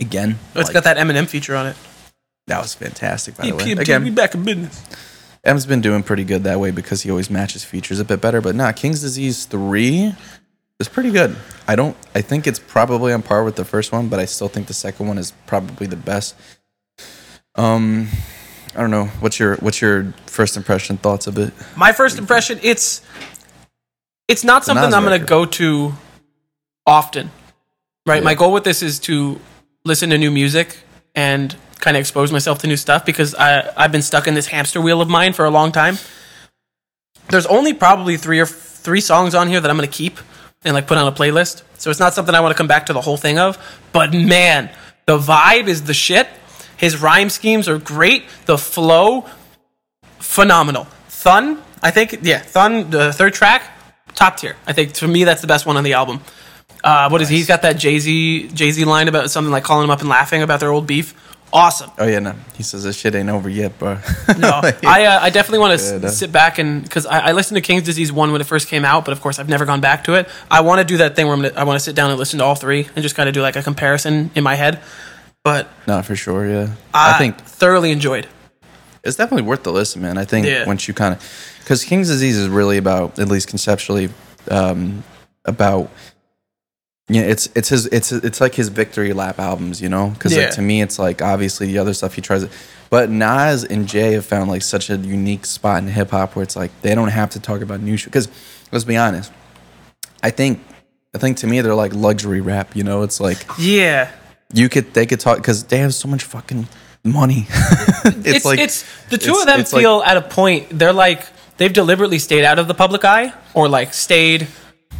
again, 0.00 0.36
oh, 0.54 0.60
It's 0.60 0.68
like, 0.68 0.74
got 0.74 0.84
that 0.84 0.96
Eminem 0.98 1.26
feature 1.26 1.56
on 1.56 1.66
it. 1.66 1.76
that 2.46 2.60
was 2.60 2.74
fantastic. 2.74 3.36
By 3.36 3.46
the 3.46 3.56
way, 3.56 3.64
EPMD, 3.74 4.04
we 4.04 4.10
back 4.10 4.34
in 4.34 4.44
business. 4.44 4.84
M's 5.44 5.66
been 5.66 5.80
doing 5.80 6.02
pretty 6.02 6.24
good 6.24 6.44
that 6.44 6.60
way 6.60 6.70
because 6.70 7.02
he 7.02 7.10
always 7.10 7.28
matches 7.28 7.64
features 7.64 7.98
a 7.98 8.04
bit 8.04 8.20
better. 8.20 8.40
But 8.40 8.54
nah, 8.54 8.70
King's 8.72 9.00
Disease 9.00 9.44
three 9.46 10.14
is 10.78 10.88
pretty 10.88 11.10
good. 11.10 11.36
I 11.66 11.74
don't. 11.74 11.96
I 12.14 12.20
think 12.20 12.46
it's 12.46 12.60
probably 12.60 13.12
on 13.12 13.22
par 13.22 13.42
with 13.44 13.56
the 13.56 13.64
first 13.64 13.90
one, 13.90 14.08
but 14.08 14.20
I 14.20 14.26
still 14.26 14.48
think 14.48 14.66
the 14.68 14.74
second 14.74 15.08
one 15.08 15.18
is 15.18 15.32
probably 15.46 15.86
the 15.88 15.96
best. 15.96 16.36
Um, 17.54 18.08
I 18.74 18.80
don't 18.80 18.90
know. 18.90 19.06
What's 19.20 19.38
your 19.38 19.56
What's 19.56 19.80
your 19.80 20.12
first 20.26 20.56
impression 20.56 20.96
thoughts 20.96 21.26
of 21.26 21.38
it? 21.38 21.52
My 21.76 21.92
first 21.92 22.18
impression, 22.18 22.58
it's 22.62 23.02
it's 24.28 24.44
not 24.44 24.64
something 24.64 24.92
I'm 24.94 25.04
going 25.04 25.20
to 25.20 25.26
go 25.26 25.44
to 25.44 25.92
often. 26.86 27.30
Right? 28.06 28.16
Yeah. 28.16 28.24
My 28.24 28.34
goal 28.34 28.52
with 28.52 28.64
this 28.64 28.82
is 28.82 28.98
to 29.00 29.38
listen 29.84 30.10
to 30.10 30.18
new 30.18 30.30
music 30.30 30.78
and 31.14 31.54
kind 31.78 31.96
of 31.96 32.00
expose 32.00 32.32
myself 32.32 32.60
to 32.60 32.66
new 32.66 32.76
stuff 32.76 33.04
because 33.04 33.34
I 33.34 33.72
I've 33.76 33.92
been 33.92 34.02
stuck 34.02 34.26
in 34.26 34.34
this 34.34 34.46
hamster 34.46 34.80
wheel 34.80 35.00
of 35.00 35.08
mine 35.08 35.32
for 35.34 35.44
a 35.44 35.50
long 35.50 35.72
time. 35.72 35.98
There's 37.28 37.46
only 37.46 37.72
probably 37.72 38.16
3 38.16 38.40
or 38.40 38.46
3 38.46 39.00
songs 39.00 39.34
on 39.34 39.48
here 39.48 39.60
that 39.60 39.70
I'm 39.70 39.76
going 39.76 39.88
to 39.88 39.96
keep 39.96 40.18
and 40.64 40.74
like 40.74 40.86
put 40.86 40.98
on 40.98 41.06
a 41.06 41.12
playlist. 41.12 41.62
So 41.78 41.90
it's 41.90 42.00
not 42.00 42.14
something 42.14 42.34
I 42.34 42.40
want 42.40 42.52
to 42.52 42.56
come 42.56 42.66
back 42.66 42.86
to 42.86 42.92
the 42.92 43.00
whole 43.00 43.16
thing 43.16 43.38
of, 43.38 43.58
but 43.92 44.12
man, 44.12 44.70
the 45.06 45.18
vibe 45.18 45.68
is 45.68 45.84
the 45.84 45.94
shit. 45.94 46.28
His 46.82 47.00
rhyme 47.00 47.30
schemes 47.30 47.68
are 47.68 47.78
great. 47.78 48.24
The 48.46 48.58
flow 48.58 49.24
phenomenal. 50.18 50.84
Thun, 51.08 51.62
I 51.82 51.90
think, 51.92 52.18
yeah, 52.22 52.40
Thun, 52.40 52.90
the 52.90 53.12
third 53.12 53.34
track, 53.34 53.62
top 54.14 54.36
tier. 54.36 54.56
I 54.66 54.72
think 54.72 54.96
for 54.96 55.06
me 55.08 55.22
that's 55.24 55.40
the 55.40 55.46
best 55.46 55.64
one 55.64 55.76
on 55.76 55.84
the 55.84 55.92
album. 55.94 56.20
Uh, 56.82 57.08
what 57.08 57.22
is 57.22 57.28
he? 57.28 57.36
He's 57.36 57.46
got 57.46 57.62
that 57.62 57.74
Jay 57.78 58.00
Z 58.00 58.48
Jay 58.52 58.70
Z 58.72 58.84
line 58.84 59.06
about 59.06 59.30
something 59.30 59.52
like 59.52 59.62
calling 59.62 59.84
him 59.84 59.90
up 59.90 60.00
and 60.00 60.08
laughing 60.08 60.42
about 60.42 60.58
their 60.58 60.70
old 60.72 60.86
beef. 60.86 61.14
Awesome. 61.52 61.90
Oh 61.98 62.06
yeah, 62.06 62.18
no. 62.18 62.34
He 62.54 62.62
says 62.64 62.82
this 62.82 62.96
shit 62.98 63.14
ain't 63.14 63.28
over 63.28 63.48
yet, 63.48 63.78
bro. 63.78 63.98
No, 64.38 64.60
I 64.84 65.04
uh, 65.04 65.20
I 65.20 65.30
definitely 65.30 65.60
want 65.60 65.78
to 65.78 66.06
s- 66.06 66.18
sit 66.18 66.32
back 66.32 66.58
and 66.58 66.82
because 66.82 67.06
I, 67.06 67.28
I 67.28 67.32
listened 67.32 67.56
to 67.56 67.60
King's 67.60 67.84
Disease 67.84 68.10
one 68.10 68.32
when 68.32 68.40
it 68.40 68.44
first 68.48 68.66
came 68.68 68.84
out, 68.84 69.04
but 69.04 69.12
of 69.12 69.20
course 69.20 69.38
I've 69.38 69.48
never 69.48 69.64
gone 69.64 69.80
back 69.80 70.02
to 70.04 70.14
it. 70.14 70.28
I 70.50 70.62
want 70.62 70.80
to 70.80 70.84
do 70.84 70.96
that 70.96 71.14
thing 71.14 71.26
where 71.26 71.36
I'm 71.36 71.42
gonna, 71.42 71.54
I 71.54 71.62
want 71.62 71.76
to 71.78 71.84
sit 71.84 71.94
down 71.94 72.10
and 72.10 72.18
listen 72.18 72.40
to 72.40 72.44
all 72.44 72.56
three 72.56 72.88
and 72.96 73.02
just 73.02 73.14
kind 73.14 73.28
of 73.28 73.34
do 73.34 73.42
like 73.42 73.54
a 73.54 73.62
comparison 73.62 74.30
in 74.34 74.42
my 74.42 74.56
head. 74.56 74.80
But 75.44 75.68
Not 75.86 76.04
for 76.06 76.14
sure. 76.16 76.46
Yeah, 76.46 76.68
I, 76.94 77.14
I 77.14 77.18
think 77.18 77.38
thoroughly 77.40 77.90
enjoyed. 77.90 78.26
it's 79.02 79.16
definitely 79.16 79.42
worth 79.48 79.64
the 79.64 79.72
listen, 79.72 80.00
man. 80.02 80.16
I 80.18 80.24
think 80.24 80.46
Yeah. 80.46 80.66
once 80.66 80.86
you 80.86 80.94
kind 80.94 81.14
of, 81.14 81.20
because 81.60 81.84
King's 81.84 82.08
Disease 82.08 82.36
is 82.36 82.48
really 82.48 82.78
about, 82.78 83.18
at 83.18 83.28
least 83.28 83.48
conceptually, 83.48 84.10
um, 84.50 85.02
about. 85.44 85.90
Yeah, 87.08 87.22
it's 87.22 87.48
it's 87.56 87.68
his 87.68 87.86
it's 87.86 88.12
it's 88.12 88.40
like 88.40 88.54
his 88.54 88.68
victory 88.68 89.12
lap 89.12 89.40
albums, 89.40 89.82
you 89.82 89.88
know. 89.88 90.10
Because 90.10 90.32
Yeah. 90.34 90.42
like, 90.44 90.50
to 90.52 90.62
me, 90.62 90.80
it's 90.80 90.98
like 91.00 91.20
obviously 91.20 91.66
the 91.66 91.78
other 91.78 91.92
stuff 91.92 92.14
he 92.14 92.20
tries, 92.22 92.44
it, 92.44 92.52
but 92.90 93.10
Nas 93.10 93.64
and 93.64 93.88
Jay 93.88 94.12
have 94.12 94.24
found 94.24 94.48
like 94.48 94.62
such 94.62 94.88
a 94.88 94.96
unique 94.96 95.44
spot 95.44 95.82
in 95.82 95.88
hip 95.88 96.10
hop 96.10 96.36
where 96.36 96.44
it's 96.44 96.54
like 96.54 96.70
they 96.82 96.94
don't 96.94 97.08
have 97.08 97.30
to 97.30 97.40
talk 97.40 97.60
about 97.60 97.80
new 97.80 97.96
shit. 97.96 98.06
Because 98.12 98.28
let's 98.70 98.84
be 98.84 98.96
honest, 98.96 99.32
I 100.22 100.30
think 100.30 100.60
I 101.14 101.18
think 101.18 101.38
to 101.38 101.48
me 101.48 101.60
they're 101.60 101.74
like 101.74 101.92
luxury 101.92 102.40
rap, 102.40 102.76
you 102.76 102.84
know. 102.84 103.02
It's 103.02 103.20
like 103.20 103.44
Yeah, 103.58 104.08
you 104.52 104.68
could 104.68 104.92
they 104.94 105.06
could 105.06 105.20
talk 105.20 105.36
because 105.38 105.64
they 105.64 105.78
have 105.78 105.94
so 105.94 106.08
much 106.08 106.22
fucking 106.24 106.66
money. 107.04 107.46
it's 108.04 108.44
like 108.44 108.58
it's, 108.58 108.84
the 109.08 109.18
two 109.18 109.30
it's- 109.30 109.40
of 109.40 109.46
them 109.46 109.60
it's 109.60 109.72
like- 109.72 109.82
feel 109.82 110.02
at 110.04 110.16
a 110.16 110.22
point 110.22 110.68
they're 110.70 110.92
like 110.92 111.26
they've 111.56 111.72
deliberately 111.72 112.18
stayed 112.18 112.44
out 112.44 112.58
of 112.58 112.68
the 112.68 112.74
public 112.74 113.04
eye 113.04 113.32
or 113.54 113.68
like 113.68 113.92
stayed 113.94 114.46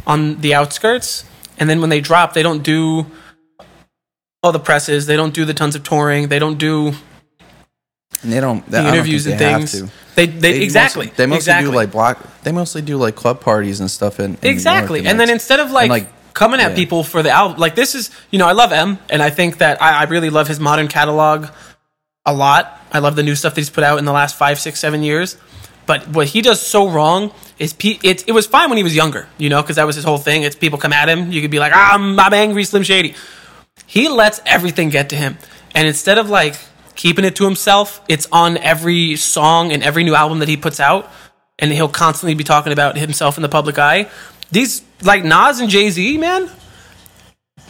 on 0.05 0.39
the 0.41 0.53
outskirts 0.53 1.23
and 1.57 1.69
then 1.69 1.79
when 1.81 1.89
they 1.89 2.01
drop 2.01 2.33
they 2.33 2.43
don't 2.43 2.63
do 2.63 3.05
all 4.41 4.51
the 4.51 4.59
presses 4.59 5.05
they 5.05 5.15
don't 5.15 5.33
do 5.33 5.45
the 5.45 5.53
tons 5.53 5.75
of 5.75 5.83
touring 5.83 6.27
they 6.27 6.39
don't 6.39 6.57
do 6.57 6.91
And 8.23 8.31
they 8.33 8.39
don't 8.41 8.65
the 8.69 8.81
don't 8.81 8.93
interviews 8.93 9.25
think 9.25 9.41
and 9.41 9.69
things 9.69 9.71
to. 9.79 9.89
they, 10.15 10.25
they, 10.25 10.53
They 10.53 10.61
exactly 10.63 11.05
Mostly, 11.07 11.15
they 11.17 11.25
mostly 11.25 11.37
exactly. 11.37 11.71
do 11.71 11.75
like 11.75 11.91
block. 11.91 12.41
They 12.43 12.51
mostly 12.51 12.81
do 12.81 12.97
like 12.97 13.15
club 13.15 13.39
parties 13.39 13.79
and 13.79 13.89
stuff 13.89 14.19
in, 14.19 14.35
in 14.41 14.49
exactly 14.51 15.05
and 15.05 15.17
then 15.19 15.29
instead 15.29 15.59
of 15.61 15.71
like, 15.71 15.89
like, 15.89 16.07
coming 16.33 16.59
at 16.59 16.71
yeah. 16.71 16.75
people 16.75 17.03
for 17.03 17.21
the 17.21 17.29
album 17.29 17.59
like 17.59 17.75
this 17.75 17.95
is 17.95 18.09
you 18.31 18.39
know 18.39 18.47
i 18.47 18.53
love 18.53 18.71
m 18.71 18.97
and 19.09 19.21
i 19.21 19.29
think 19.29 19.59
that 19.59 19.81
I, 19.81 20.01
I 20.01 20.03
really 20.05 20.29
love 20.29 20.47
his 20.47 20.59
modern 20.59 20.87
catalog 20.87 21.47
a 22.25 22.33
lot. 22.33 22.79
I 22.91 22.99
love 22.99 23.15
the 23.15 23.23
new 23.23 23.35
stuff 23.35 23.55
that 23.55 23.61
he's 23.61 23.69
put 23.69 23.83
out 23.83 23.99
in 23.99 24.05
the 24.05 24.11
last 24.11 24.37
five 24.37 24.59
six 24.59 24.79
seven 24.79 25.03
years. 25.03 25.37
But 25.85 26.07
what 26.07 26.27
he 26.27 26.41
does 26.41 26.61
so 26.61 26.89
wrong 26.89 27.33
is 27.59 27.73
pe- 27.73 27.99
it, 28.01 28.27
it 28.27 28.31
was 28.31 28.47
fine 28.47 28.69
when 28.69 28.77
he 28.77 28.83
was 28.83 28.95
younger 28.95 29.27
you 29.37 29.49
know 29.49 29.61
because 29.61 29.75
that 29.75 29.85
was 29.85 29.95
his 29.95 30.05
whole 30.05 30.17
thing. 30.17 30.43
It's 30.43 30.55
people 30.55 30.79
come 30.79 30.93
at 30.93 31.09
him 31.09 31.31
you 31.31 31.41
could 31.41 31.51
be 31.51 31.59
like 31.59 31.73
ah, 31.75 31.95
I'm, 31.95 32.19
I'm 32.19 32.33
angry 32.33 32.63
slim 32.63 32.83
shady. 32.83 33.15
He 33.85 34.07
lets 34.07 34.39
everything 34.45 34.89
get 34.89 35.09
to 35.09 35.15
him. 35.15 35.37
And 35.75 35.87
instead 35.87 36.17
of 36.17 36.29
like 36.29 36.55
keeping 36.95 37.25
it 37.25 37.35
to 37.37 37.43
himself 37.43 38.01
it's 38.07 38.27
on 38.31 38.57
every 38.57 39.15
song 39.15 39.71
and 39.71 39.83
every 39.83 40.03
new 40.03 40.15
album 40.15 40.39
that 40.39 40.47
he 40.47 40.55
puts 40.55 40.79
out 40.79 41.11
and 41.59 41.71
he'll 41.71 41.89
constantly 41.89 42.35
be 42.35 42.43
talking 42.43 42.71
about 42.71 42.97
himself 42.97 43.37
in 43.37 43.41
the 43.41 43.49
public 43.49 43.77
eye 43.79 44.09
these 44.53 44.83
like 45.03 45.23
nas 45.23 45.59
and 45.59 45.69
jay-z 45.69 46.17
man 46.17 46.49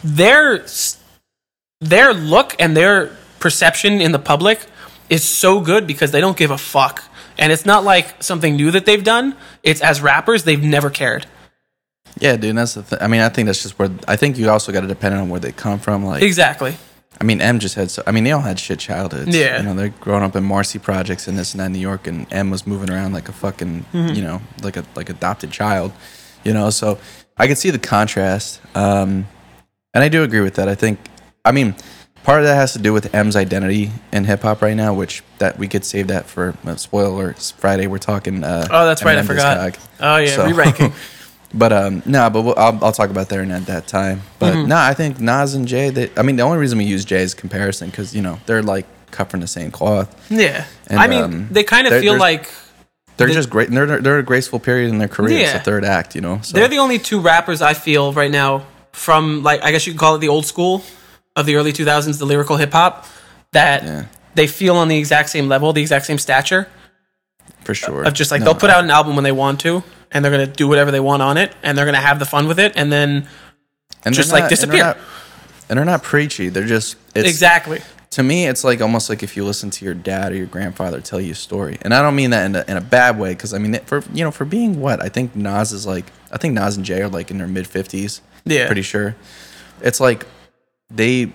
their 0.02 0.64
their 1.80 2.12
look 2.14 2.54
and 2.58 2.76
their 2.76 3.10
perception 3.40 4.00
in 4.00 4.12
the 4.12 4.18
public 4.18 4.58
is 5.10 5.22
so 5.22 5.60
good 5.60 5.86
because 5.86 6.10
they 6.12 6.20
don't 6.20 6.36
give 6.36 6.50
a 6.50 6.58
fuck 6.58 7.04
and 7.38 7.52
it's 7.52 7.66
not 7.66 7.84
like 7.84 8.22
something 8.22 8.56
new 8.56 8.70
that 8.70 8.86
they've 8.86 9.04
done 9.04 9.36
it's 9.62 9.80
as 9.80 10.00
rappers 10.00 10.44
they've 10.44 10.62
never 10.64 10.90
cared 10.90 11.26
yeah, 12.20 12.36
dude. 12.36 12.56
That's 12.56 12.74
the. 12.74 12.82
Th- 12.84 13.02
I 13.02 13.08
mean, 13.08 13.22
I 13.22 13.28
think 13.28 13.46
that's 13.46 13.60
just 13.64 13.76
where. 13.76 13.90
I 14.06 14.14
think 14.14 14.38
you 14.38 14.48
also 14.48 14.70
got 14.70 14.82
to 14.82 14.86
depend 14.86 15.16
on 15.16 15.30
where 15.30 15.40
they 15.40 15.50
come 15.50 15.80
from. 15.80 16.04
Like, 16.04 16.22
exactly 16.22 16.76
I 17.20 17.24
mean, 17.24 17.40
M 17.40 17.58
just 17.58 17.74
had. 17.74 17.90
So, 17.90 18.04
I 18.06 18.12
mean, 18.12 18.22
they 18.22 18.30
all 18.30 18.40
had 18.40 18.60
shit 18.60 18.78
childhoods. 18.78 19.36
Yeah. 19.36 19.56
you 19.58 19.64
know, 19.64 19.74
they're 19.74 19.88
growing 19.88 20.22
up 20.22 20.36
in 20.36 20.44
Marcy 20.44 20.78
projects 20.78 21.26
and 21.26 21.36
this 21.36 21.54
and 21.54 21.60
that 21.60 21.66
in 21.66 21.72
New 21.72 21.80
York, 21.80 22.06
and 22.06 22.32
M 22.32 22.50
was 22.50 22.68
moving 22.68 22.88
around 22.88 23.14
like 23.14 23.28
a 23.28 23.32
fucking, 23.32 23.84
Mm-hmm. 23.92 24.14
you 24.14 24.22
know, 24.22 24.40
like 24.62 24.76
a 24.76 24.84
like 24.94 25.10
adopted 25.10 25.50
child. 25.50 25.90
You 26.44 26.52
know, 26.52 26.70
so 26.70 26.98
I 27.36 27.46
can 27.46 27.56
see 27.56 27.70
the 27.70 27.78
contrast, 27.78 28.60
um, 28.74 29.26
and 29.94 30.04
I 30.04 30.08
do 30.08 30.22
agree 30.22 30.40
with 30.40 30.54
that. 30.54 30.68
I 30.68 30.74
think. 30.74 30.98
I 31.46 31.52
mean, 31.52 31.74
part 32.22 32.40
of 32.40 32.46
that 32.46 32.54
has 32.54 32.72
to 32.72 32.78
do 32.78 32.92
with 32.92 33.14
M's 33.14 33.36
identity 33.36 33.90
in 34.12 34.24
hip 34.24 34.42
hop 34.42 34.62
right 34.62 34.76
now, 34.76 34.94
which 34.94 35.22
that 35.38 35.58
we 35.58 35.68
could 35.68 35.84
save 35.84 36.08
that 36.08 36.26
for 36.26 36.54
uh, 36.66 36.76
spoiler 36.76 37.34
Friday. 37.34 37.86
We're 37.86 37.98
talking. 37.98 38.42
Uh, 38.44 38.66
oh 38.70 38.86
that's 38.86 39.04
right 39.04 39.18
i 39.18 39.22
forgot 39.22 39.74
Discog. 39.74 39.86
oh 40.00 40.16
yeah 40.18 40.36
So- 40.36 40.46
re-ranking 40.46 40.92
But 41.56 41.72
um, 41.72 42.02
no, 42.04 42.28
but 42.30 42.42
we'll, 42.42 42.54
I'll, 42.58 42.84
I'll 42.84 42.90
talk 42.90 43.10
about 43.10 43.28
that 43.28 43.38
in 43.38 43.52
at 43.52 43.66
that 43.66 43.86
time. 43.86 44.22
But 44.40 44.54
Mm-hmm. 44.54 44.68
no, 44.70 44.76
I 44.76 44.92
think 44.92 45.20
Nas 45.20 45.54
and 45.54 45.68
Jay. 45.68 45.88
They, 45.90 46.10
I 46.16 46.22
mean, 46.22 46.34
the 46.34 46.42
only 46.42 46.58
reason 46.58 46.78
we 46.78 46.84
use 46.84 47.04
Jay 47.04 47.22
is 47.22 47.32
comparison 47.32 47.90
because 47.90 48.12
you 48.12 48.22
know 48.22 48.40
they're 48.46 48.60
like 48.60 48.86
cut 49.12 49.30
from 49.30 49.38
the 49.38 49.46
same 49.46 49.70
cloth. 49.70 50.08
Yeah, 50.32 50.64
And, 50.88 50.98
I 50.98 51.06
mean, 51.06 51.22
um, 51.22 51.48
they 51.52 51.62
kind 51.62 51.86
of 51.86 51.92
there- 51.92 52.00
feel 52.00 52.18
like 52.18 52.50
They're 53.16 53.28
The- 53.28 53.34
just 53.34 53.50
great. 53.50 53.70
They're 53.70 54.00
they're 54.00 54.18
a 54.18 54.22
graceful 54.22 54.58
period 54.58 54.90
in 54.90 54.98
their 54.98 55.08
career. 55.08 55.38
It's 55.40 55.52
the 55.52 55.58
third 55.60 55.84
act, 55.84 56.14
you 56.14 56.20
know. 56.20 56.40
So. 56.42 56.56
they're 56.56 56.68
the 56.68 56.78
only 56.78 56.98
two 56.98 57.20
rappers 57.20 57.62
I 57.62 57.74
feel 57.74 58.12
right 58.12 58.30
now 58.30 58.64
from 58.92 59.42
like 59.42 59.62
I 59.62 59.70
guess 59.72 59.86
you 59.86 59.92
could 59.92 60.00
call 60.00 60.14
it 60.16 60.18
the 60.18 60.28
old 60.28 60.46
school 60.46 60.82
of 61.36 61.46
the 61.46 61.56
early 61.56 61.72
2000s, 61.72 62.18
the 62.18 62.24
lyrical 62.26 62.56
hip 62.56 62.72
hop 62.72 63.06
that 63.52 63.82
Yeah. 63.84 64.04
they 64.34 64.46
feel 64.46 64.76
on 64.76 64.88
the 64.88 64.98
exact 64.98 65.30
same 65.30 65.48
level, 65.48 65.72
the 65.72 65.80
exact 65.82 66.06
same 66.06 66.18
stature 66.18 66.68
for 67.64 67.74
sure. 67.74 68.02
of 68.04 68.14
just 68.14 68.30
like 68.30 68.40
No, 68.40 68.46
they'll 68.46 68.54
put 68.54 68.70
out 68.70 68.84
an 68.84 68.90
album 68.90 69.14
when 69.16 69.24
they 69.24 69.32
want 69.32 69.60
to, 69.60 69.82
and 70.12 70.24
they're 70.24 70.32
gonna 70.32 70.46
do 70.46 70.66
whatever 70.68 70.90
they 70.90 71.00
want 71.00 71.22
on 71.22 71.36
it, 71.36 71.52
and 71.62 71.76
they're 71.78 71.84
gonna 71.86 71.98
have 72.00 72.18
the 72.18 72.24
fun 72.26 72.46
with 72.48 72.58
it, 72.58 72.72
and 72.76 72.92
then 72.92 73.26
and 74.04 74.14
just, 74.14 74.30
they're 74.30 74.40
like, 74.40 74.50
disappear. 74.50 74.72
And 74.74 74.80
they're, 74.80 74.86
not, 74.94 74.98
and 75.70 75.78
they're 75.78 75.84
not 75.86 76.02
preachy. 76.02 76.48
They're 76.50 76.66
just 76.66 76.96
it's, 77.14 77.28
exactly. 77.28 77.80
To 78.14 78.22
me, 78.22 78.46
it's 78.46 78.62
like 78.64 78.80
almost 78.80 79.08
like 79.10 79.22
if 79.22 79.36
you 79.36 79.44
listen 79.44 79.70
to 79.70 79.84
your 79.84 79.94
dad 79.94 80.32
or 80.32 80.36
your 80.36 80.46
grandfather 80.46 81.00
tell 81.00 81.20
you 81.20 81.32
a 81.32 81.34
story, 81.34 81.78
and 81.82 81.92
I 81.92 82.00
don't 82.00 82.14
mean 82.14 82.30
that 82.30 82.44
in 82.46 82.54
a, 82.56 82.64
in 82.68 82.76
a 82.76 82.80
bad 82.80 83.18
way, 83.18 83.30
because 83.34 83.52
I 83.52 83.58
mean 83.58 83.74
for 83.86 84.02
you 84.12 84.22
know 84.24 84.30
for 84.30 84.44
being 84.44 84.80
what 84.80 85.02
I 85.02 85.08
think 85.08 85.34
Nas 85.34 85.72
is 85.72 85.86
like. 85.86 86.06
I 86.30 86.36
think 86.36 86.54
Nas 86.54 86.76
and 86.76 86.84
Jay 86.84 87.00
are 87.02 87.08
like 87.08 87.30
in 87.30 87.38
their 87.38 87.46
mid 87.48 87.66
fifties. 87.66 88.20
Yeah. 88.44 88.66
pretty 88.66 88.82
sure. 88.82 89.16
It's 89.80 90.00
like 90.00 90.26
they 90.90 91.32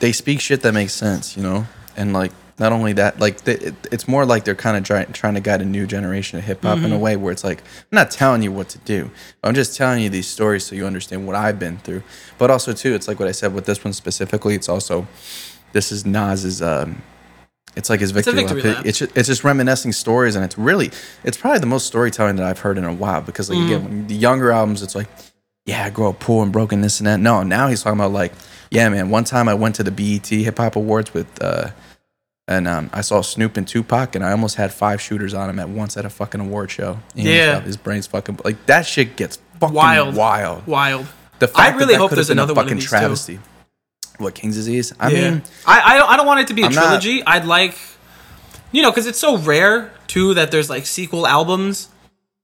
they 0.00 0.12
speak 0.12 0.40
shit 0.40 0.62
that 0.62 0.72
makes 0.72 0.92
sense, 0.92 1.36
you 1.36 1.42
know, 1.42 1.66
and 1.96 2.12
like 2.12 2.32
not 2.58 2.72
only 2.72 2.94
that, 2.94 3.20
like 3.20 3.42
the, 3.42 3.68
it, 3.68 3.74
it's 3.92 4.08
more 4.08 4.24
like 4.24 4.44
they're 4.44 4.54
kind 4.54 4.78
of 4.78 4.84
try, 4.84 5.04
trying 5.04 5.34
to 5.34 5.40
guide 5.40 5.60
a 5.60 5.64
new 5.64 5.86
generation 5.86 6.38
of 6.38 6.44
hip 6.46 6.62
hop 6.62 6.78
Mm-hmm. 6.78 6.86
in 6.86 6.92
a 6.92 6.98
way 6.98 7.14
where 7.16 7.30
it's 7.30 7.44
like 7.44 7.58
I'm 7.60 7.96
not 7.96 8.10
telling 8.10 8.42
you 8.42 8.50
what 8.50 8.68
to 8.70 8.78
do. 8.78 9.10
I'm 9.44 9.54
just 9.54 9.76
telling 9.76 10.02
you 10.02 10.08
these 10.08 10.26
stories 10.26 10.64
so 10.64 10.74
you 10.74 10.86
understand 10.86 11.26
what 11.26 11.36
I've 11.36 11.58
been 11.58 11.76
through. 11.78 12.02
But 12.38 12.50
also 12.50 12.72
too, 12.72 12.94
it's 12.94 13.06
like 13.08 13.18
what 13.20 13.28
I 13.28 13.32
said 13.32 13.52
with 13.54 13.66
this 13.66 13.84
one 13.84 13.92
specifically. 13.92 14.54
It's 14.54 14.68
also 14.68 15.06
this 15.76 15.92
is 15.92 16.06
Nas's. 16.06 16.62
Um, 16.62 17.02
it's 17.76 17.90
like 17.90 18.00
his 18.00 18.10
victory, 18.10 18.32
victory 18.32 18.62
lap. 18.62 18.76
Lap. 18.78 18.86
It's 18.86 18.98
just, 19.00 19.14
it's 19.14 19.28
just 19.28 19.44
reminiscing 19.44 19.92
stories, 19.92 20.34
and 20.34 20.42
it's 20.42 20.56
really 20.56 20.90
it's 21.22 21.36
probably 21.36 21.58
the 21.60 21.66
most 21.66 21.86
storytelling 21.86 22.36
that 22.36 22.46
I've 22.46 22.60
heard 22.60 22.78
in 22.78 22.84
a 22.84 22.92
while. 22.94 23.20
Because 23.20 23.50
like 23.50 23.58
Mm. 23.58 23.66
again, 23.66 23.84
when 23.84 24.06
the 24.06 24.14
younger 24.14 24.50
albums, 24.50 24.82
it's 24.82 24.94
like 24.94 25.08
yeah, 25.66 25.84
I 25.84 25.90
grew 25.90 26.08
up 26.08 26.18
poor 26.18 26.42
and 26.42 26.50
broken, 26.52 26.80
this 26.80 27.00
and 27.00 27.06
that. 27.06 27.20
No, 27.20 27.42
now 27.42 27.68
he's 27.68 27.82
talking 27.82 27.98
about 28.00 28.12
like, 28.12 28.32
yeah, 28.70 28.88
man. 28.88 29.10
One 29.10 29.24
time 29.24 29.48
I 29.48 29.54
went 29.54 29.74
to 29.74 29.82
the 29.82 29.90
BET 29.90 30.26
Hip 30.28 30.56
Hop 30.58 30.76
Awards 30.76 31.12
with, 31.12 31.26
uh, 31.42 31.70
and 32.48 32.66
um, 32.66 32.88
I 32.94 33.02
saw 33.02 33.20
Snoop 33.20 33.56
and 33.58 33.68
Tupac, 33.68 34.14
and 34.14 34.24
I 34.24 34.30
almost 34.30 34.54
had 34.56 34.72
five 34.72 35.00
shooters 35.02 35.34
on 35.34 35.50
him 35.50 35.58
at 35.58 35.68
once 35.68 35.96
at 35.98 36.04
a 36.06 36.10
fucking 36.10 36.40
award 36.40 36.70
show. 36.70 37.00
Yeah. 37.14 37.60
his 37.60 37.76
brain's 37.76 38.06
fucking 38.06 38.38
like 38.44 38.64
that. 38.66 38.86
Shit 38.86 39.16
gets 39.16 39.38
fucking 39.60 39.74
Wild. 39.74 40.14
wild. 40.16 40.66
Wild. 40.66 41.06
The 41.40 41.50
I 41.54 41.70
that 41.72 41.76
really 41.76 41.94
that 41.94 41.98
hope 42.00 42.10
there's 42.10 42.10
have 42.10 42.16
there's 42.16 42.30
a 42.30 42.32
another 42.32 42.54
one 42.54 42.64
of 42.64 42.68
fucking 42.70 42.78
these, 42.78 43.26
too. 43.26 43.40
What 44.18 44.34
King's 44.34 44.56
Disease? 44.56 44.92
I 44.98 45.10
Yeah. 45.10 45.30
mean, 45.30 45.42
I, 45.66 45.80
I 45.94 45.98
don't 45.98 46.10
I 46.10 46.16
don't 46.16 46.26
want 46.26 46.40
it 46.40 46.46
to 46.48 46.54
be 46.54 46.62
a 46.62 46.66
I'm 46.66 46.74
not- 46.74 46.82
trilogy. 46.84 47.22
I'd 47.26 47.44
like, 47.44 47.76
you 48.72 48.82
know, 48.82 48.90
because 48.90 49.06
it's 49.06 49.18
so 49.18 49.36
rare 49.38 49.92
too 50.06 50.34
that 50.34 50.50
there's 50.50 50.70
like 50.70 50.86
sequel 50.86 51.26
albums, 51.26 51.88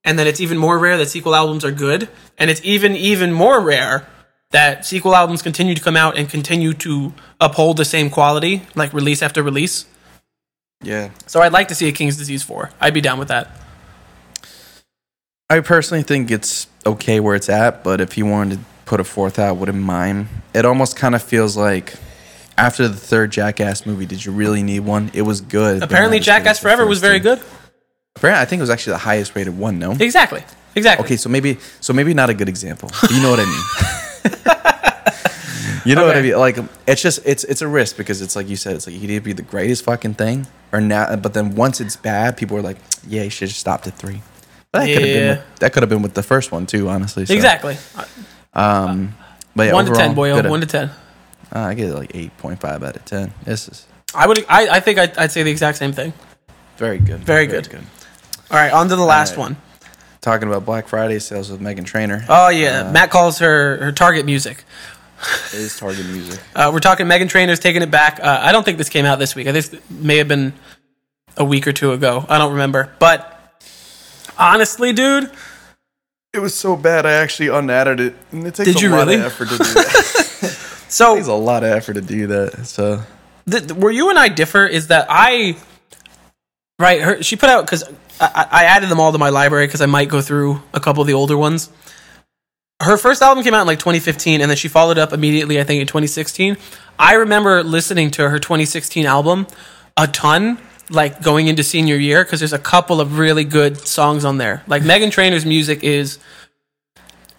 and 0.05 0.19
then 0.19 0.27
it's 0.27 0.41
even 0.41 0.59
more 0.59 0.79
rare 0.79 0.99
that 0.99 1.09
sequel 1.09 1.35
albums 1.35 1.65
are 1.65 1.73
good, 1.73 2.09
and 2.39 2.51
it's 2.51 2.61
even 2.65 2.95
even 2.97 3.33
more 3.33 3.61
rare 3.61 4.07
that 4.51 4.85
sequel 4.85 5.15
albums 5.17 5.41
continue 5.41 5.75
to 5.75 5.81
come 5.81 5.97
out 5.97 6.19
and 6.19 6.29
continue 6.29 6.75
to 6.75 7.15
uphold 7.41 7.79
the 7.79 7.85
same 7.87 8.11
quality, 8.11 8.63
like 8.75 8.93
release 8.93 9.23
after 9.23 9.43
release. 9.43 9.87
yeah. 10.83 11.09
So 11.27 11.41
I'd 11.41 11.53
like 11.53 11.69
to 11.69 11.75
see 11.75 11.89
a 11.89 11.93
King's 11.93 12.19
Disease 12.19 12.43
four. 12.43 12.71
I'd 12.79 12.93
be 12.93 13.01
down 13.01 13.19
with 13.19 13.29
that. 13.29 13.51
I 15.49 15.61
personally 15.61 16.03
think 16.03 16.31
it's 16.31 16.67
okay 16.85 17.21
where 17.21 17.35
it's 17.35 17.49
at, 17.49 17.85
but 17.85 18.01
if 18.01 18.17
you 18.19 18.27
wanted 18.27 18.59
to 18.59 18.65
put 18.93 19.01
a 19.01 19.05
fourth 19.05 19.39
out, 19.39 19.57
wouldn't 19.57 19.83
mind. 19.83 20.29
It 20.53 20.67
almost 20.67 20.97
kind 20.97 21.15
of 21.15 21.23
feels 21.23 21.57
like 21.57 21.95
after 22.59 22.87
the 22.89 22.95
third 22.95 23.33
Jackass 23.33 23.87
movie, 23.87 24.05
did 24.05 24.23
you 24.23 24.33
really 24.33 24.63
need 24.63 24.81
one? 24.81 25.11
It 25.15 25.23
was 25.23 25.41
good. 25.41 25.83
Apparently, 25.83 26.19
not 26.19 26.21
as 26.21 26.27
good 26.27 26.31
as 26.31 26.43
Jackass 26.45 26.59
Forever 26.59 26.85
was 26.85 27.01
very 27.01 27.19
good. 27.19 27.41
Apparently, 28.17 28.43
I 28.43 28.45
think 28.45 28.61
it 28.61 28.65
was 28.65 28.69
actually 28.69 28.93
the 28.93 28.99
highest 28.99 29.35
rated 29.35 29.57
one. 29.57 29.79
No. 29.79 29.93
Exactly. 29.93 30.45
Exactly. 30.75 31.07
Okay, 31.07 31.17
so 31.17 31.31
maybe 31.31 31.57
so 31.81 31.95
maybe 31.95 32.13
not 32.13 32.29
a 32.29 32.35
good 32.35 32.51
example. 32.51 32.91
You 33.11 33.23
know 33.23 33.31
what 33.31 33.41
I 33.41 33.47
mean. 33.47 33.63
you 35.87 35.95
know 35.95 36.05
what 36.05 36.15
I 36.15 36.21
mean? 36.21 36.37
Like 36.37 36.59
it's 36.87 37.01
just 37.01 37.21
it's 37.25 37.45
it's 37.45 37.63
a 37.63 37.69
risk 37.69 37.97
because 37.97 38.21
it's 38.21 38.37
like 38.37 38.47
you 38.51 38.57
said, 38.57 38.77
it's 38.77 38.87
like 38.87 38.95
you 38.95 39.09
need 39.09 39.15
to 39.15 39.21
be 39.23 39.33
the 39.33 39.41
greatest 39.41 39.87
fucking 39.87 40.15
thing 40.15 40.47
or 40.71 40.83
not. 40.83 41.23
But 41.23 41.33
then 41.33 41.55
once 41.55 41.81
it's 41.81 41.97
bad, 41.97 42.37
people 42.37 42.59
are 42.59 42.63
like, 42.63 42.77
yeah, 43.09 43.23
you 43.23 43.31
should 43.31 43.49
have 43.49 43.57
stopped 43.57 43.87
at 43.87 43.95
three. 43.95 44.21
But 44.71 44.81
that 44.81 44.87
could 44.89 44.95
have 44.97 45.03
been 45.03 45.25
Yeah. 45.25 45.31
with, 45.31 45.59
that 45.61 45.73
could 45.73 45.83
have 45.83 45.91
been 45.91 46.03
with 46.03 46.13
the 46.13 46.23
first 46.23 46.53
one 46.53 46.67
too, 46.67 46.91
honestly. 46.91 47.25
so. 47.25 47.33
Exactly. 47.33 47.79
Um, 48.55 49.15
but 49.55 49.65
yeah, 49.65 49.73
one 49.73 49.87
to 49.87 49.93
ten, 49.93 50.11
overall, 50.11 50.43
boyo. 50.43 50.51
One 50.51 50.61
to 50.61 50.67
ten. 50.67 50.91
Uh, 51.55 51.59
I 51.59 51.75
get 51.75 51.95
like 51.95 52.13
eight 52.15 52.37
point 52.39 52.61
five 52.61 52.83
out 52.83 52.97
of 52.97 53.05
ten. 53.05 53.33
This 53.45 53.69
is 53.69 53.87
I 54.15 54.27
would. 54.27 54.45
I, 54.49 54.69
I 54.69 54.81
think 54.81 54.99
I'd, 54.99 55.17
I'd 55.17 55.33
say 55.33 55.43
the 55.43 55.51
exact 55.51 55.79
same 55.79 55.93
thing. 55.93 56.13
very 56.77 56.99
good. 56.99 57.21
Very 57.21 57.47
good. 57.47 57.69
good. 57.69 57.85
All 58.51 58.59
right, 58.59 58.73
on 58.73 58.89
to 58.89 58.97
the 58.97 59.05
last 59.05 59.33
right. 59.33 59.41
one. 59.41 59.57
Talking 60.21 60.47
about 60.47 60.65
Black 60.65 60.87
Friday 60.87 61.19
sales 61.19 61.51
with 61.51 61.61
Megan 61.61 61.85
Trainor. 61.85 62.25
Oh 62.29 62.49
yeah, 62.49 62.91
Matt 62.93 63.11
calls 63.11 63.39
her 63.39 63.79
her 63.79 63.93
target 63.93 64.25
music. 64.27 64.65
It 65.53 65.61
is 65.61 65.79
Target 65.79 66.07
Music. 66.07 66.41
Uh, 66.55 66.71
we're 66.73 66.81
talking 66.81 67.09
Megan 67.09 67.29
Trainor's 67.29 67.61
taking 67.61 67.81
it 67.81 67.91
back. 67.91 68.21
Uh, 68.21 68.41
I 68.43 68.53
don't 68.53 68.63
think 68.63 68.77
this 68.77 68.91
came 68.91 69.07
out 69.07 69.19
this 69.19 69.35
week. 69.35 69.47
I 69.47 69.53
think 69.53 69.73
it 69.73 69.91
may 69.91 70.19
have 70.19 70.29
been 70.29 70.53
a 71.37 71.45
week 71.45 71.67
or 71.67 71.73
two 71.73 71.93
ago. 71.93 72.27
I 72.29 72.37
don't 72.39 72.53
remember. 72.53 72.93
But 72.99 73.41
honestly, 74.39 74.93
dude, 74.93 75.31
It 76.35 76.41
was 76.41 76.55
so 76.55 76.77
bad, 76.77 77.05
I 77.05 77.13
actually 77.13 77.49
unadded 77.49 78.01
it. 78.01 78.17
And 78.31 78.47
it 78.47 78.55
takes 78.55 78.73
Did 78.73 78.77
a 78.79 78.81
you 78.81 78.89
lot 78.91 79.07
really? 79.07 79.17
of 79.17 79.23
effort 79.27 79.51
to 79.51 79.59
do 79.59 79.65
that. 79.65 80.39
it 80.43 80.91
so 80.91 81.15
takes 81.17 81.27
a 81.27 81.35
lot 81.35 81.63
of 81.63 81.71
effort 81.71 81.95
to 81.95 82.01
do 82.01 82.27
that. 82.29 82.67
So 82.67 83.03
th- 83.51 83.73
where 83.73 83.93
you 83.93 84.09
and 84.09 84.19
I 84.19 84.29
differ 84.29 84.67
is 84.67 84.87
that 84.87 85.07
I, 85.11 85.57
right? 86.79 87.03
Her, 87.03 87.23
she 87.23 87.37
put 87.37 87.51
out 87.51 87.67
because 87.67 87.85
I, 88.19 88.47
I 88.51 88.65
added 88.65 88.89
them 88.89 88.99
all 88.99 89.13
to 89.13 89.19
my 89.19 89.29
library 89.29 89.67
because 89.67 89.83
I 89.83 89.87
might 89.87 90.09
go 90.09 90.23
through 90.23 90.63
a 90.73 90.81
couple 90.81 91.03
of 91.03 91.07
the 91.07 91.13
older 91.13 91.37
ones. 91.37 91.69
Her 92.81 92.97
first 92.97 93.21
album 93.21 93.45
came 93.45 93.53
out 93.53 93.61
in 93.61 93.67
like 93.67 93.79
2015, 93.79 94.41
and 94.41 94.51
then 94.51 94.57
she 94.57 94.69
followed 94.69 94.97
up 94.99 95.13
immediately, 95.13 95.61
I 95.61 95.65
think, 95.65 95.83
in 95.83 95.87
2016. 95.87 96.57
I 96.99 97.15
remember 97.15 97.63
listening 97.63 98.11
to 98.13 98.29
her 98.29 98.39
2016 98.39 99.05
album 99.05 99.47
a 99.99 100.07
ton, 100.07 100.59
like 100.93 101.23
going 101.23 101.49
into 101.49 101.63
senior 101.63 101.97
year, 101.97 102.25
because 102.25 102.41
there's 102.41 102.53
a 102.53 102.59
couple 102.59 103.01
of 103.01 103.19
really 103.19 103.45
good 103.45 103.79
songs 103.87 104.25
on 104.25 104.39
there. 104.39 104.63
Like 104.67 104.83
Megan 104.83 105.11
Trainor's 105.11 105.47
music 105.47 105.83
is, 105.83 106.19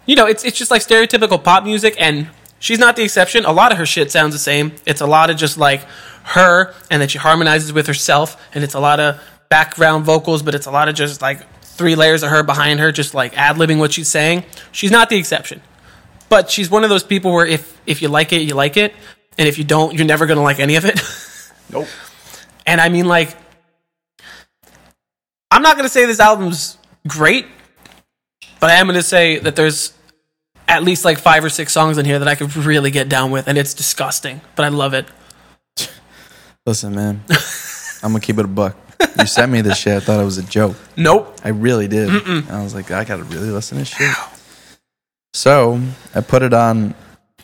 you 0.06 0.16
know, 0.16 0.26
it's 0.26 0.44
it's 0.44 0.58
just 0.58 0.70
like 0.70 0.82
stereotypical 0.82 1.42
pop 1.42 1.64
music, 1.64 1.94
and 1.98 2.28
she's 2.58 2.78
not 2.78 2.96
the 2.96 3.02
exception. 3.02 3.44
A 3.44 3.52
lot 3.52 3.72
of 3.72 3.78
her 3.78 3.86
shit 3.86 4.10
sounds 4.10 4.34
the 4.34 4.38
same. 4.38 4.72
It's 4.86 5.00
a 5.00 5.06
lot 5.06 5.30
of 5.30 5.36
just 5.36 5.56
like 5.56 5.82
her, 6.24 6.74
and 6.90 7.00
that 7.02 7.10
she 7.10 7.18
harmonizes 7.18 7.72
with 7.72 7.86
herself, 7.86 8.40
and 8.54 8.64
it's 8.64 8.74
a 8.74 8.80
lot 8.80 9.00
of 9.00 9.20
background 9.48 10.04
vocals, 10.04 10.42
but 10.42 10.54
it's 10.54 10.66
a 10.66 10.70
lot 10.70 10.88
of 10.88 10.94
just 10.94 11.22
like 11.22 11.46
three 11.62 11.94
layers 11.94 12.22
of 12.22 12.30
her 12.30 12.42
behind 12.42 12.80
her, 12.80 12.92
just 12.92 13.14
like 13.14 13.36
ad 13.38 13.56
libbing 13.56 13.78
what 13.78 13.92
she's 13.92 14.08
saying. 14.08 14.44
She's 14.72 14.90
not 14.90 15.10
the 15.10 15.16
exception, 15.16 15.60
but 16.28 16.50
she's 16.50 16.70
one 16.70 16.84
of 16.84 16.90
those 16.90 17.04
people 17.04 17.32
where 17.32 17.46
if 17.46 17.80
if 17.86 18.02
you 18.02 18.08
like 18.08 18.32
it, 18.32 18.42
you 18.42 18.54
like 18.54 18.76
it, 18.76 18.92
and 19.38 19.48
if 19.48 19.58
you 19.58 19.64
don't, 19.64 19.94
you're 19.94 20.06
never 20.06 20.26
gonna 20.26 20.42
like 20.42 20.60
any 20.60 20.76
of 20.76 20.84
it. 20.84 21.00
Nope. 21.70 21.88
And 22.66 22.80
I 22.80 22.88
mean, 22.88 23.06
like, 23.06 23.36
not 25.64 25.74
going 25.74 25.84
to 25.84 25.92
say 25.92 26.06
this 26.06 26.20
album's 26.20 26.78
great, 27.08 27.46
but 28.60 28.70
I 28.70 28.74
am 28.74 28.86
going 28.86 28.94
to 28.94 29.02
say 29.02 29.38
that 29.40 29.56
there's 29.56 29.92
at 30.68 30.82
least 30.82 31.04
like 31.04 31.18
five 31.18 31.44
or 31.44 31.48
six 31.48 31.72
songs 31.72 31.98
in 31.98 32.04
here 32.04 32.18
that 32.18 32.28
I 32.28 32.34
could 32.34 32.54
really 32.56 32.90
get 32.90 33.08
down 33.08 33.30
with, 33.30 33.48
and 33.48 33.58
it's 33.58 33.74
disgusting, 33.74 34.40
but 34.56 34.64
I 34.64 34.68
love 34.68 34.94
it. 34.94 35.06
listen, 36.66 36.94
man. 36.94 37.22
I'm 38.02 38.12
gonna 38.12 38.20
keep 38.20 38.38
it 38.38 38.44
a 38.44 38.48
buck. 38.48 38.76
You 39.18 39.26
sent 39.26 39.50
me 39.50 39.60
this 39.60 39.78
shit. 39.78 39.96
I 39.96 40.00
thought 40.00 40.20
it 40.20 40.24
was 40.24 40.38
a 40.38 40.42
joke. 40.42 40.76
Nope. 40.96 41.38
I 41.42 41.48
really 41.48 41.88
did. 41.88 42.10
I 42.50 42.62
was 42.62 42.74
like, 42.74 42.90
I 42.90 43.04
gotta 43.04 43.24
really 43.24 43.50
listen 43.50 43.78
to 43.78 43.84
shit. 43.84 44.14
So 45.32 45.80
I 46.14 46.20
put 46.20 46.42
it 46.42 46.52
on. 46.52 46.94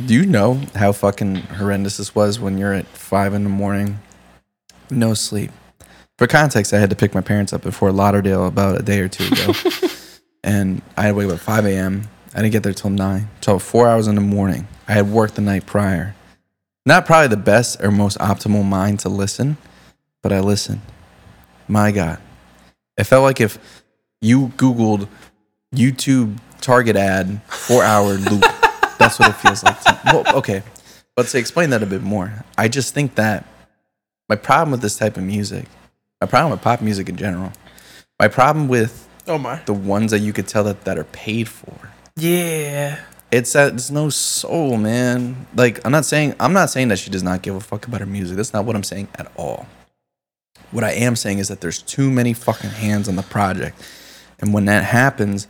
Do 0.04 0.14
you 0.14 0.24
know 0.24 0.60
how 0.74 0.92
fucking 0.92 1.36
horrendous 1.36 1.98
this 1.98 2.14
was 2.14 2.40
when 2.40 2.56
you're 2.56 2.72
at 2.72 2.86
five 2.86 3.34
in 3.34 3.44
the 3.44 3.50
morning, 3.50 4.00
no 4.90 5.14
sleep? 5.14 5.50
For 6.20 6.26
context, 6.26 6.74
I 6.74 6.78
had 6.78 6.90
to 6.90 6.96
pick 6.96 7.14
my 7.14 7.22
parents 7.22 7.54
up 7.54 7.62
before 7.62 7.92
Lauderdale 7.92 8.44
about 8.46 8.78
a 8.78 8.82
day 8.82 9.00
or 9.00 9.08
two 9.08 9.24
ago, 9.32 9.54
and 10.44 10.82
I 10.94 11.04
had 11.04 11.08
to 11.08 11.14
wake 11.14 11.28
up 11.28 11.32
at 11.36 11.40
five 11.40 11.64
a.m. 11.64 12.10
I 12.34 12.42
didn't 12.42 12.52
get 12.52 12.62
there 12.62 12.74
till 12.74 12.90
nine, 12.90 13.30
till 13.40 13.58
four 13.58 13.88
hours 13.88 14.06
in 14.06 14.16
the 14.16 14.20
morning. 14.20 14.68
I 14.86 14.92
had 14.92 15.10
worked 15.10 15.36
the 15.36 15.40
night 15.40 15.64
prior. 15.64 16.14
Not 16.84 17.06
probably 17.06 17.28
the 17.28 17.38
best 17.38 17.82
or 17.82 17.90
most 17.90 18.18
optimal 18.18 18.66
mind 18.66 19.00
to 19.00 19.08
listen, 19.08 19.56
but 20.20 20.30
I 20.30 20.40
listened. 20.40 20.82
My 21.68 21.90
God, 21.90 22.18
it 22.98 23.04
felt 23.04 23.22
like 23.22 23.40
if 23.40 23.58
you 24.20 24.48
Googled 24.58 25.08
YouTube 25.74 26.36
Target 26.60 26.96
ad 26.96 27.40
four 27.46 27.82
hour 27.82 28.12
loop. 28.12 28.42
That's 28.98 29.18
what 29.18 29.30
it 29.30 29.36
feels 29.36 29.64
like. 29.64 29.80
to- 29.84 29.98
Well, 30.04 30.36
okay, 30.36 30.62
but 31.16 31.28
to 31.28 31.38
explain 31.38 31.70
that 31.70 31.82
a 31.82 31.86
bit 31.86 32.02
more, 32.02 32.44
I 32.58 32.68
just 32.68 32.92
think 32.92 33.14
that 33.14 33.46
my 34.28 34.36
problem 34.36 34.70
with 34.70 34.82
this 34.82 34.98
type 34.98 35.16
of 35.16 35.22
music, 35.22 35.64
my 36.20 36.26
problem 36.26 36.50
with 36.52 36.60
pop 36.62 36.80
music 36.80 37.08
in 37.08 37.16
general, 37.16 37.52
my 38.18 38.28
problem 38.28 38.68
with 38.68 39.08
Oh 39.26 39.38
my. 39.38 39.60
the 39.66 39.72
ones 39.72 40.10
that 40.10 40.18
you 40.20 40.32
could 40.32 40.46
tell 40.48 40.64
that, 40.64 40.84
that 40.84 40.98
are 40.98 41.04
paid 41.04 41.48
for, 41.48 41.90
Yeah. 42.16 42.98
it's 43.30 43.52
that 43.54 43.74
it's 43.74 43.90
no 43.90 44.10
soul, 44.10 44.76
man. 44.76 45.46
Like 45.54 45.80
I'm 45.84 45.92
not 45.92 46.04
saying 46.04 46.34
I'm 46.40 46.52
not 46.52 46.70
saying 46.70 46.88
that 46.88 46.98
she 46.98 47.10
does 47.10 47.22
not 47.22 47.42
give 47.42 47.54
a 47.54 47.60
fuck 47.60 47.86
about 47.86 48.00
her 48.00 48.06
music. 48.06 48.36
That's 48.36 48.52
not 48.52 48.64
what 48.64 48.76
I'm 48.76 48.82
saying 48.84 49.08
at 49.18 49.30
all. 49.36 49.66
What 50.72 50.84
I 50.84 50.92
am 50.92 51.16
saying 51.16 51.38
is 51.38 51.48
that 51.48 51.60
there's 51.60 51.82
too 51.82 52.10
many 52.10 52.32
fucking 52.32 52.70
hands 52.70 53.08
on 53.08 53.16
the 53.16 53.22
project. 53.22 53.80
And 54.38 54.54
when 54.54 54.66
that 54.66 54.84
happens, 54.84 55.46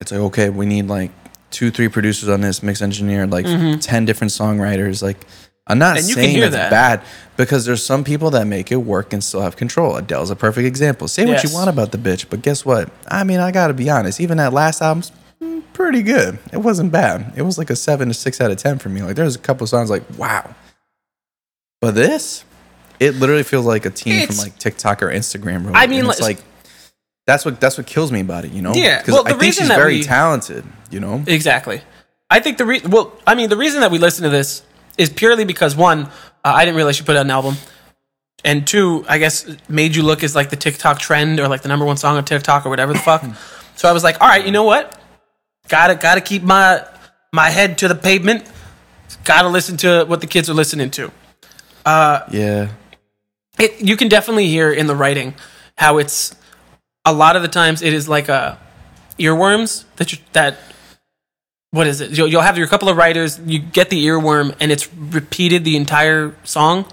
it's 0.00 0.12
like, 0.12 0.20
okay, 0.20 0.48
we 0.50 0.66
need 0.66 0.88
like 0.88 1.10
two, 1.50 1.70
three 1.70 1.88
producers 1.88 2.28
on 2.28 2.40
this, 2.42 2.62
mix 2.62 2.82
engineer, 2.82 3.26
like 3.26 3.46
10 3.46 4.04
different 4.04 4.30
songwriters. 4.32 5.02
Like, 5.02 5.26
I'm 5.66 5.78
not 5.78 5.96
Mm-hmm. 5.96 6.04
And 6.06 6.14
saying 6.14 6.40
that's 6.40 6.54
that. 6.54 6.70
bad 6.70 7.02
because 7.36 7.64
there's 7.64 7.84
some 7.84 8.04
people 8.04 8.30
that 8.30 8.46
make 8.46 8.70
it 8.72 8.76
work 8.76 9.12
and 9.12 9.22
still 9.22 9.40
have 9.40 9.56
control. 9.56 9.96
Adele's 9.96 10.30
a 10.30 10.36
perfect 10.36 10.66
example. 10.66 11.08
Say 11.08 11.24
what 11.26 11.42
you 11.44 11.52
want 11.52 11.68
about 11.68 11.92
the 11.92 11.98
bitch, 11.98 12.26
but 12.30 12.42
guess 12.42 12.64
what? 12.64 12.90
I 13.08 13.24
mean, 13.24 13.40
I 13.40 13.50
gotta 13.52 13.74
be 13.74 13.90
honest. 13.90 14.20
Even 14.20 14.38
that 14.38 14.52
last 14.52 14.80
album's 14.82 15.12
pretty 15.72 16.02
good. 16.02 16.38
It 16.52 16.58
wasn't 16.58 16.90
bad. 16.92 17.34
It 17.36 17.42
was 17.42 17.58
like 17.58 17.68
a 17.70 17.76
seven 17.76 18.08
to 18.08 18.14
six 18.14 18.40
out 18.40 18.50
of 18.50 18.56
10 18.56 18.78
for 18.78 18.88
me. 18.88 19.02
Like, 19.02 19.16
there's 19.16 19.36
a 19.36 19.38
couple 19.38 19.66
songs 19.66 19.90
like, 19.90 20.02
wow. 20.18 20.54
But 21.82 21.94
this, 21.94 22.44
it 22.98 23.14
literally 23.16 23.42
feels 23.42 23.66
like 23.66 23.84
a 23.84 23.90
team 23.90 24.14
It's- 24.14 24.28
from 24.28 24.38
like 24.44 24.58
TikTok 24.58 25.02
or 25.02 25.08
Instagram. 25.10 25.66
Wrote 25.66 25.76
I 25.76 25.86
mean, 25.86 26.00
And 26.00 26.08
it's 26.08 26.20
like- 26.20 26.38
that's 27.26 27.44
what 27.44 27.60
that's 27.60 27.76
what 27.76 27.86
kills 27.86 28.10
me 28.12 28.20
about 28.20 28.44
it. 28.44 28.52
You 28.52 28.62
know? 28.62 28.72
Yeah, 28.72 28.98
Because 29.00 29.14
well, 29.14 29.26
I 29.28 29.32
the 29.32 29.38
think 29.38 29.54
she's 29.54 29.68
very 29.68 29.96
we- 29.96 30.02
talented. 30.04 30.64
You 30.90 31.00
know? 31.00 31.22
Exactly. 31.26 31.82
I 32.30 32.40
think 32.40 32.56
the 32.58 32.64
re- 32.64 32.80
well, 32.88 33.12
I 33.26 33.34
mean, 33.34 33.50
the 33.50 33.56
reason 33.56 33.80
that 33.80 33.90
we 33.90 33.98
listen 33.98 34.22
to 34.24 34.30
this 34.30 34.62
is 34.96 35.10
purely 35.10 35.44
because 35.44 35.76
one, 35.76 36.08
uh, 36.46 36.52
I 36.54 36.64
didn't 36.64 36.76
realize 36.76 36.96
she 36.96 37.02
put 37.02 37.16
out 37.16 37.24
an 37.26 37.30
album. 37.30 37.56
and 38.44 38.64
two, 38.66 39.04
I 39.08 39.18
guess 39.18 39.46
made 39.68 39.96
you 39.96 40.02
look 40.04 40.22
as 40.22 40.36
like 40.36 40.50
the 40.50 40.56
TikTok 40.56 41.00
trend 41.00 41.40
or 41.40 41.48
like 41.48 41.62
the 41.62 41.68
number 41.68 41.84
one 41.84 41.96
song 41.96 42.16
on 42.16 42.24
TikTok 42.24 42.64
or 42.64 42.68
whatever 42.70 42.92
the 42.92 43.00
fuck. 43.00 43.24
so 43.74 43.88
I 43.88 43.92
was 43.92 44.04
like, 44.04 44.20
all 44.20 44.28
right, 44.28 44.44
you 44.46 44.52
know 44.52 44.62
what? 44.62 44.96
Gotta 45.68 45.96
gotta 45.96 46.20
keep 46.20 46.42
my 46.44 46.86
my 47.32 47.50
head 47.50 47.78
to 47.78 47.88
the 47.88 47.96
pavement. 47.96 48.48
Gotta 49.24 49.48
listen 49.48 49.76
to 49.78 50.04
what 50.04 50.20
the 50.20 50.28
kids 50.28 50.48
are 50.48 50.54
listening 50.54 50.90
to. 50.92 51.10
Uh, 51.84 52.20
Yeah. 52.30 52.68
It 53.58 53.80
you 53.80 53.96
can 53.96 54.08
definitely 54.08 54.46
hear 54.46 54.70
in 54.70 54.86
the 54.86 54.94
writing 54.94 55.34
how 55.76 55.98
it's 55.98 56.34
a 57.04 57.12
lot 57.12 57.34
of 57.34 57.42
the 57.42 57.48
times 57.48 57.82
it 57.82 57.92
is 57.92 58.08
like 58.08 58.28
a 58.28 58.58
earworms 59.18 59.84
that 59.96 60.12
you, 60.12 60.18
that 60.32 60.58
what 61.70 61.86
is 61.86 62.00
it? 62.00 62.16
You'll, 62.16 62.28
you'll 62.28 62.42
have 62.42 62.58
your 62.58 62.66
couple 62.66 62.88
of 62.88 62.96
writers, 62.96 63.38
you 63.44 63.58
get 63.58 63.90
the 63.90 64.06
earworm, 64.06 64.54
and 64.60 64.72
it's 64.72 64.92
repeated 64.94 65.64
the 65.64 65.76
entire 65.76 66.34
song, 66.44 66.86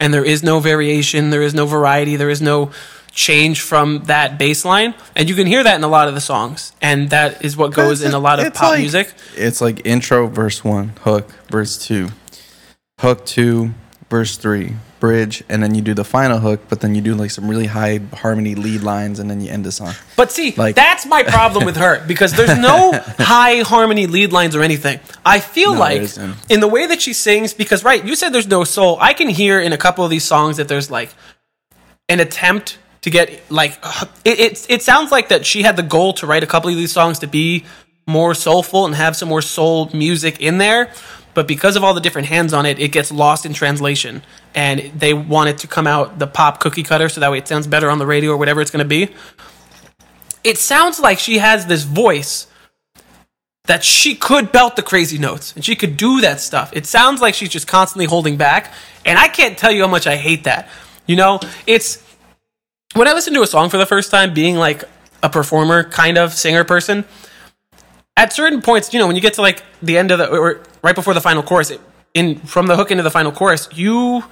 and 0.00 0.12
there 0.12 0.24
is 0.24 0.42
no 0.42 0.60
variation, 0.60 1.30
there 1.30 1.42
is 1.42 1.54
no 1.54 1.66
variety, 1.66 2.16
there 2.16 2.30
is 2.30 2.40
no 2.40 2.70
change 3.12 3.60
from 3.60 4.04
that 4.04 4.38
bass 4.38 4.64
line, 4.64 4.94
and 5.14 5.28
you 5.28 5.34
can 5.34 5.46
hear 5.46 5.62
that 5.62 5.76
in 5.76 5.84
a 5.84 5.88
lot 5.88 6.08
of 6.08 6.14
the 6.14 6.20
songs, 6.20 6.72
and 6.80 7.10
that 7.10 7.44
is 7.44 7.56
what 7.56 7.74
goes 7.74 8.00
in 8.02 8.12
a 8.12 8.18
lot 8.18 8.40
of 8.40 8.54
pop 8.54 8.70
like- 8.70 8.80
music. 8.80 9.12
It's 9.36 9.60
like 9.60 9.84
intro, 9.84 10.26
verse 10.28 10.64
one, 10.64 10.92
hook, 11.02 11.30
verse 11.50 11.76
two, 11.76 12.08
hook 13.00 13.26
two, 13.26 13.74
verse 14.08 14.36
three, 14.38 14.76
bridge, 15.02 15.42
and 15.48 15.60
then 15.60 15.74
you 15.74 15.82
do 15.82 15.94
the 15.94 16.04
final 16.04 16.38
hook, 16.38 16.60
but 16.68 16.80
then 16.80 16.94
you 16.94 17.00
do 17.00 17.16
like 17.16 17.32
some 17.32 17.48
really 17.48 17.66
high 17.66 17.98
harmony 18.14 18.54
lead 18.54 18.84
lines, 18.84 19.18
and 19.18 19.28
then 19.28 19.40
you 19.40 19.50
end 19.50 19.64
the 19.66 19.72
song. 19.72 19.92
But 20.16 20.30
see, 20.30 20.54
Like- 20.56 20.76
that's 20.76 21.04
my 21.06 21.24
problem 21.24 21.64
with 21.64 21.76
her 21.76 22.06
because 22.06 22.32
there's 22.34 22.56
no 22.56 22.92
high 23.18 23.62
harmony 23.62 24.06
lead 24.06 24.30
lines 24.32 24.54
or 24.54 24.62
anything. 24.62 25.00
I 25.26 25.40
feel 25.40 25.74
No, 25.74 25.80
like 25.80 26.02
in 26.48 26.60
the 26.60 26.68
way 26.68 26.86
that 26.86 27.02
she 27.02 27.14
sings, 27.14 27.52
because 27.52 27.82
right, 27.82 28.04
you 28.04 28.14
said 28.14 28.32
there's 28.32 28.46
no 28.46 28.62
soul. 28.62 28.96
I 29.00 29.12
can 29.12 29.28
hear 29.28 29.58
in 29.58 29.72
a 29.72 29.76
couple 29.76 30.04
of 30.04 30.10
these 30.10 30.24
songs 30.24 30.58
that 30.58 30.68
there's 30.68 30.88
like 30.88 31.10
an 32.08 32.20
attempt 32.20 32.78
to 33.00 33.10
get 33.10 33.50
like 33.50 33.72
it. 34.24 34.38
It, 34.38 34.66
it 34.70 34.82
sounds 34.82 35.10
like 35.10 35.30
that 35.30 35.44
she 35.44 35.62
had 35.62 35.74
the 35.76 35.82
goal 35.82 36.12
to 36.14 36.28
write 36.28 36.44
a 36.44 36.46
couple 36.46 36.70
of 36.70 36.76
these 36.76 36.92
songs 36.92 37.18
to 37.18 37.26
be 37.26 37.64
more 38.06 38.34
soulful 38.36 38.86
and 38.86 38.94
have 38.94 39.16
some 39.16 39.28
more 39.28 39.42
soul 39.42 39.90
music 39.92 40.40
in 40.40 40.58
there. 40.58 40.92
But 41.34 41.48
because 41.48 41.74
of 41.76 41.82
all 41.82 41.94
the 41.94 42.00
different 42.00 42.28
hands 42.28 42.52
on 42.52 42.66
it, 42.66 42.78
it 42.78 42.92
gets 42.92 43.10
lost 43.10 43.46
in 43.46 43.52
translation. 43.54 44.22
And 44.54 44.80
they 44.98 45.14
want 45.14 45.48
it 45.48 45.58
to 45.58 45.66
come 45.66 45.86
out 45.86 46.18
the 46.18 46.26
pop 46.26 46.60
cookie 46.60 46.82
cutter 46.82 47.08
so 47.08 47.20
that 47.20 47.30
way 47.30 47.38
it 47.38 47.48
sounds 47.48 47.66
better 47.66 47.88
on 47.88 47.98
the 47.98 48.06
radio 48.06 48.32
or 48.32 48.36
whatever 48.36 48.60
it's 48.60 48.70
going 48.70 48.84
to 48.84 48.88
be 48.88 49.14
it 50.44 50.58
sounds 50.58 50.98
like 51.00 51.18
she 51.18 51.38
has 51.38 51.66
this 51.66 51.84
voice 51.84 52.46
that 53.64 53.84
she 53.84 54.14
could 54.14 54.50
belt 54.50 54.76
the 54.76 54.82
crazy 54.82 55.18
notes 55.18 55.54
and 55.54 55.64
she 55.64 55.76
could 55.76 55.96
do 55.96 56.20
that 56.20 56.40
stuff. 56.40 56.70
It 56.72 56.86
sounds 56.86 57.20
like 57.20 57.34
she's 57.34 57.48
just 57.48 57.68
constantly 57.68 58.06
holding 58.06 58.36
back. 58.36 58.72
And 59.04 59.18
I 59.18 59.28
can't 59.28 59.56
tell 59.56 59.70
you 59.70 59.82
how 59.82 59.88
much 59.88 60.06
I 60.06 60.16
hate 60.16 60.44
that. 60.44 60.68
You 61.06 61.16
know, 61.16 61.40
it's 61.66 62.02
when 62.94 63.06
I 63.06 63.12
listen 63.12 63.34
to 63.34 63.42
a 63.42 63.46
song 63.46 63.70
for 63.70 63.76
the 63.76 63.86
first 63.86 64.10
time, 64.10 64.34
being 64.34 64.56
like 64.56 64.84
a 65.22 65.30
performer 65.30 65.84
kind 65.84 66.18
of 66.18 66.32
singer 66.32 66.64
person, 66.64 67.04
at 68.16 68.32
certain 68.32 68.62
points, 68.62 68.92
you 68.92 68.98
know, 68.98 69.06
when 69.06 69.16
you 69.16 69.22
get 69.22 69.34
to 69.34 69.42
like 69.42 69.62
the 69.80 69.96
end 69.96 70.10
of 70.10 70.18
the 70.18 70.28
or 70.28 70.60
right 70.82 70.94
before 70.94 71.14
the 71.14 71.20
final 71.20 71.42
chorus, 71.42 71.70
it, 71.70 71.80
in 72.14 72.38
from 72.40 72.66
the 72.66 72.76
hook 72.76 72.90
into 72.90 73.02
the 73.02 73.10
final 73.10 73.32
chorus, 73.32 73.68
you 73.72 74.24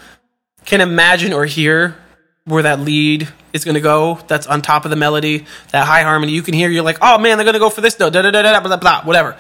can 0.65 0.81
imagine 0.81 1.33
or 1.33 1.47
hear 1.47 1.97
where 2.45 2.63
that 2.63 2.81
lead 2.81 3.29
is 3.53 3.65
going 3.65 3.75
to 3.75 3.81
go. 3.81 4.19
That's 4.29 4.47
on 4.47 4.63
top 4.63 4.85
of 4.85 4.91
the 4.91 4.97
melody, 4.97 5.47
that 5.73 5.87
high 5.87 6.03
harmony. 6.03 6.33
You 6.33 6.43
can 6.43 6.55
hear. 6.55 6.69
You're 6.69 6.83
like, 6.85 6.99
oh 7.01 7.19
man, 7.19 7.39
they're 7.39 7.45
going 7.45 7.55
to 7.55 7.61
go 7.61 7.71
for 7.71 7.81
this 7.81 7.99
note. 7.99 8.13
Da 8.13 8.23
da 8.23 8.31
da 8.31 8.43
da 8.43 8.61
blah 8.61 8.69
blah 8.69 8.77
blah. 8.77 9.03
Whatever. 9.05 9.37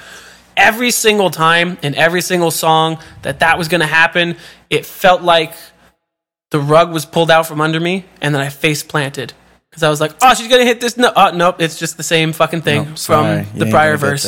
Every 0.56 0.90
single 0.90 1.30
time 1.30 1.78
in 1.82 1.94
every 1.94 2.20
single 2.20 2.50
song 2.50 2.98
that 3.22 3.40
that 3.40 3.56
was 3.56 3.68
going 3.68 3.80
to 3.80 3.86
happen, 3.86 4.36
it 4.68 4.84
felt 4.84 5.22
like 5.22 5.54
the 6.50 6.60
rug 6.60 6.92
was 6.92 7.06
pulled 7.06 7.30
out 7.30 7.46
from 7.46 7.60
under 7.60 7.78
me, 7.80 8.04
and 8.20 8.34
then 8.34 8.42
I 8.42 8.48
face 8.48 8.82
planted 8.82 9.32
because 9.70 9.84
I 9.84 9.88
was 9.88 10.00
like, 10.00 10.12
oh, 10.20 10.34
she's 10.34 10.48
going 10.48 10.60
to 10.60 10.66
hit 10.66 10.80
this 10.80 10.96
note. 10.96 11.12
Oh, 11.14 11.30
nope, 11.30 11.60
it's 11.60 11.78
just 11.78 11.96
the 11.96 12.02
same 12.02 12.32
fucking 12.32 12.62
thing 12.62 12.84
Nope, 12.84 12.98
from 12.98 13.46
the 13.54 13.66
prior 13.70 13.96
verse. 13.96 14.26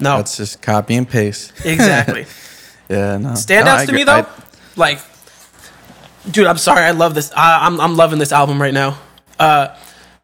No, 0.00 0.18
That's 0.18 0.36
just 0.36 0.62
copy 0.62 0.94
and 0.94 1.08
paste. 1.08 1.52
exactly. 1.64 2.26
Yeah, 2.88 3.18
no. 3.18 3.30
Standouts 3.30 3.80
No, 3.80 3.86
to 3.86 3.92
me 3.92 4.04
though, 4.04 4.12
I- 4.12 4.26
like, 4.76 5.00
dude, 6.30 6.46
I'm 6.46 6.58
sorry, 6.58 6.82
I 6.82 6.92
love 6.92 7.14
this. 7.14 7.32
I, 7.36 7.66
I'm 7.66 7.80
I'm 7.80 7.96
loving 7.96 8.18
this 8.18 8.32
album 8.32 8.60
right 8.60 8.74
now. 8.74 8.98
Uh, 9.38 9.76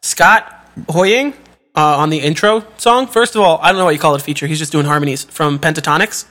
Scott 0.03 0.51
Hoying 0.89 1.33
uh, 1.75 1.99
on 1.99 2.11
the 2.11 2.19
intro 2.19 2.65
song. 2.79 3.07
First 3.07 3.35
of 3.35 3.43
all, 3.43 3.59
I 3.63 3.69
don't 3.69 3.79
know 3.79 3.85
what 3.85 3.95
you 3.95 4.01
call 4.01 4.15
it 4.15 4.21
a 4.21 4.25
feature. 4.25 4.47
He's 4.47 4.59
just 4.59 4.73
doing 4.73 4.87
harmonies 4.87 5.25
from 5.25 5.59
Pentatonix. 5.59 6.27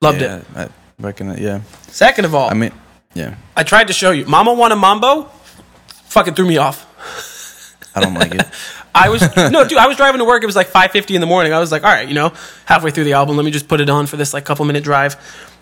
Loved 0.00 0.20
yeah, 0.20 0.36
it. 0.36 0.44
I 0.56 0.68
reckon 0.98 1.30
it. 1.30 1.38
Yeah, 1.40 1.62
Second 1.88 2.24
of 2.24 2.34
all, 2.34 2.50
I 2.50 2.54
mean, 2.54 2.72
yeah, 3.14 3.36
I 3.56 3.62
tried 3.62 3.88
to 3.88 3.92
show 3.92 4.10
you. 4.10 4.26
Mama 4.26 4.54
Want 4.54 4.72
a 4.72 4.76
Mambo. 4.76 5.24
Fucking 6.08 6.34
threw 6.34 6.46
me 6.46 6.56
off. 6.56 6.86
I 7.94 8.00
don't 8.00 8.14
like 8.14 8.34
it. 8.34 8.46
I 8.94 9.10
was 9.10 9.20
no, 9.36 9.66
dude. 9.66 9.78
I 9.78 9.86
was 9.86 9.96
driving 9.96 10.18
to 10.18 10.24
work. 10.24 10.42
It 10.42 10.46
was 10.46 10.56
like 10.56 10.68
5:50 10.68 11.14
in 11.14 11.20
the 11.20 11.26
morning. 11.26 11.52
I 11.52 11.58
was 11.60 11.70
like, 11.70 11.84
all 11.84 11.90
right, 11.90 12.08
you 12.08 12.14
know, 12.14 12.32
halfway 12.64 12.90
through 12.90 13.04
the 13.04 13.12
album, 13.12 13.36
let 13.36 13.44
me 13.44 13.50
just 13.50 13.68
put 13.68 13.80
it 13.80 13.90
on 13.90 14.06
for 14.06 14.16
this 14.16 14.32
like 14.34 14.44
couple 14.44 14.64
minute 14.64 14.82
drive. 14.84 15.16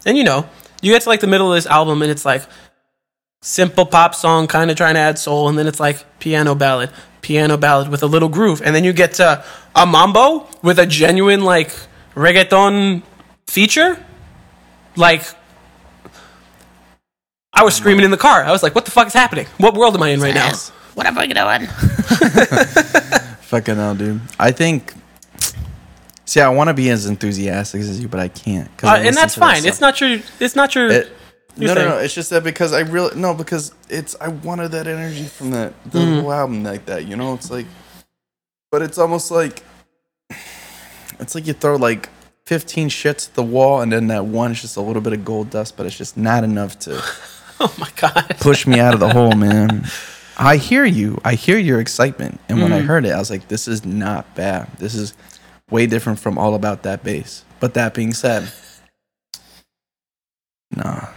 And 0.06 0.16
you 0.16 0.24
know, 0.24 0.48
you 0.80 0.92
get 0.92 1.02
to 1.02 1.08
like 1.08 1.20
the 1.20 1.26
middle 1.26 1.52
of 1.52 1.56
this 1.56 1.66
album, 1.66 2.00
and 2.00 2.10
it's 2.10 2.24
like 2.24 2.42
simple 3.42 3.84
pop 3.84 4.14
song, 4.14 4.46
kind 4.46 4.70
of 4.70 4.76
trying 4.76 4.94
to 4.94 5.00
add 5.00 5.18
soul, 5.18 5.48
and 5.48 5.58
then 5.58 5.66
it's 5.66 5.80
like 5.80 6.18
piano 6.18 6.54
ballad, 6.54 6.90
piano 7.20 7.58
ballad 7.58 7.88
with 7.88 8.02
a 8.02 8.06
little 8.06 8.30
groove, 8.30 8.62
and 8.62 8.74
then 8.74 8.84
you 8.84 8.94
get 8.94 9.12
to 9.14 9.44
a 9.74 9.84
mambo 9.84 10.48
with 10.62 10.78
a 10.78 10.86
genuine 10.86 11.42
like 11.42 11.72
reggaeton 12.14 13.02
feature, 13.46 14.02
like. 14.96 15.22
I 17.52 17.64
was 17.64 17.74
screaming 17.74 18.04
in 18.04 18.10
the 18.10 18.18
car. 18.18 18.44
I 18.44 18.52
was 18.52 18.62
like, 18.62 18.74
"What 18.74 18.84
the 18.84 18.90
fuck 18.90 19.06
is 19.06 19.14
happening? 19.14 19.46
What 19.56 19.74
world 19.74 19.94
am 19.94 20.02
I 20.02 20.10
in 20.10 20.20
right 20.20 20.34
now?" 20.34 20.52
What 20.96 21.06
am 21.06 21.18
I 21.18 21.26
doing? 21.26 21.66
Fucking 23.46 23.76
hell, 23.76 23.94
dude. 23.94 24.20
I 24.40 24.50
think. 24.50 24.94
See, 26.26 26.40
I 26.40 26.48
want 26.48 26.68
to 26.68 26.74
be 26.74 26.90
as 26.90 27.06
enthusiastic 27.06 27.80
as 27.80 28.00
you, 28.00 28.08
but 28.08 28.18
I 28.20 28.28
can't. 28.28 28.68
Uh, 28.82 28.88
I 28.88 28.98
and 28.98 29.16
that's 29.16 29.34
to 29.34 29.40
that 29.40 29.46
fine. 29.54 29.64
It's 29.66 29.80
not 29.80 30.00
your. 30.00 30.18
It's 30.40 30.56
not 30.56 30.74
your. 30.74 30.90
It, 30.90 31.12
no, 31.56 31.68
no, 31.68 31.74
thing. 31.74 31.88
no. 31.88 31.98
It's 31.98 32.12
just 32.14 32.30
that 32.30 32.42
because 32.44 32.72
I 32.72 32.80
really 32.80 33.14
no 33.18 33.32
because 33.32 33.72
it's 33.88 34.14
I 34.20 34.28
wanted 34.28 34.72
that 34.72 34.86
energy 34.86 35.24
from 35.24 35.52
that 35.52 35.72
the 35.90 36.00
Mm. 36.00 36.20
whole 36.20 36.32
album 36.32 36.64
like 36.64 36.84
that. 36.86 37.06
You 37.06 37.16
know, 37.16 37.32
it's 37.34 37.50
like, 37.50 37.66
but 38.72 38.82
it's 38.82 38.98
almost 38.98 39.30
like 39.30 39.62
it's 41.20 41.34
like 41.34 41.46
you 41.46 41.52
throw 41.52 41.76
like 41.76 42.08
fifteen 42.44 42.88
shits 42.88 43.28
at 43.28 43.34
the 43.34 43.42
wall, 43.44 43.80
and 43.80 43.92
then 43.92 44.08
that 44.08 44.26
one 44.26 44.50
is 44.52 44.60
just 44.60 44.76
a 44.76 44.80
little 44.80 45.00
bit 45.02 45.12
of 45.12 45.24
gold 45.24 45.50
dust, 45.50 45.76
but 45.76 45.86
it's 45.86 45.96
just 45.96 46.16
not 46.16 46.42
enough 46.44 46.78
to 46.80 47.00
oh 47.60 47.74
my 47.78 47.88
god. 47.96 48.36
push 48.40 48.66
me 48.66 48.80
out 48.80 48.94
of 48.94 49.00
the 49.00 49.08
hole, 49.08 49.32
man. 49.36 49.86
I 50.38 50.56
hear 50.58 50.84
you. 50.84 51.18
I 51.24 51.34
hear 51.34 51.56
your 51.56 51.80
excitement, 51.80 52.40
and 52.48 52.60
when 52.60 52.72
I 52.72 52.80
Mm. 52.82 52.86
heard 52.86 53.06
it, 53.06 53.12
I 53.12 53.18
was 53.18 53.30
like, 53.30 53.48
"This 53.48 53.66
is 53.68 53.86
not 53.86 54.34
bad. 54.34 54.68
This 54.78 54.94
is 54.94 55.14
way 55.70 55.86
different 55.86 56.18
from 56.18 56.38
all 56.38 56.54
about 56.54 56.82
that 56.84 57.02
bass." 57.04 57.44
But 57.60 57.74
that 57.74 57.94
being 57.94 58.12
said, 58.12 58.50
nah. 60.70 61.08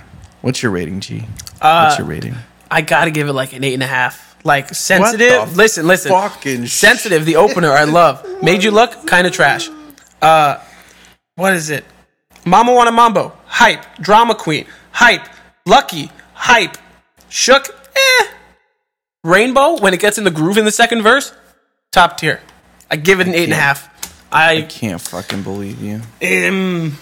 What's 0.41 0.63
your 0.63 0.71
rating, 0.71 1.01
G? 1.01 1.25
Uh, 1.61 1.85
What's 1.87 1.99
your 1.99 2.07
rating? 2.07 2.35
I 2.71 2.81
gotta 2.81 3.11
give 3.11 3.27
it 3.27 3.33
like 3.33 3.53
an 3.53 3.63
eight 3.63 3.73
and 3.73 3.83
a 3.83 3.87
half. 3.87 4.37
Like 4.45 4.73
sensitive. 4.73 5.57
Listen, 5.57 5.85
listen. 5.85 6.11
fucking 6.11 6.67
sensitive. 6.67 7.25
The 7.25 7.35
opener 7.35 7.71
I 7.71 7.83
love. 7.83 8.25
Made 8.41 8.63
you 8.63 8.71
look 8.71 9.05
kind 9.05 9.27
of 9.27 9.33
trash. 9.33 9.69
Uh, 10.21 10.59
what 11.35 11.53
is 11.53 11.69
it? 11.69 11.83
Mama 12.45 12.73
want 12.73 12.87
a 12.87 12.91
mambo. 12.91 13.33
Hype. 13.45 13.83
Drama 13.99 14.35
queen. 14.35 14.65
Hype. 14.91 15.27
Lucky. 15.65 16.09
Hype. 16.33 16.77
Shook. 17.27 17.67
Eh. 17.95 18.27
Rainbow 19.25 19.77
when 19.79 19.93
it 19.93 19.99
gets 19.99 20.17
in 20.17 20.23
the 20.23 20.31
groove 20.31 20.57
in 20.57 20.63
the 20.63 20.71
second 20.71 21.01
verse. 21.01 21.33
Top 21.91 22.17
tier. 22.17 22.39
I 22.89 22.95
give 22.95 23.19
it 23.19 23.27
an 23.27 23.35
eight 23.35 23.45
and 23.45 23.53
a 23.53 23.57
half. 23.57 23.89
I 24.31 24.57
I 24.57 24.61
can't 24.63 25.01
fucking 25.01 25.43
believe 25.43 25.81
you. 25.81 26.01
am. 26.21 26.97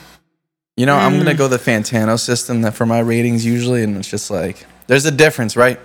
You 0.76 0.86
know, 0.86 0.96
I'm 0.96 1.14
Mm. 1.14 1.18
gonna 1.20 1.34
go 1.34 1.48
the 1.48 1.58
Fantano 1.58 2.20
system 2.20 2.62
that 2.62 2.76
for 2.76 2.86
my 2.86 3.00
ratings 3.00 3.44
usually, 3.46 3.84
and 3.84 3.98
it's 3.98 4.08
just 4.08 4.30
like 4.30 4.66
there's 4.88 5.06
a 5.06 5.12
difference, 5.12 5.56
right? 5.58 5.80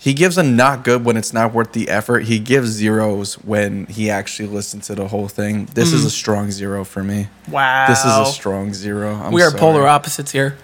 He 0.00 0.14
gives 0.14 0.38
a 0.38 0.44
not 0.44 0.84
good 0.84 1.04
when 1.04 1.16
it's 1.16 1.32
not 1.32 1.52
worth 1.52 1.72
the 1.72 1.88
effort. 1.88 2.20
He 2.24 2.38
gives 2.38 2.68
zeros 2.70 3.34
when 3.34 3.86
he 3.86 4.08
actually 4.10 4.48
listens 4.48 4.86
to 4.86 4.94
the 4.94 5.08
whole 5.08 5.26
thing. 5.26 5.68
This 5.74 5.90
Mm. 5.90 5.94
is 5.94 6.04
a 6.04 6.10
strong 6.10 6.52
zero 6.52 6.84
for 6.84 7.02
me. 7.02 7.26
Wow. 7.50 7.86
This 7.88 7.98
is 8.04 8.04
a 8.16 8.26
strong 8.26 8.72
zero. 8.72 9.20
I'm 9.20 9.32
We 9.32 9.42
are 9.42 9.50
sorry. 9.50 9.58
polar 9.60 9.88
opposites 9.88 10.30
here. 10.30 10.56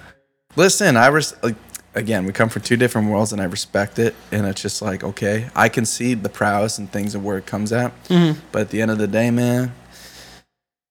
Listen, 0.54 0.96
I 0.96 1.08
res- 1.08 1.34
like, 1.42 1.56
again, 1.94 2.26
we 2.26 2.32
come 2.32 2.48
from 2.48 2.62
two 2.62 2.76
different 2.76 3.08
worlds, 3.08 3.32
and 3.32 3.40
I 3.40 3.44
respect 3.44 3.98
it. 3.98 4.14
And 4.32 4.46
it's 4.46 4.62
just 4.62 4.82
like, 4.82 5.04
okay, 5.04 5.48
I 5.54 5.68
can 5.68 5.84
see 5.84 6.14
the 6.14 6.28
prowess 6.28 6.78
and 6.78 6.90
things 6.90 7.14
of 7.14 7.24
where 7.24 7.38
it 7.38 7.46
comes 7.46 7.72
at. 7.72 7.92
Mm-hmm. 8.04 8.40
But 8.52 8.62
at 8.62 8.70
the 8.70 8.82
end 8.82 8.90
of 8.90 8.98
the 8.98 9.06
day, 9.06 9.30
man, 9.30 9.72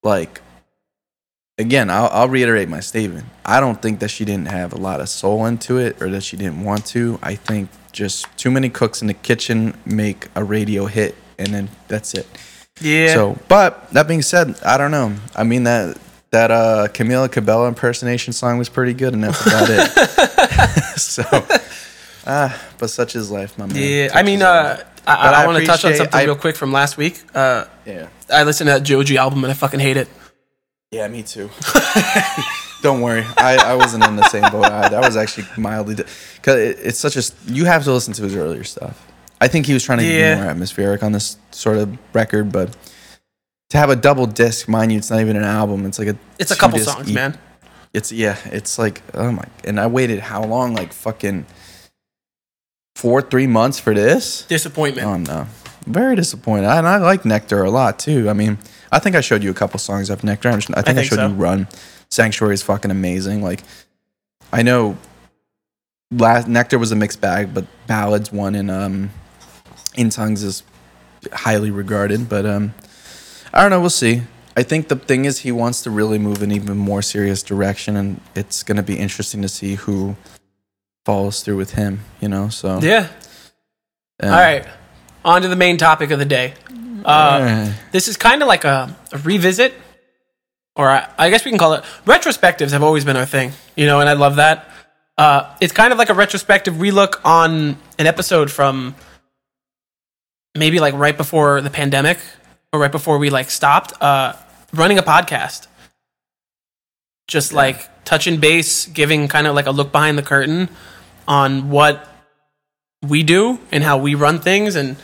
like, 0.01 0.41
again, 1.58 1.89
I'll, 1.89 2.10
I'll 2.12 2.30
reiterate 2.30 2.70
my 2.70 2.80
statement. 2.80 3.26
I 3.45 3.60
don't 3.60 3.82
think 3.82 3.99
that 3.99 4.10
she 4.10 4.26
didn't 4.26 4.47
have 4.47 4.74
a 4.74 4.78
lot 4.78 5.01
of 5.01 5.10
soul 5.10 5.45
into 5.45 5.78
it, 5.78 6.01
or 6.01 6.10
that 6.10 6.22
she 6.22 6.38
didn't 6.38 6.64
want 6.64 6.86
to. 6.88 7.20
I 7.22 7.36
think 7.36 7.70
just 7.91 8.26
too 8.38 8.51
many 8.51 8.70
cooks 8.70 9.01
in 9.01 9.08
the 9.08 9.14
kitchen 9.14 9.78
make 9.86 10.28
a 10.36 10.43
radio 10.43 10.86
hit, 10.88 11.16
and 11.38 11.54
then 11.54 11.70
that's 11.88 12.14
it. 12.14 12.28
Yeah. 12.82 13.14
So, 13.14 13.38
but 13.47 13.89
that 13.91 14.08
being 14.08 14.24
said, 14.24 14.60
I 14.66 14.78
don't 14.78 14.91
know. 14.91 15.16
I 15.36 15.43
mean 15.43 15.64
that 15.64 15.97
that 16.34 16.52
uh 16.52 16.88
Camila 16.92 17.32
Cabello 17.32 17.68
impersonation 17.68 18.34
song 18.34 18.58
was 18.58 18.68
pretty 18.70 18.94
good, 18.94 19.14
and 19.14 19.24
that's 19.24 19.46
about 19.46 19.68
it. 19.70 19.90
so, 21.00 21.24
Ah, 22.26 22.58
but 22.78 22.90
such 22.90 23.16
is 23.16 23.30
life, 23.32 23.58
my 23.58 23.66
man. 23.66 23.76
Yeah, 23.76 24.08
Such 24.08 24.18
I 24.18 24.24
mean, 24.24 24.42
uh, 24.42 24.82
I, 25.06 25.14
I 25.14 25.44
I, 25.44 25.46
want 25.46 25.58
to 25.60 25.66
touch 25.66 25.84
on 25.86 25.94
something 25.94 26.16
I- 26.20 26.24
real 26.24 26.36
quick 26.36 26.56
from 26.56 26.72
last 26.72 26.98
week. 26.98 27.22
Uh, 27.36 27.66
yeah, 27.86 28.08
I 28.32 28.44
listened 28.44 28.68
to 28.70 28.74
that 28.74 28.84
Joji 28.84 29.18
album 29.18 29.44
and 29.44 29.52
I 29.52 29.54
fucking 29.56 29.80
hate 29.82 29.98
it. 29.98 30.08
yeah, 30.92 31.08
me 31.08 31.24
too. 31.24 31.50
Don't 32.82 33.02
worry, 33.02 33.24
I, 33.38 33.56
I 33.58 33.76
wasn't 33.76 34.04
in 34.06 34.16
the 34.18 34.28
same 34.30 34.44
boat. 34.52 34.66
I, 34.66 34.90
that 34.90 35.02
was 35.02 35.16
actually 35.16 35.48
mildly 35.58 35.96
because 35.96 36.58
it, 36.60 36.78
it's 36.82 37.00
such 37.00 37.16
a 37.16 37.24
you 37.48 37.64
have 37.66 37.84
to 37.86 37.94
listen 37.94 38.14
to 38.16 38.24
his 38.24 38.36
earlier 38.36 38.64
stuff. 38.66 39.06
I 39.40 39.48
think 39.48 39.66
he 39.66 39.74
was 39.74 39.84
trying 39.84 40.00
to 40.00 40.06
Yeah. 40.06 40.36
be 40.36 40.42
more 40.42 40.50
atmospheric 40.50 41.04
on 41.04 41.12
this 41.14 41.38
sort 41.52 41.78
of 41.78 41.98
record, 42.14 42.52
but 42.52 42.76
to 43.74 43.80
have 43.80 43.90
a 43.90 43.96
double 43.96 44.28
disc, 44.28 44.68
mind 44.68 44.92
you, 44.92 45.00
it's 45.00 45.10
not 45.10 45.20
even 45.20 45.36
an 45.36 45.44
album. 45.44 45.88
It's 45.88 45.98
like 45.98 46.10
a 46.10 46.16
It's 46.38 46.52
a 46.52 46.56
couple 46.56 46.78
songs, 46.78 47.10
EP. 47.10 47.16
man. 47.16 47.40
It's 47.92 48.12
yeah, 48.12 48.38
it's 48.46 48.78
like 48.78 49.02
oh 49.16 49.32
my, 49.32 49.46
and 49.64 49.80
I 49.80 49.88
waited 49.88 50.20
how 50.20 50.44
long? 50.44 50.76
Like 50.76 50.94
fucking 50.94 51.48
four, 52.96 53.24
three 53.24 53.48
months 53.48 53.80
for 53.80 53.96
this. 53.96 54.46
Disappointment. 54.46 55.08
Oh 55.08 55.18
no, 55.18 55.48
very 55.88 56.16
disappointed. 56.16 56.66
And 56.68 56.88
I 56.88 56.98
like 56.98 57.26
Nectar 57.26 57.64
a 57.64 57.72
lot 57.72 57.98
too. 57.98 58.30
I 58.30 58.34
mean, 58.34 58.60
I 58.92 59.00
think 59.00 59.16
I 59.16 59.22
showed 59.22 59.42
you 59.42 59.50
a 59.50 59.56
couple 59.56 59.80
songs 59.80 60.12
of 60.12 60.24
Nectar. 60.24 60.50
I'm 60.50 60.60
just- 60.60 60.70
I 60.78 60.84
think 60.84 60.90
I, 60.90 60.94
think 61.02 61.08
showed 61.10 61.16
so. 61.16 61.28
you 61.30 61.34
Run. 61.34 61.68
Sanctuary 62.12 62.54
is 62.54 62.62
fucking 62.62 62.92
amazing. 62.92 63.42
Like, 63.42 63.64
I 64.52 64.62
know, 64.62 64.98
last 66.12 66.48
Nectar 66.48 66.78
was 66.78 66.92
a 66.92 66.96
mixed 66.96 67.22
bag, 67.22 67.56
but 67.56 67.66
Ballads 67.88 68.32
one 68.32 68.54
and 68.54 68.70
um, 68.70 69.10
In 69.96 70.12
Tongues 70.12 70.44
is 70.44 70.62
highly 71.32 71.72
regarded. 71.72 72.30
But 72.30 72.46
um, 72.46 72.76
I 73.54 73.62
don't 73.62 73.70
know. 73.70 73.80
We'll 73.80 73.89
see. 73.89 74.24
I 74.56 74.64
think 74.64 74.88
the 74.88 74.95
thing 74.95 75.26
is 75.26 75.39
he 75.39 75.51
wants 75.51 75.84
to 75.84 75.91
really 75.91 76.20
move 76.20 76.41
in 76.43 76.51
even 76.51 76.78
more 76.78 77.01
serious 77.01 77.43
direction, 77.43 77.95
and 77.95 78.20
it's 78.36 78.64
going 78.64 78.78
to 78.78 78.84
be 78.84 78.97
interesting 78.97 79.41
to 79.41 79.47
see 79.47 79.76
who 79.76 80.16
follows 81.06 81.41
through 81.43 81.58
with 81.58 81.72
him. 81.74 82.01
You 82.20 82.30
know, 82.30 82.49
so 82.49 82.80
yeah. 82.82 83.10
All 84.22 84.30
right. 84.30 84.66
On 85.26 85.41
to 85.41 85.47
the 85.47 85.56
main 85.56 85.78
topic 85.78 86.12
of 86.12 86.20
the 86.20 86.26
day. 86.26 86.54
Uh. 87.06 87.74
This 87.91 88.08
is 88.08 88.18
kind 88.18 88.41
of 88.41 88.47
like 88.47 88.64
a, 88.64 88.95
a 89.12 89.18
revisit, 89.20 89.74
or 90.76 90.89
I, 90.89 91.10
I 91.18 91.30
guess 91.30 91.45
we 91.45 91.51
can 91.51 91.58
call 91.58 91.74
it 91.74 91.84
retrospectives. 92.06 92.72
Have 92.72 92.84
always 92.84 93.06
been 93.06 93.18
our 93.18 93.26
thing, 93.26 93.51
you 93.76 93.86
know, 93.86 93.99
and 93.99 94.10
I 94.10 94.14
love 94.14 94.38
that. 94.38 94.70
Uh, 95.18 95.56
it's 95.62 95.74
kind 95.74 95.91
of 95.91 95.99
like 95.99 96.10
a 96.10 96.14
retrospective 96.14 96.76
relook 96.76 97.20
on 97.24 97.78
an 97.99 98.08
episode 98.08 98.49
from 98.49 98.95
maybe 100.56 100.80
like 100.80 100.93
right 100.95 101.16
before 101.16 101.62
the 101.62 101.70
pandemic 101.70 102.18
or 102.74 102.80
right 102.80 102.92
before 102.92 103.20
we 103.20 103.30
like 103.30 103.52
stopped 103.52 103.94
uh, 104.02 104.34
running 104.74 104.98
a 104.98 105.04
podcast. 105.04 105.68
Just 107.28 107.54
like 107.54 108.04
touching 108.04 108.40
base, 108.40 108.88
giving 108.88 109.28
kind 109.30 109.48
of 109.48 109.56
like 109.56 109.68
a 109.68 109.72
look 109.72 109.92
behind 109.92 110.18
the 110.18 110.24
curtain 110.24 110.68
on 111.28 111.70
what 111.70 112.10
we 113.02 113.24
do 113.24 113.60
and 113.72 113.84
how 113.84 113.98
we 113.98 114.16
run 114.16 114.40
things 114.40 114.76
and 114.76 114.98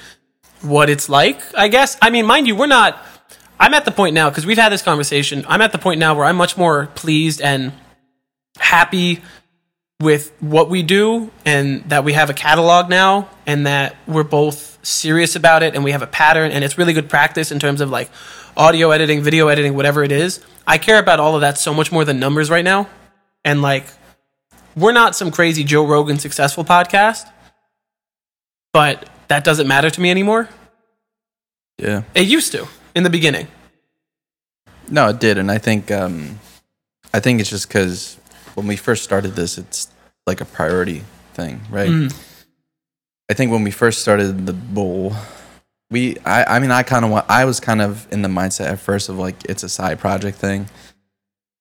what 0.62 0.90
it's 0.90 1.08
like, 1.08 1.42
I 1.56 1.70
guess. 1.70 1.98
I 2.02 2.10
mean, 2.10 2.26
mind 2.26 2.48
you, 2.48 2.56
we're 2.56 2.68
not. 2.68 3.02
I'm 3.60 3.74
at 3.74 3.86
the 3.86 3.92
point 3.92 4.14
now 4.14 4.30
because 4.30 4.46
we've 4.46 4.58
had 4.58 4.72
this 4.72 4.82
conversation. 4.82 5.46
I'm 5.48 5.62
at 5.62 5.72
the 5.72 5.78
point 5.78 6.00
now 6.00 6.16
where 6.16 6.26
I'm 6.26 6.36
much 6.36 6.58
more 6.58 6.88
pleased 6.88 7.40
and 7.42 7.72
happy 8.58 9.22
with 10.02 10.32
what 10.42 10.70
we 10.70 10.82
do 10.82 11.30
and 11.46 11.84
that 11.90 12.04
we 12.04 12.14
have 12.14 12.30
a 12.30 12.34
catalog 12.34 12.90
now 12.90 13.30
and 13.46 13.68
that 13.68 13.96
we're 14.08 14.24
both 14.24 14.69
serious 14.82 15.36
about 15.36 15.64
it 15.64 15.76
and 15.76 15.84
we 15.84 15.92
have 15.92 16.02
a 16.02 16.08
pattern 16.08 16.52
and 16.52 16.64
it's 16.64 16.78
really 16.78 16.94
good 16.94 17.10
practice 17.10 17.52
in 17.52 17.60
terms 17.60 17.82
of 17.82 17.90
like 17.90 18.10
audio 18.56 18.92
editing, 18.92 19.22
video 19.22 19.48
editing, 19.48 19.76
whatever 19.76 20.04
it 20.04 20.12
is. 20.12 20.44
I 20.68 20.78
care 20.78 21.00
about 21.00 21.20
all 21.20 21.36
of 21.36 21.42
that 21.42 21.58
so 21.58 21.74
much 21.74 21.92
more 21.92 22.06
than 22.06 22.20
numbers 22.20 22.50
right 22.50 22.64
now. 22.64 22.88
And 23.44 23.62
like, 23.62 23.86
we're 24.76 24.92
not 24.92 25.16
some 25.16 25.32
crazy 25.32 25.64
Joe 25.64 25.86
Rogan 25.86 26.20
successful 26.20 26.64
podcast, 26.64 27.30
but 28.74 29.10
that 29.28 29.44
doesn't 29.44 29.68
matter 29.68 29.90
to 29.90 30.02
me 30.02 30.12
anymore. 30.12 30.50
yeah. 31.78 32.04
It 32.14 32.28
used 32.28 32.52
to 32.52 32.68
in 32.96 33.04
the 33.04 33.10
beginning. 33.10 33.48
No, 34.90 35.10
it 35.10 35.20
did, 35.20 35.38
and 35.38 35.52
I 35.52 35.60
think 35.60 35.92
um, 35.92 36.40
I 37.14 37.20
think 37.20 37.40
it's 37.40 37.50
just 37.50 37.68
because 37.68 38.18
when 38.56 38.66
we 38.66 38.76
first 38.76 39.04
started 39.04 39.36
this, 39.36 39.58
it's 39.58 39.88
like 40.26 40.42
a 40.42 40.46
priority 40.46 41.04
thing, 41.34 41.62
right? 41.70 41.90
Mm. 41.90 42.29
I 43.30 43.34
think 43.34 43.52
when 43.52 43.64
we 43.64 43.72
first 43.72 44.02
started 44.02 44.46
the 44.46 44.54
bowl, 44.54 45.14
we 45.92 46.18
I 46.26 46.56
I 46.56 46.60
mean 46.60 46.72
I 46.72 46.84
kind 46.84 47.06
of 47.06 47.26
I 47.30 47.46
was 47.46 47.60
kind 47.60 47.82
of 47.82 48.08
in 48.12 48.22
the 48.22 48.30
mindset 48.30 48.72
at 48.72 48.80
first 48.80 49.10
of 49.10 49.18
like 49.18 49.46
it's 49.46 49.64
a 49.64 49.70
side 49.70 50.00
project 50.00 50.38
thing. 50.38 50.70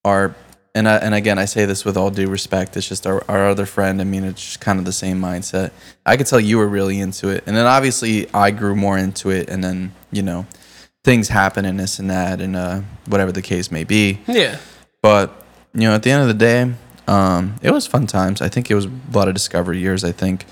Our 0.03 0.35
and 0.75 0.87
I, 0.87 0.97
and 0.97 1.13
again 1.13 1.37
I 1.39 1.45
say 1.45 1.65
this 1.65 1.85
with 1.85 1.97
all 1.97 2.11
due 2.11 2.29
respect. 2.29 2.77
It's 2.77 2.87
just 2.87 3.05
our, 3.05 3.23
our 3.29 3.49
other 3.49 3.65
friend. 3.65 4.01
I 4.01 4.03
mean 4.03 4.23
it's 4.23 4.43
just 4.43 4.61
kind 4.61 4.79
of 4.79 4.85
the 4.85 4.93
same 4.93 5.19
mindset. 5.19 5.71
I 6.05 6.17
could 6.17 6.27
tell 6.27 6.39
you 6.39 6.57
were 6.57 6.67
really 6.67 6.99
into 6.99 7.29
it, 7.29 7.43
and 7.45 7.55
then 7.55 7.65
obviously 7.65 8.27
I 8.33 8.51
grew 8.51 8.75
more 8.75 8.97
into 8.97 9.29
it, 9.29 9.49
and 9.49 9.63
then 9.63 9.93
you 10.11 10.21
know 10.21 10.45
things 11.03 11.29
happen 11.29 11.65
and 11.65 11.79
this 11.79 11.99
and 11.99 12.09
that 12.09 12.41
and 12.41 12.55
uh, 12.55 12.81
whatever 13.07 13.31
the 13.31 13.41
case 13.41 13.71
may 13.71 13.83
be. 13.83 14.19
Yeah. 14.27 14.57
But 15.01 15.43
you 15.73 15.81
know, 15.81 15.95
at 15.95 16.03
the 16.03 16.11
end 16.11 16.21
of 16.21 16.27
the 16.27 16.33
day, 16.33 16.73
um, 17.07 17.55
it 17.61 17.71
was 17.71 17.87
fun 17.87 18.07
times. 18.07 18.41
I 18.41 18.49
think 18.49 18.69
it 18.69 18.75
was 18.75 18.85
a 18.85 18.91
lot 19.13 19.27
of 19.27 19.33
discovery 19.33 19.79
years. 19.79 20.03
I 20.03 20.11
think 20.11 20.45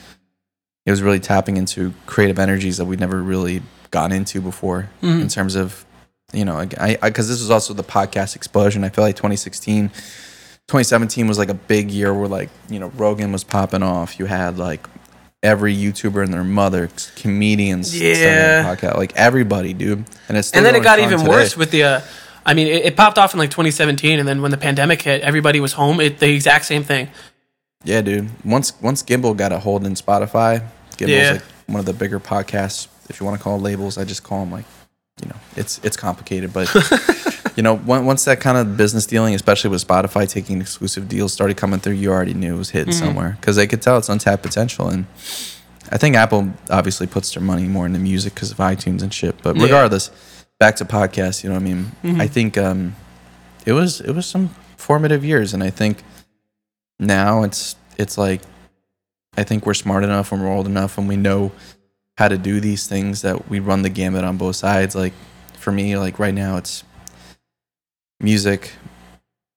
it 0.88 0.92
was 0.92 1.04
really 1.04 1.20
tapping 1.20 1.58
into 1.58 1.94
creative 2.08 2.40
energies 2.40 2.78
that 2.78 2.86
we'd 2.86 3.00
never 3.00 3.22
really 3.22 3.62
gotten 3.92 4.16
into 4.16 4.42
before 4.42 4.90
Mm-hmm. 5.04 5.22
in 5.22 5.28
terms 5.28 5.56
of 5.56 5.86
you 6.34 6.44
know, 6.46 6.58
I 6.58 6.98
because 7.02 7.28
this 7.30 7.40
was 7.40 7.52
also 7.52 7.74
the 7.74 7.84
podcast 7.84 8.36
explosion. 8.36 8.84
I 8.84 8.90
feel 8.90 9.04
like 9.04 9.16
2016, 9.16 9.90
2017 9.90 11.28
was 11.28 11.38
like 11.38 11.50
a 11.50 11.54
big 11.54 11.90
year 11.92 12.14
where 12.14 12.28
like 12.28 12.50
you 12.70 12.80
know 12.80 12.90
Rogan 12.98 13.32
was 13.32 13.44
popping 13.46 13.84
off. 13.84 14.20
You 14.20 14.26
had 14.26 14.58
like 14.58 14.86
every 15.44 15.74
YouTuber 15.76 16.22
and 16.24 16.34
their 16.34 16.44
mother, 16.44 16.90
comedians, 17.16 17.98
Yeah. 17.98 18.64
podcast, 18.76 18.98
like 18.98 19.16
everybody, 19.16 19.72
dude. 19.74 20.04
And 20.28 20.38
it's 20.38 20.52
and 20.52 20.66
then 20.66 20.76
it 20.76 20.84
got 20.84 21.00
even 21.00 21.20
today. 21.20 21.30
worse 21.30 21.56
with 21.56 21.72
the 21.72 21.84
uh, 21.84 22.02
i 22.46 22.54
mean 22.54 22.68
it, 22.68 22.86
it 22.86 22.96
popped 22.98 23.18
off 23.18 23.34
in 23.34 23.40
like 23.40 23.50
2017 23.52 24.20
and 24.20 24.28
then 24.28 24.42
when 24.42 24.52
the 24.52 24.58
pandemic 24.58 25.02
hit 25.02 25.22
everybody 25.22 25.60
was 25.60 25.74
home 25.74 26.00
it, 26.00 26.20
the 26.20 26.34
exact 26.34 26.64
same 26.66 26.82
thing 26.84 27.08
Yeah, 27.84 28.02
dude. 28.02 28.30
Once 28.44 28.74
once 28.82 29.02
Gimlet 29.04 29.38
got 29.38 29.52
a 29.52 29.60
hold 29.60 29.86
in 29.86 29.94
Spotify, 29.96 30.64
Gimlet's 30.98 31.26
Yeah. 31.26 31.32
like 31.34 31.44
one 31.68 31.80
of 31.80 31.86
the 31.86 31.94
bigger 31.94 32.20
podcasts. 32.20 32.88
If 33.10 33.20
you 33.20 33.26
want 33.26 33.38
to 33.38 33.44
call 33.44 33.56
it 33.58 33.62
labels, 33.62 33.98
I 33.98 34.04
just 34.04 34.24
call 34.24 34.42
them 34.42 34.52
like, 34.52 34.66
you 35.22 35.30
know, 35.30 35.36
it's 35.56 35.80
it's 35.84 35.98
complicated, 35.98 36.52
but 36.54 36.68
you 37.56 37.64
know, 37.64 37.76
on- 37.88 38.06
once 38.06 38.26
that 38.26 38.40
kind 38.40 38.58
of 38.58 38.78
business 38.78 39.06
dealing, 39.06 39.34
especially 39.34 39.70
with 39.70 39.86
Spotify 39.88 40.30
taking 40.30 40.62
exclusive 40.62 41.08
deals, 41.10 41.34
started 41.34 41.58
coming 41.58 41.80
through, 41.80 41.94
you 41.94 42.12
already 42.12 42.34
knew 42.34 42.56
it 42.56 42.58
was 42.58 42.70
hitting 42.72 42.94
somewhere 42.94 43.38
because 43.40 43.56
they 43.56 43.66
could 43.68 43.82
tell 43.82 43.98
it's 43.98 44.10
untapped 44.10 44.44
potential. 44.44 44.90
And 44.90 45.06
I 45.92 45.98
think 45.98 46.16
Apple 46.16 46.52
obviously 46.70 47.08
puts 47.08 47.34
their 47.34 47.42
money 47.42 47.64
more 47.68 47.86
into 47.86 48.00
music 48.00 48.34
because 48.36 48.52
of 48.52 48.58
iTunes 48.58 49.02
and 49.02 49.14
shit. 49.14 49.42
But 49.42 49.56
Yeah. 49.56 49.64
regardless, 49.64 50.12
back 50.60 50.76
to 50.78 50.86
podcasts. 50.86 51.44
You 51.44 51.50
know, 51.50 51.56
what 51.56 51.64
I 51.64 51.74
mean, 52.14 52.22
I 52.22 52.28
think 52.28 52.58
um, 52.58 52.96
it 53.66 53.72
was 53.74 54.02
it 54.02 54.12
was 54.12 54.26
some 54.26 54.50
formative 54.76 55.24
years, 55.26 55.54
and 55.54 55.64
I 55.64 55.70
think 55.70 56.04
now 57.00 57.44
it's 57.44 57.76
it's 57.98 58.18
like 58.18 58.42
I 59.38 59.44
think 59.44 59.66
we're 59.66 59.76
smart 59.76 60.04
enough 60.04 60.32
and 60.32 60.42
we're 60.42 60.52
old 60.52 60.66
enough 60.66 60.98
and 60.98 61.08
we 61.08 61.16
know 61.16 61.52
how 62.18 62.28
to 62.28 62.38
do 62.38 62.60
these 62.60 62.88
things 62.88 63.22
that 63.22 63.48
we 63.48 63.60
run 63.60 63.84
the 63.84 63.90
gamut 63.90 64.24
on 64.24 64.38
both 64.38 64.56
sides. 64.56 64.96
Like 64.96 65.14
for 65.60 65.72
me, 65.72 65.96
like 65.98 66.18
right 66.18 66.34
now 66.34 66.58
it's 66.58 66.84
music, 68.20 68.74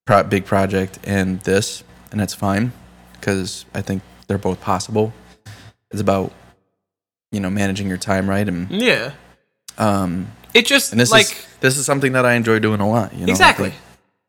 pro- 0.05 0.24
big 0.24 0.45
project, 0.45 0.99
and 1.05 1.41
this, 1.41 1.83
and 2.11 2.20
that's 2.20 2.35
fine 2.35 2.72
because 3.14 3.64
I 3.74 3.81
think 3.81 4.03
they're 4.26 4.39
both 4.39 4.61
possible. 4.61 5.12
It's 5.91 6.01
about 6.01 6.33
you 7.33 7.41
know 7.41 7.51
managing 7.51 7.89
your 7.89 7.97
time 7.97 8.28
right 8.28 8.47
and 8.49 8.68
yeah 8.70 9.12
um 9.78 10.26
it 10.53 10.66
just 10.66 10.91
and 10.91 11.01
this 11.01 11.12
like 11.12 11.26
is 11.26 11.47
this 11.61 11.76
is 11.76 11.87
something 11.87 12.12
that 12.12 12.24
I 12.26 12.35
enjoy 12.35 12.59
doing 12.59 12.81
a 12.81 12.89
lot. 12.89 13.14
You 13.14 13.26
know, 13.26 13.31
exactly 13.31 13.70
Like, 13.70 13.78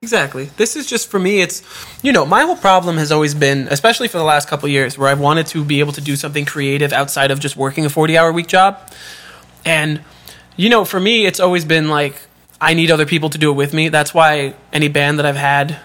exactly. 0.02 0.46
This 0.58 0.76
is 0.76 0.88
just 0.88 1.10
for 1.10 1.20
me 1.20 1.42
it's 1.42 1.62
you 2.04 2.12
know 2.12 2.26
my 2.26 2.42
whole 2.42 2.56
problem 2.56 2.98
has 2.98 3.12
always 3.12 3.36
been 3.36 3.68
especially 3.70 4.08
for 4.08 4.18
the 4.18 4.24
last 4.24 4.48
couple 4.48 4.66
of 4.66 4.72
years 4.72 4.98
where 4.98 5.10
i've 5.10 5.20
wanted 5.20 5.48
to 5.48 5.64
be 5.64 5.80
able 5.80 5.94
to 5.94 6.02
do 6.02 6.16
something 6.16 6.46
creative 6.46 6.92
outside 6.92 7.30
of 7.32 7.40
just 7.40 7.56
working 7.56 7.86
a 7.86 7.90
40 7.90 8.18
hour 8.18 8.32
week 8.32 8.48
job. 8.48 8.80
And 9.64 10.02
you 10.58 10.70
know 10.70 10.86
for 10.86 11.00
me 11.00 11.26
it's 11.26 11.40
always 11.40 11.66
been 11.66 11.88
like 11.88 12.16
i 12.60 12.74
need 12.74 12.90
other 12.92 13.06
people 13.06 13.30
to 13.30 13.38
do 13.38 13.52
it 13.52 13.56
with 13.56 13.74
me. 13.74 13.90
That's 13.90 14.14
why 14.14 14.56
any 14.74 14.88
band 14.88 15.20
that 15.20 15.26
i've 15.26 15.36
had 15.36 15.80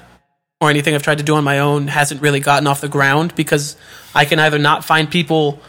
or 0.60 0.70
anything 0.70 0.94
i've 0.94 1.02
tried 1.02 1.18
to 1.18 1.24
do 1.24 1.34
on 1.34 1.44
my 1.44 1.58
own 1.58 1.88
hasn't 1.88 2.22
really 2.22 2.40
gotten 2.40 2.66
off 2.66 2.80
the 2.80 2.88
ground 2.88 3.34
because 3.34 3.76
i 4.14 4.24
can 4.24 4.38
either 4.38 4.58
not 4.58 4.84
find 4.84 5.10
people 5.10 5.60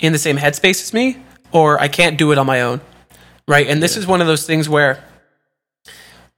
in 0.00 0.12
the 0.12 0.18
same 0.18 0.36
headspace 0.36 0.82
as 0.82 0.92
me 0.92 1.16
or 1.52 1.80
i 1.80 1.88
can't 1.88 2.18
do 2.18 2.32
it 2.32 2.38
on 2.38 2.46
my 2.46 2.60
own. 2.60 2.80
Right? 3.46 3.66
And 3.66 3.82
this 3.82 3.96
is 3.96 4.06
one 4.06 4.20
of 4.20 4.26
those 4.26 4.46
things 4.46 4.68
where 4.70 5.04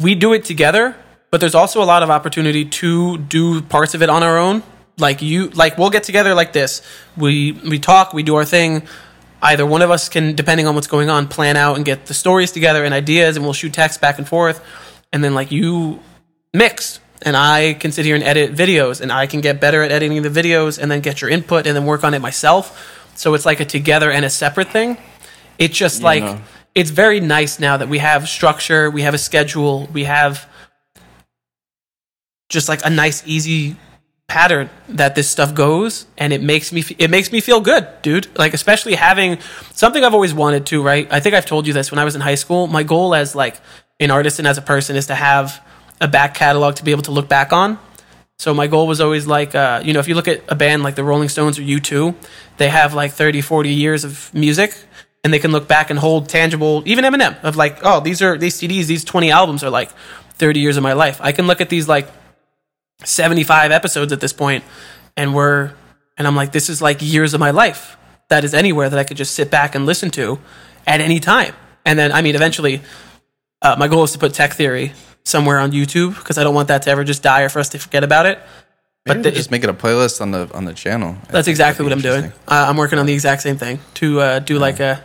we 0.00 0.14
do 0.14 0.32
it 0.32 0.44
together, 0.44 0.96
but 1.30 1.40
there's 1.40 1.54
also 1.54 1.82
a 1.82 1.84
lot 1.84 2.02
of 2.02 2.10
opportunity 2.10 2.64
to 2.64 3.18
do 3.18 3.62
parts 3.62 3.94
of 3.94 4.02
it 4.02 4.10
on 4.10 4.22
our 4.22 4.38
own. 4.38 4.62
Like 4.98 5.20
you, 5.22 5.48
like 5.50 5.76
we'll 5.76 5.90
get 5.90 6.04
together 6.04 6.34
like 6.34 6.52
this. 6.52 6.82
We 7.16 7.52
we 7.52 7.78
talk, 7.78 8.14
we 8.14 8.22
do 8.22 8.36
our 8.36 8.44
thing. 8.44 8.82
Either 9.42 9.66
one 9.66 9.82
of 9.82 9.90
us 9.90 10.08
can, 10.08 10.34
depending 10.34 10.66
on 10.66 10.74
what's 10.74 10.86
going 10.86 11.10
on, 11.10 11.28
plan 11.28 11.56
out 11.56 11.76
and 11.76 11.84
get 11.84 12.06
the 12.06 12.14
stories 12.14 12.52
together 12.52 12.84
and 12.84 12.94
ideas, 12.94 13.36
and 13.36 13.44
we'll 13.44 13.52
shoot 13.52 13.74
text 13.74 14.00
back 14.00 14.18
and 14.18 14.26
forth. 14.26 14.64
And 15.12 15.22
then 15.22 15.34
like 15.34 15.52
you 15.52 16.00
mix 16.54 17.00
and 17.22 17.36
I 17.36 17.74
can 17.74 17.92
sit 17.92 18.04
here 18.04 18.14
and 18.14 18.24
edit 18.24 18.54
videos, 18.54 19.00
and 19.00 19.10
I 19.10 19.26
can 19.26 19.40
get 19.40 19.60
better 19.60 19.82
at 19.82 19.90
editing 19.90 20.22
the 20.22 20.28
videos, 20.28 20.78
and 20.78 20.90
then 20.90 21.00
get 21.00 21.20
your 21.20 21.30
input, 21.30 21.66
and 21.66 21.76
then 21.76 21.86
work 21.86 22.04
on 22.04 22.14
it 22.14 22.20
myself. 22.20 23.10
So 23.14 23.34
it's 23.34 23.46
like 23.46 23.60
a 23.60 23.64
together 23.64 24.10
and 24.10 24.24
a 24.24 24.30
separate 24.30 24.68
thing. 24.68 24.98
It's 25.58 25.76
just 25.76 26.02
like 26.02 26.38
it's 26.74 26.90
very 26.90 27.20
nice 27.20 27.58
now 27.58 27.78
that 27.78 27.88
we 27.88 27.98
have 27.98 28.28
structure, 28.28 28.90
we 28.90 29.02
have 29.02 29.14
a 29.14 29.18
schedule, 29.18 29.86
we 29.92 30.04
have 30.04 30.46
just 32.48 32.68
like 32.68 32.84
a 32.84 32.90
nice, 32.90 33.22
easy 33.26 33.76
pattern 34.28 34.68
that 34.88 35.14
this 35.14 35.30
stuff 35.30 35.54
goes 35.54 36.04
and 36.18 36.32
it 36.32 36.42
makes 36.42 36.72
me 36.72 36.82
it 36.98 37.10
makes 37.10 37.30
me 37.30 37.40
feel 37.40 37.60
good 37.60 37.86
dude. 38.02 38.26
Like 38.36 38.54
especially 38.54 38.96
having 38.96 39.38
something 39.72 40.02
i've 40.02 40.14
always 40.14 40.34
wanted 40.34 40.66
to 40.66 40.82
right? 40.82 41.06
I 41.12 41.20
think 41.20 41.36
i've 41.36 41.46
told 41.46 41.66
you 41.66 41.72
this. 41.72 41.92
When 41.92 42.00
i 42.00 42.04
was 42.04 42.16
in 42.16 42.20
high 42.20 42.34
school 42.34 42.66
my 42.66 42.82
goal 42.82 43.14
as 43.14 43.36
like 43.36 43.60
an 44.00 44.10
artist 44.10 44.40
and 44.40 44.48
as 44.48 44.58
a 44.58 44.62
person 44.62 44.96
is 44.96 45.06
to 45.06 45.14
have 45.14 45.64
a 46.00 46.08
back 46.08 46.34
catalog 46.34 46.74
to 46.74 46.84
be 46.84 46.90
able 46.90 47.02
to 47.02 47.12
look 47.12 47.28
back 47.28 47.52
on. 47.52 47.78
So 48.38 48.52
my 48.52 48.66
goal 48.66 48.88
was 48.88 49.00
always 49.00 49.28
like 49.28 49.54
uh, 49.54 49.80
you 49.84 49.92
know 49.92 50.00
if 50.00 50.08
you 50.08 50.16
look 50.16 50.26
at 50.26 50.42
a 50.48 50.56
band 50.56 50.82
like 50.82 50.96
the 50.96 51.04
rolling 51.04 51.28
stones 51.28 51.56
or 51.56 51.62
u2 51.62 52.14
they 52.56 52.68
have 52.68 52.94
like 52.94 53.12
30 53.12 53.42
40 53.42 53.70
years 53.70 54.02
of 54.02 54.34
music 54.34 54.76
and 55.22 55.32
they 55.32 55.38
can 55.38 55.52
look 55.52 55.68
back 55.68 55.88
and 55.88 56.00
hold 56.00 56.28
tangible 56.28 56.82
even 56.84 57.04
eminem 57.04 57.42
of 57.44 57.54
like 57.56 57.78
oh 57.82 58.00
these 58.00 58.20
are 58.22 58.36
these 58.36 58.60
cds 58.60 58.86
these 58.86 59.04
20 59.04 59.30
albums 59.30 59.62
are 59.62 59.70
like 59.70 59.90
30 60.36 60.60
years 60.60 60.76
of 60.76 60.82
my 60.82 60.92
life. 60.92 61.18
I 61.22 61.32
can 61.32 61.46
look 61.46 61.60
at 61.60 61.68
these 61.68 61.88
like 61.88 62.08
75 63.04 63.70
episodes 63.70 64.12
at 64.12 64.20
this 64.20 64.32
point 64.32 64.64
and 65.16 65.34
we're 65.34 65.72
and 66.16 66.26
i'm 66.26 66.34
like 66.34 66.52
this 66.52 66.68
is 66.68 66.80
like 66.80 66.98
years 67.00 67.34
of 67.34 67.40
my 67.40 67.50
life 67.50 67.96
that 68.28 68.42
is 68.44 68.54
anywhere 68.54 68.88
that 68.88 68.98
i 68.98 69.04
could 69.04 69.16
just 69.16 69.34
sit 69.34 69.50
back 69.50 69.74
and 69.74 69.86
listen 69.86 70.10
to 70.10 70.38
at 70.86 71.00
any 71.00 71.20
time. 71.20 71.54
And 71.84 71.98
then 71.98 72.10
i 72.12 72.22
mean 72.22 72.34
eventually 72.34 72.80
uh, 73.62 73.76
my 73.78 73.88
goal 73.88 74.04
is 74.04 74.12
to 74.12 74.18
put 74.18 74.34
tech 74.34 74.54
theory 74.54 74.92
somewhere 75.24 75.58
on 75.58 75.72
youtube 75.72 76.16
because 76.16 76.38
i 76.38 76.44
don't 76.44 76.54
want 76.54 76.68
that 76.68 76.82
to 76.82 76.90
ever 76.90 77.04
just 77.04 77.22
die 77.22 77.42
or 77.42 77.48
for 77.48 77.58
us 77.60 77.68
to 77.70 77.78
forget 77.78 78.02
about 78.04 78.26
it. 78.26 78.38
But 79.04 79.18
but 79.18 79.22
the, 79.22 79.30
just 79.30 79.50
make 79.52 79.62
it 79.62 79.70
a 79.70 79.74
playlist 79.74 80.20
on 80.20 80.32
the 80.32 80.50
on 80.52 80.64
the 80.64 80.74
channel. 80.74 81.16
That's 81.28 81.46
exactly 81.48 81.84
what 81.84 81.92
i'm 81.92 82.00
doing. 82.00 82.32
uh, 82.48 82.66
i'm 82.68 82.76
working 82.76 82.98
on 82.98 83.06
the 83.06 83.12
exact 83.12 83.42
same 83.42 83.56
thing. 83.56 83.78
To 83.94 84.20
uh, 84.20 84.38
do 84.40 84.58
like 84.58 84.80
a 84.80 85.04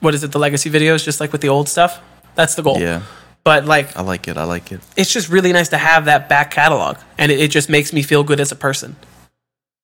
what 0.00 0.14
is 0.14 0.22
it 0.24 0.32
the 0.32 0.38
legacy 0.38 0.70
videos 0.70 1.04
just 1.04 1.20
like 1.20 1.32
with 1.32 1.40
the 1.40 1.48
old 1.48 1.68
stuff? 1.68 2.00
That's 2.34 2.54
the 2.54 2.62
goal. 2.62 2.78
Yeah, 2.80 3.02
but 3.44 3.64
like 3.66 3.96
I 3.96 4.02
like 4.02 4.26
it. 4.28 4.36
I 4.36 4.44
like 4.44 4.72
it. 4.72 4.80
it's 4.96 5.12
just 5.12 5.28
really 5.28 5.52
nice 5.52 5.68
to 5.70 5.78
have 5.78 6.06
that 6.06 6.28
back 6.28 6.50
catalog 6.50 6.96
and 7.18 7.30
it, 7.30 7.38
it 7.40 7.50
just 7.50 7.68
makes 7.68 7.92
me 7.92 8.02
feel 8.02 8.24
good 8.24 8.40
as 8.40 8.50
a 8.52 8.56
person 8.56 8.96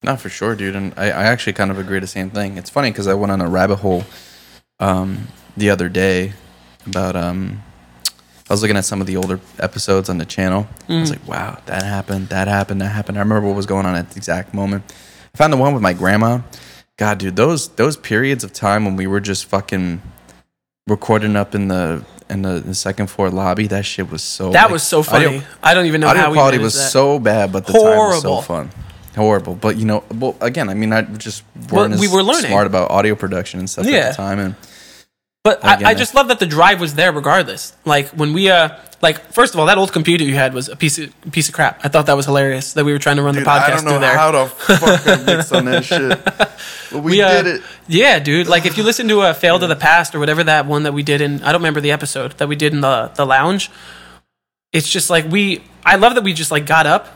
Not 0.02 0.20
for 0.20 0.28
sure, 0.30 0.54
dude. 0.56 0.74
And 0.76 0.94
I, 0.96 1.06
I 1.06 1.24
actually 1.24 1.52
kind 1.52 1.70
of 1.70 1.78
agree 1.78 1.98
the 2.00 2.06
same 2.06 2.30
thing. 2.30 2.56
It's 2.58 2.70
funny 2.70 2.90
because 2.90 3.06
I 3.06 3.14
went 3.14 3.30
on 3.32 3.40
a 3.40 3.48
rabbit 3.48 3.76
hole 3.76 4.04
um, 4.78 5.28
the 5.56 5.68
other 5.70 5.88
day 5.90 6.32
about 6.86 7.14
um, 7.16 7.62
I 8.48 8.54
was 8.54 8.62
looking 8.62 8.78
at 8.78 8.84
some 8.86 9.00
of 9.02 9.06
the 9.06 9.16
older 9.18 9.38
episodes 9.58 10.08
on 10.08 10.16
the 10.18 10.24
channel. 10.24 10.66
I 10.88 10.92
Mm. 10.92 11.00
was 11.00 11.10
like, 11.10 11.28
wow, 11.28 11.58
that 11.66 11.82
happened, 11.82 12.30
that 12.30 12.48
happened, 12.48 12.80
that 12.80 12.88
happened. 12.92 13.18
I 13.18 13.20
remember 13.20 13.46
what 13.46 13.56
was 13.56 13.66
going 13.66 13.84
on 13.86 13.94
at 13.94 14.10
the 14.10 14.16
exact 14.16 14.54
moment. 14.54 14.82
I 15.34 15.36
found 15.38 15.52
the 15.52 15.58
one 15.58 15.74
with 15.74 15.82
my 15.82 15.92
grandma. 15.92 16.40
God, 16.96 17.18
dude, 17.18 17.36
those 17.36 17.68
those 17.76 17.96
periods 17.98 18.42
of 18.42 18.52
time 18.52 18.84
when 18.86 18.96
we 18.96 19.06
were 19.06 19.20
just 19.20 19.44
fucking 19.44 20.00
recording 20.88 21.36
up 21.36 21.54
in 21.54 21.68
the 21.68 22.04
in 22.30 22.42
the, 22.42 22.60
the 22.60 22.74
second 22.74 23.08
floor 23.08 23.28
lobby, 23.30 23.66
that 23.68 23.84
shit 23.84 24.10
was 24.10 24.22
so 24.22 24.50
That 24.52 24.64
like, 24.64 24.72
was 24.72 24.82
so 24.82 25.02
funny. 25.02 25.26
audio- 25.26 25.42
I 25.62 25.74
don't 25.74 25.86
even 25.86 26.00
know 26.00 26.08
audio 26.08 26.22
how 26.22 26.30
we 26.30 26.36
quality 26.36 26.58
was 26.58 26.74
that. 26.74 26.90
so 26.90 27.18
bad, 27.18 27.52
but 27.52 27.66
the 27.66 27.72
time 27.72 27.82
was 27.82 28.22
so 28.22 28.28
Horrible. 28.28 28.42
fun. 28.42 28.70
Horrible, 29.16 29.54
but 29.56 29.76
you 29.76 29.84
know, 29.84 30.04
well, 30.14 30.36
again, 30.40 30.68
I 30.68 30.74
mean, 30.74 30.92
I 30.92 31.02
just 31.02 31.42
weren't 31.70 31.98
we 31.98 32.06
as 32.06 32.12
were 32.12 32.22
learning. 32.22 32.48
smart 32.50 32.66
about 32.68 32.90
audio 32.92 33.14
production 33.16 33.58
and 33.58 33.68
stuff 33.68 33.84
Yeah. 33.86 33.96
at 33.98 34.10
the 34.12 34.16
time, 34.16 34.38
and 34.38 34.54
But 35.42 35.60
Again, 35.60 35.86
I, 35.86 35.90
I 35.90 35.94
just 35.94 36.14
love 36.14 36.28
that 36.28 36.38
the 36.38 36.46
drive 36.46 36.80
was 36.80 36.94
there 36.94 37.12
regardless. 37.12 37.74
Like 37.86 38.08
when 38.08 38.34
we 38.34 38.50
uh 38.50 38.76
like 39.00 39.32
first 39.32 39.54
of 39.54 39.60
all, 39.60 39.66
that 39.66 39.78
old 39.78 39.90
computer 39.90 40.22
you 40.22 40.34
had 40.34 40.52
was 40.52 40.68
a 40.68 40.76
piece 40.76 40.98
of 40.98 41.14
piece 41.32 41.48
of 41.48 41.54
crap. 41.54 41.80
I 41.82 41.88
thought 41.88 42.04
that 42.06 42.16
was 42.16 42.26
hilarious 42.26 42.74
that 42.74 42.84
we 42.84 42.92
were 42.92 42.98
trying 42.98 43.16
to 43.16 43.22
run 43.22 43.34
the 43.34 43.40
podcast 43.40 43.62
I 43.62 43.70
don't 43.70 43.84
know 43.84 43.90
through 43.92 44.00
there. 44.00 44.16
How 44.16 44.30
to 44.32 44.46
fuck 44.46 45.06
I 45.06 45.22
mixed 45.36 45.52
on 45.54 45.64
that 45.64 45.84
shit, 45.86 46.22
but 46.92 47.02
we, 47.02 47.12
We, 47.12 47.22
uh, 47.22 47.42
did 47.42 47.56
it. 47.56 47.62
Yeah, 47.88 48.18
dude. 48.18 48.48
Like 48.48 48.66
if 48.66 48.76
you 48.76 48.82
listen 48.82 49.08
to 49.08 49.22
a 49.22 49.32
Fail 49.32 49.58
to 49.58 49.66
the 49.66 49.76
Past 49.76 50.14
or 50.14 50.18
whatever 50.18 50.44
that 50.44 50.66
one 50.66 50.82
that 50.82 50.92
we 50.92 51.02
did 51.02 51.22
in 51.22 51.42
I 51.42 51.52
don't 51.52 51.62
remember 51.62 51.80
the 51.80 51.92
episode 51.92 52.32
that 52.32 52.46
we 52.48 52.56
did 52.56 52.74
in 52.74 52.82
the 52.82 53.10
the 53.14 53.24
lounge. 53.24 53.70
It's 54.74 54.90
just 54.90 55.08
like 55.08 55.24
we 55.30 55.64
I 55.86 55.96
love 55.96 56.14
that 56.16 56.24
we 56.24 56.34
just 56.34 56.50
like 56.50 56.66
got 56.66 56.86
up 56.86 57.08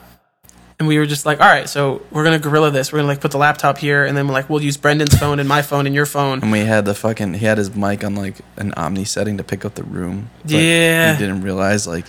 and 0.79 0.89
we 0.89 0.99
were 0.99 1.07
just 1.07 1.25
like, 1.25 1.41
all 1.41 1.47
right, 1.47 1.69
so 1.69 2.03
we're 2.11 2.25
gonna 2.25 2.39
gorilla 2.39 2.71
this. 2.71 2.93
We're 2.93 2.99
gonna 2.99 3.09
like 3.09 3.21
put 3.21 3.31
the 3.31 3.39
laptop 3.39 3.79
here 3.79 4.05
and 4.05 4.17
then 4.17 4.27
we're 4.27 4.35
like 4.35 4.51
we'll 4.51 4.63
use 4.63 4.77
Brendan's 4.77 5.15
phone 5.19 5.39
and 5.39 5.49
my 5.49 5.63
phone 5.63 5.87
and 5.87 5.95
your 5.95 6.07
phone. 6.07 6.43
And 6.43 6.51
we 6.53 6.61
had 6.61 6.85
the 6.85 6.95
fucking 6.95 7.35
he 7.35 7.47
had 7.47 7.59
his 7.59 7.75
mic 7.75 8.03
on 8.05 8.15
like 8.17 8.37
an 8.57 8.73
omni 8.75 9.05
setting 9.05 9.37
to 9.39 9.45
pick 9.45 9.65
up 9.65 9.75
the 9.75 9.85
room. 9.85 10.31
Yeah. 10.45 11.13
he 11.15 11.19
didn't 11.19 11.43
realize 11.43 11.87
like, 11.87 12.07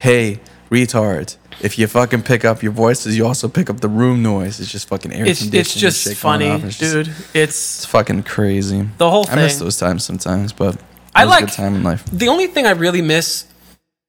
hey, 0.00 0.40
retards. 0.70 1.36
If 1.62 1.78
you 1.78 1.86
fucking 1.86 2.22
pick 2.24 2.44
up 2.44 2.62
your 2.62 2.72
voices, 2.72 3.16
you 3.16 3.26
also 3.26 3.48
pick 3.48 3.70
up 3.70 3.80
the 3.80 3.88
room 3.88 4.22
noise. 4.22 4.60
It's 4.60 4.70
just 4.70 4.88
fucking 4.88 5.10
air 5.12 5.24
It's 5.26 5.40
conditioning. 5.42 5.88
it's 5.88 6.04
just 6.04 6.18
funny. 6.20 6.48
It's 6.48 6.76
just- 6.78 6.92
dude. 6.92 7.08
it's 7.08 7.24
it's 7.34 7.84
fucking 7.86 8.24
crazy. 8.24 8.86
the 8.98 9.08
whole 9.10 9.24
thing. 9.24 9.38
I 9.38 9.42
miss 9.42 9.58
those 9.58 9.78
times 9.78 10.04
sometimes, 10.04 10.52
but 10.52 10.76
I 11.14 11.24
like- 11.24 11.46
good 11.46 11.54
time 11.54 11.74
in 11.76 11.82
life. 11.82 12.04
the 12.12 12.28
only 12.28 12.46
thing 12.48 12.66
I 12.66 12.72
really 12.72 13.00
miss 13.00 13.46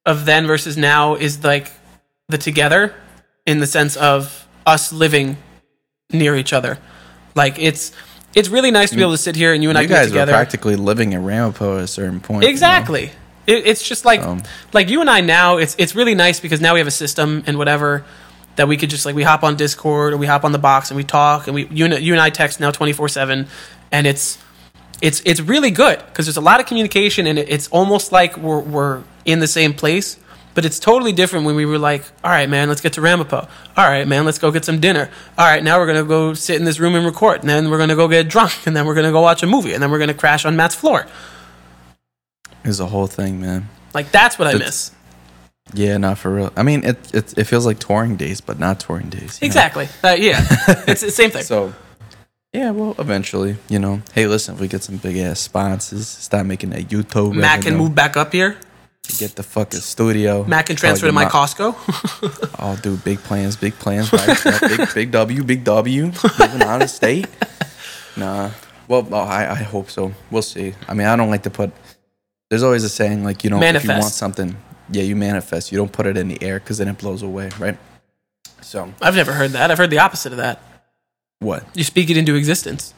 of 0.04 0.24
then 0.26 0.46
versus 0.46 0.76
now 0.76 1.14
is 1.14 1.42
like 1.42 1.70
the 2.28 2.36
together 2.38 2.94
in 3.48 3.60
the 3.60 3.66
sense 3.66 3.96
of 3.96 4.46
us 4.66 4.92
living 4.92 5.36
near 6.12 6.36
each 6.36 6.52
other. 6.52 6.78
Like 7.34 7.58
it's 7.58 7.92
it's 8.34 8.48
really 8.50 8.70
nice 8.70 8.90
to 8.90 8.96
be 8.96 9.02
able 9.02 9.12
to 9.12 9.18
sit 9.18 9.34
here 9.36 9.54
and 9.54 9.62
you 9.62 9.70
and 9.70 9.78
I 9.78 9.82
you 9.82 9.86
it 9.86 9.90
guys 9.90 10.06
together. 10.08 10.32
practically 10.32 10.76
living 10.76 11.12
in 11.14 11.24
Ramapo 11.24 11.78
at 11.78 11.84
a 11.84 11.86
certain 11.86 12.20
point. 12.20 12.42
you 12.42 12.48
know? 12.48 12.52
exactly. 12.52 13.10
It, 13.46 13.66
it's 13.66 13.82
just 13.88 14.04
like 14.04 14.20
So- 14.22 14.38
like 14.74 14.90
you 14.90 15.00
and 15.00 15.08
I 15.08 15.22
now. 15.22 15.56
It's 15.56 15.74
it's 15.78 15.94
really 15.94 16.14
nice 16.14 16.38
because 16.40 16.60
now 16.60 16.74
we 16.74 16.80
have 16.80 16.86
a 16.86 16.98
system 17.04 17.42
and 17.46 17.56
whatever 17.56 18.04
that 18.56 18.68
we 18.68 18.76
could 18.76 18.90
just 18.90 19.06
like 19.06 19.14
we 19.14 19.22
hop 19.22 19.42
on 19.42 19.56
Discord 19.56 20.12
or 20.12 20.18
we 20.18 20.26
hop 20.26 20.44
on 20.44 20.52
the 20.52 20.58
box 20.58 20.90
and 20.90 20.96
we 20.96 21.04
talk 21.04 21.46
and 21.46 21.54
we 21.54 21.66
you 21.68 21.86
and, 21.86 21.98
you 22.04 22.12
and 22.12 22.20
I 22.20 22.28
text 22.30 22.60
now 22.60 22.70
twenty 22.70 22.92
four 22.92 23.08
seven 23.08 23.46
and 23.90 24.06
it's 24.06 24.36
it's 25.00 25.22
it's 25.24 25.40
really 25.40 25.70
good 25.70 25.98
because 26.06 26.26
there's 26.26 26.36
a 26.36 26.42
lot 26.42 26.60
of 26.60 26.66
communication 26.66 27.26
and 27.26 27.38
it, 27.38 27.48
it's 27.48 27.68
almost 27.68 28.12
like 28.12 28.36
we're 28.36 28.60
we're 28.60 29.02
in 29.24 29.38
the 29.40 29.46
same 29.48 29.72
place. 29.72 30.18
But 30.58 30.64
it's 30.64 30.80
totally 30.80 31.12
different 31.12 31.46
when 31.46 31.54
we 31.54 31.64
were 31.66 31.78
like, 31.78 32.02
all 32.24 32.32
right, 32.32 32.48
man, 32.48 32.68
let's 32.68 32.80
get 32.80 32.94
to 32.94 33.00
Ramapo. 33.00 33.46
All 33.76 33.88
right, 33.88 34.08
man, 34.08 34.24
let's 34.24 34.40
go 34.40 34.50
get 34.50 34.64
some 34.64 34.80
dinner. 34.80 35.08
All 35.38 35.46
right, 35.46 35.62
now 35.62 35.78
we're 35.78 35.86
gonna 35.86 36.02
go 36.02 36.34
sit 36.34 36.56
in 36.56 36.64
this 36.64 36.80
room 36.80 36.96
and 36.96 37.06
record. 37.06 37.42
And 37.42 37.48
then 37.48 37.70
we're 37.70 37.78
gonna 37.78 37.94
go 37.94 38.08
get 38.08 38.28
drunk. 38.28 38.66
And 38.66 38.74
then 38.74 38.84
we're 38.84 38.96
gonna 38.96 39.12
go 39.12 39.20
watch 39.20 39.40
a 39.44 39.46
movie. 39.46 39.72
And 39.72 39.80
then 39.80 39.88
we're 39.92 40.00
gonna 40.00 40.14
crash 40.14 40.44
on 40.44 40.56
Matt's 40.56 40.74
floor. 40.74 41.06
Was 42.64 42.80
a 42.80 42.86
whole 42.86 43.06
thing, 43.06 43.40
man. 43.40 43.68
Like 43.94 44.10
that's 44.10 44.36
what 44.36 44.48
I 44.48 44.58
miss. 44.58 44.90
Yeah, 45.74 45.96
not 45.96 46.18
for 46.18 46.34
real. 46.34 46.52
I 46.56 46.64
mean, 46.64 46.82
it 46.82 47.14
it, 47.14 47.38
it 47.38 47.44
feels 47.44 47.64
like 47.64 47.78
touring 47.78 48.16
days, 48.16 48.40
but 48.40 48.58
not 48.58 48.80
touring 48.80 49.10
days. 49.10 49.38
Exactly. 49.40 49.86
Uh, 50.02 50.16
yeah, 50.18 50.40
it's 50.88 51.02
the 51.02 51.12
same 51.12 51.30
thing. 51.30 51.44
So, 51.44 51.72
yeah, 52.52 52.72
well, 52.72 52.96
eventually, 52.98 53.58
you 53.68 53.78
know. 53.78 54.02
Hey, 54.12 54.26
listen, 54.26 54.56
if 54.56 54.60
we 54.60 54.66
get 54.66 54.82
some 54.82 54.96
big 54.96 55.18
ass 55.18 55.38
sponsors, 55.38 56.08
start 56.08 56.46
making 56.46 56.72
a 56.72 56.82
YouTube. 56.82 57.34
Matt 57.34 57.62
can 57.62 57.76
move 57.76 57.94
back 57.94 58.16
up 58.16 58.32
here. 58.32 58.58
Get 59.16 59.36
the 59.36 59.42
fucking 59.42 59.80
studio. 59.80 60.44
Matt 60.44 60.66
can 60.66 60.76
transfer 60.76 61.06
to 61.06 61.12
my 61.12 61.24
Ma- 61.24 61.30
Costco. 61.30 61.74
I'll 62.60 62.76
do 62.76 62.96
big 62.96 63.18
plans, 63.20 63.56
big 63.56 63.74
plans. 63.78 64.12
Right? 64.18 64.60
Big, 64.76 64.94
big 64.94 65.10
W, 65.12 65.42
big 65.42 65.64
W. 65.64 66.04
Moving 66.38 66.62
out 66.62 66.82
of 66.82 66.90
state. 66.90 67.26
Nah. 68.16 68.50
Well, 68.86 69.06
oh, 69.10 69.16
I, 69.16 69.50
I 69.50 69.54
hope 69.54 69.90
so. 69.90 70.12
We'll 70.30 70.42
see. 70.42 70.74
I 70.86 70.94
mean, 70.94 71.06
I 71.06 71.16
don't 71.16 71.30
like 71.30 71.42
to 71.44 71.50
put. 71.50 71.72
There's 72.50 72.62
always 72.62 72.84
a 72.84 72.88
saying 72.88 73.24
like 73.24 73.44
you 73.44 73.50
know 73.50 73.60
if 73.60 73.82
you 73.84 73.90
want 73.90 74.04
something, 74.04 74.56
yeah, 74.90 75.02
you 75.02 75.16
manifest. 75.16 75.72
You 75.72 75.78
don't 75.78 75.92
put 75.92 76.06
it 76.06 76.16
in 76.16 76.28
the 76.28 76.42
air 76.42 76.58
because 76.58 76.78
then 76.78 76.88
it 76.88 76.98
blows 76.98 77.22
away, 77.22 77.50
right? 77.58 77.76
So 78.60 78.92
I've 79.00 79.16
never 79.16 79.32
heard 79.32 79.50
that. 79.52 79.70
I've 79.70 79.78
heard 79.78 79.90
the 79.90 79.98
opposite 79.98 80.32
of 80.32 80.38
that. 80.38 80.60
what? 81.40 81.64
You 81.74 81.84
speak 81.84 82.10
it 82.10 82.16
into 82.16 82.34
existence. 82.34 82.94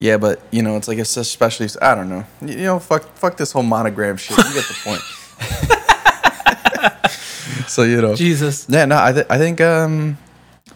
Yeah, 0.00 0.18
but 0.18 0.42
you 0.50 0.62
know, 0.62 0.76
it's 0.76 0.88
like 0.88 0.98
it's 0.98 1.16
especially. 1.16 1.68
I 1.80 1.94
don't 1.94 2.08
know. 2.08 2.24
You 2.42 2.56
know, 2.64 2.78
fuck, 2.78 3.04
fuck 3.16 3.36
this 3.36 3.52
whole 3.52 3.62
monogram 3.62 4.16
shit. 4.18 4.36
You 4.36 4.44
get 4.54 4.64
the 4.68 4.76
point. 4.84 5.00
so 7.68 7.82
you 7.82 8.00
know, 8.00 8.14
Jesus. 8.14 8.66
yeah, 8.68 8.84
no, 8.84 9.02
I, 9.02 9.12
th- 9.12 9.26
I 9.30 9.38
think, 9.38 9.60
um, 9.60 10.18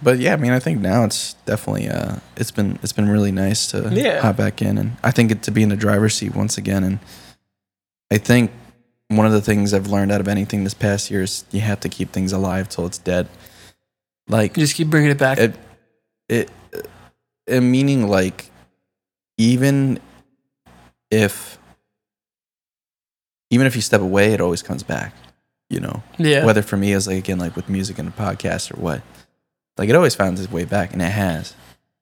but 0.03 0.18
yeah, 0.18 0.33
I 0.33 0.37
mean, 0.37 0.53
I 0.53 0.59
think 0.59 0.81
now 0.81 1.05
it's 1.05 1.35
definitely, 1.45 1.89
uh, 1.89 2.16
it's 2.37 2.51
been, 2.51 2.79
it's 2.83 2.93
been 2.93 3.09
really 3.09 3.33
nice 3.33 3.71
to 3.73 3.91
Yeah. 3.93 4.21
hop 4.21 4.37
back 4.39 4.62
in, 4.62 4.79
and 4.79 4.97
I 5.03 5.11
think 5.11 5.31
it 5.31 5.43
to 5.45 5.51
be 5.51 5.62
in 5.62 5.68
the 5.68 5.77
driver's 5.77 6.14
seat 6.14 6.35
once 6.35 6.57
again, 6.59 6.85
and 6.85 6.99
I 8.11 8.18
think 8.18 8.51
one 9.09 9.27
of 9.27 9.33
the 9.33 9.41
things 9.43 9.75
I've 9.75 9.89
learned 9.89 10.12
out 10.12 10.21
of 10.21 10.29
anything 10.29 10.64
this 10.64 10.75
past 10.75 11.11
year 11.11 11.23
is 11.23 11.45
you 11.51 11.61
have 11.61 11.81
to 11.81 11.89
keep 11.89 12.12
things 12.12 12.33
alive 12.33 12.68
till 12.68 12.87
it's 12.87 12.99
dead. 12.99 13.29
Like 14.29 14.57
You 14.57 14.62
just 14.62 14.77
keep 14.77 14.89
bringing 14.89 15.11
it 15.11 15.18
back. 15.18 15.39
it, 15.39 15.55
it, 16.29 16.51
it 17.47 17.61
meaning 17.61 18.09
like 18.09 18.51
even 19.41 19.99
if 21.11 21.59
even 23.51 23.66
if 23.66 23.74
you 23.74 23.80
step 23.82 24.03
away 24.03 24.32
it 24.34 24.41
always 24.41 24.62
comes 24.62 24.82
back 24.82 25.14
you 25.70 25.80
know 25.80 26.03
yeah. 26.18 26.45
whether 26.45 26.61
for 26.62 26.76
me 26.76 26.93
is 26.93 27.07
like 27.07 27.16
again 27.16 27.38
like 27.38 27.57
with 27.57 27.68
music 27.68 27.99
and 27.99 28.07
a 28.09 28.12
podcast 28.12 28.76
or 28.76 28.80
what 28.80 29.01
like 29.78 29.88
it 29.88 29.97
always 29.97 30.14
finds 30.14 30.41
its 30.41 30.53
way 30.53 30.64
back 30.66 30.93
and 30.93 31.01
it 31.01 31.07
has 31.11 31.55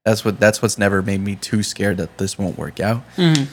that's 0.04 0.24
what 0.24 0.40
that's 0.40 0.60
what's 0.60 0.78
never 0.78 1.00
made 1.00 1.20
me 1.20 1.36
too 1.36 1.62
scared 1.62 1.96
that 1.98 2.18
this 2.18 2.36
won't 2.36 2.58
work 2.58 2.80
out 2.80 3.02
Mhm. 3.16 3.46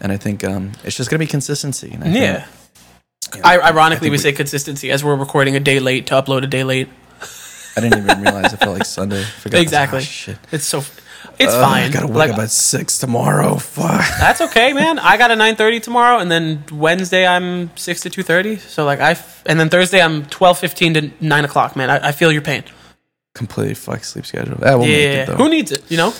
and 0.00 0.10
i 0.10 0.16
think 0.16 0.42
um 0.42 0.72
it's 0.82 0.96
just 0.96 1.08
gonna 1.08 1.20
be 1.20 1.26
consistency 1.26 1.90
and 1.92 2.02
I 2.02 2.06
think 2.06 2.16
Yeah. 2.16 2.46
I, 3.44 3.58
ironically, 3.60 4.08
we 4.08 4.16
say 4.16 4.32
consistency 4.32 4.90
as 4.90 5.04
we're 5.04 5.14
recording 5.16 5.54
a 5.54 5.60
day 5.60 5.80
late 5.80 6.06
to 6.06 6.14
upload 6.14 6.44
a 6.44 6.46
day 6.46 6.64
late. 6.64 6.88
I 7.76 7.80
didn't 7.82 7.98
even 8.02 8.22
realize 8.22 8.54
it 8.54 8.56
felt 8.56 8.78
like 8.78 8.86
Sunday. 8.86 9.22
Forgot 9.40 9.60
Exactly. 9.60 9.98
Oh, 9.98 10.02
shit. 10.02 10.38
It's 10.50 10.64
so. 10.64 10.82
It's 11.38 11.52
Ugh, 11.52 11.62
fine. 11.62 11.82
I 11.84 11.88
gotta 11.90 12.06
wake 12.06 12.16
Like, 12.16 12.30
up 12.32 12.38
at 12.38 12.50
six 12.50 12.98
tomorrow. 12.98 13.54
Fuck. 13.58 14.04
that's 14.18 14.40
okay, 14.40 14.72
man. 14.72 14.98
I 14.98 15.16
got 15.16 15.30
a 15.30 15.36
nine 15.36 15.56
thirty 15.56 15.80
tomorrow, 15.80 16.18
and 16.18 16.30
then 16.30 16.64
Wednesday 16.72 17.26
I'm 17.26 17.76
six 17.76 18.00
to 18.02 18.10
two 18.10 18.22
thirty. 18.22 18.56
So 18.56 18.84
like 18.84 19.00
I, 19.00 19.12
f- 19.12 19.42
and 19.46 19.58
then 19.58 19.68
Thursday 19.68 20.00
I'm 20.00 20.24
twelve 20.26 20.58
fifteen 20.58 20.94
to 20.94 21.10
nine 21.20 21.44
o'clock. 21.44 21.76
Man, 21.76 21.90
I, 21.90 22.08
I 22.08 22.12
feel 22.12 22.32
your 22.32 22.42
pain. 22.42 22.64
Completely 23.34 23.74
fuck 23.74 24.02
sleep 24.04 24.26
schedule. 24.26 24.56
That 24.56 24.74
will 24.74 24.86
make 24.86 24.90
yeah, 24.90 25.22
it 25.22 25.26
though. 25.28 25.36
who 25.36 25.48
needs 25.48 25.70
it? 25.72 25.88
You 25.90 25.96
know. 25.98 26.12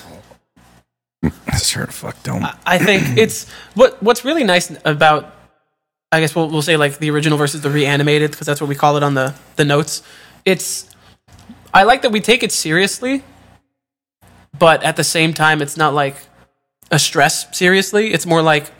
sure 1.60 1.86
fuck 1.86 2.22
don't. 2.22 2.44
I 2.64 2.78
think 2.78 3.02
it's 3.18 3.50
what 3.74 4.00
what's 4.02 4.24
really 4.24 4.44
nice 4.44 4.72
about 4.84 5.34
I 6.12 6.20
guess 6.20 6.34
we'll 6.34 6.48
we'll 6.48 6.62
say 6.62 6.76
like 6.76 6.98
the 6.98 7.10
original 7.10 7.36
versus 7.36 7.60
the 7.60 7.70
reanimated 7.70 8.30
because 8.30 8.46
that's 8.46 8.60
what 8.60 8.68
we 8.68 8.74
call 8.74 8.96
it 8.96 9.02
on 9.02 9.14
the 9.14 9.34
the 9.56 9.64
notes. 9.64 10.02
It's 10.44 10.88
I 11.74 11.82
like 11.82 12.02
that 12.02 12.12
we 12.12 12.20
take 12.20 12.42
it 12.42 12.52
seriously, 12.52 13.24
but 14.58 14.82
at 14.82 14.96
the 14.96 15.04
same 15.04 15.34
time 15.34 15.62
it's 15.62 15.76
not 15.76 15.94
like 15.94 16.16
a 16.90 16.98
stress 16.98 17.56
seriously. 17.56 18.12
It's 18.12 18.26
more 18.26 18.42
like 18.42 18.70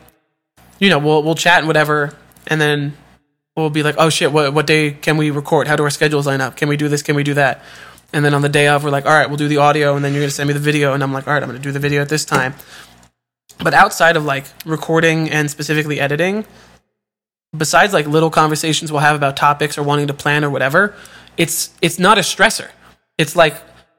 you 0.79 0.89
know, 0.89 0.99
we'll 0.99 1.22
we'll 1.22 1.35
chat 1.35 1.59
and 1.59 1.66
whatever 1.66 2.14
and 2.47 2.61
then 2.61 2.97
we'll 3.57 3.70
be 3.70 3.83
like, 3.83 3.97
"Oh 3.99 4.11
shit, 4.11 4.33
what 4.33 4.55
what 4.55 4.66
day 4.66 4.93
can 4.93 5.16
we 5.16 5.31
record? 5.31 5.68
How 5.68 5.76
do 5.76 5.83
our 5.85 5.91
schedules 5.91 6.26
line 6.26 6.41
up? 6.41 6.57
Can 6.57 6.68
we 6.68 6.76
do 6.76 6.89
this? 6.89 7.03
Can 7.03 7.16
we 7.16 7.22
do 7.22 7.35
that?" 7.35 7.62
And 8.12 8.24
then 8.24 8.33
on 8.33 8.41
the 8.41 8.49
day 8.49 8.68
of, 8.68 8.85
we're 8.85 8.91
like, 8.91 9.05
"All 9.07 9.12
right, 9.12 9.29
we'll 9.29 9.37
do 9.37 9.49
the 9.49 9.59
audio," 9.59 9.95
and 9.95 10.05
then 10.05 10.12
you're 10.12 10.22
gonna 10.22 10.31
send 10.31 10.49
me 10.49 10.55
the 10.55 10.61
video, 10.61 10.95
and 10.95 11.03
I'm 11.03 11.12
like, 11.12 11.26
"All 11.29 11.35
right, 11.35 11.43
I'm 11.43 11.49
gonna 11.49 11.59
do 11.59 11.72
the 11.72 11.79
video 11.79 12.01
at 12.01 12.09
this 12.09 12.24
time." 12.24 12.55
But 13.62 13.74
outside 13.74 14.16
of 14.16 14.24
like 14.24 14.47
recording 14.64 15.31
and 15.31 15.51
specifically 15.51 16.01
editing, 16.01 16.47
besides 17.57 17.93
like 17.93 18.07
little 18.07 18.31
conversations 18.31 18.91
we'll 18.93 19.01
have 19.01 19.16
about 19.16 19.37
topics 19.37 19.76
or 19.76 19.83
wanting 19.83 20.07
to 20.07 20.14
plan 20.14 20.45
or 20.45 20.51
whatever, 20.51 20.95
it's 21.37 21.70
it's 21.83 21.99
not 21.99 22.16
a 22.18 22.22
stressor. 22.22 22.70
It's 23.18 23.35
like 23.37 23.57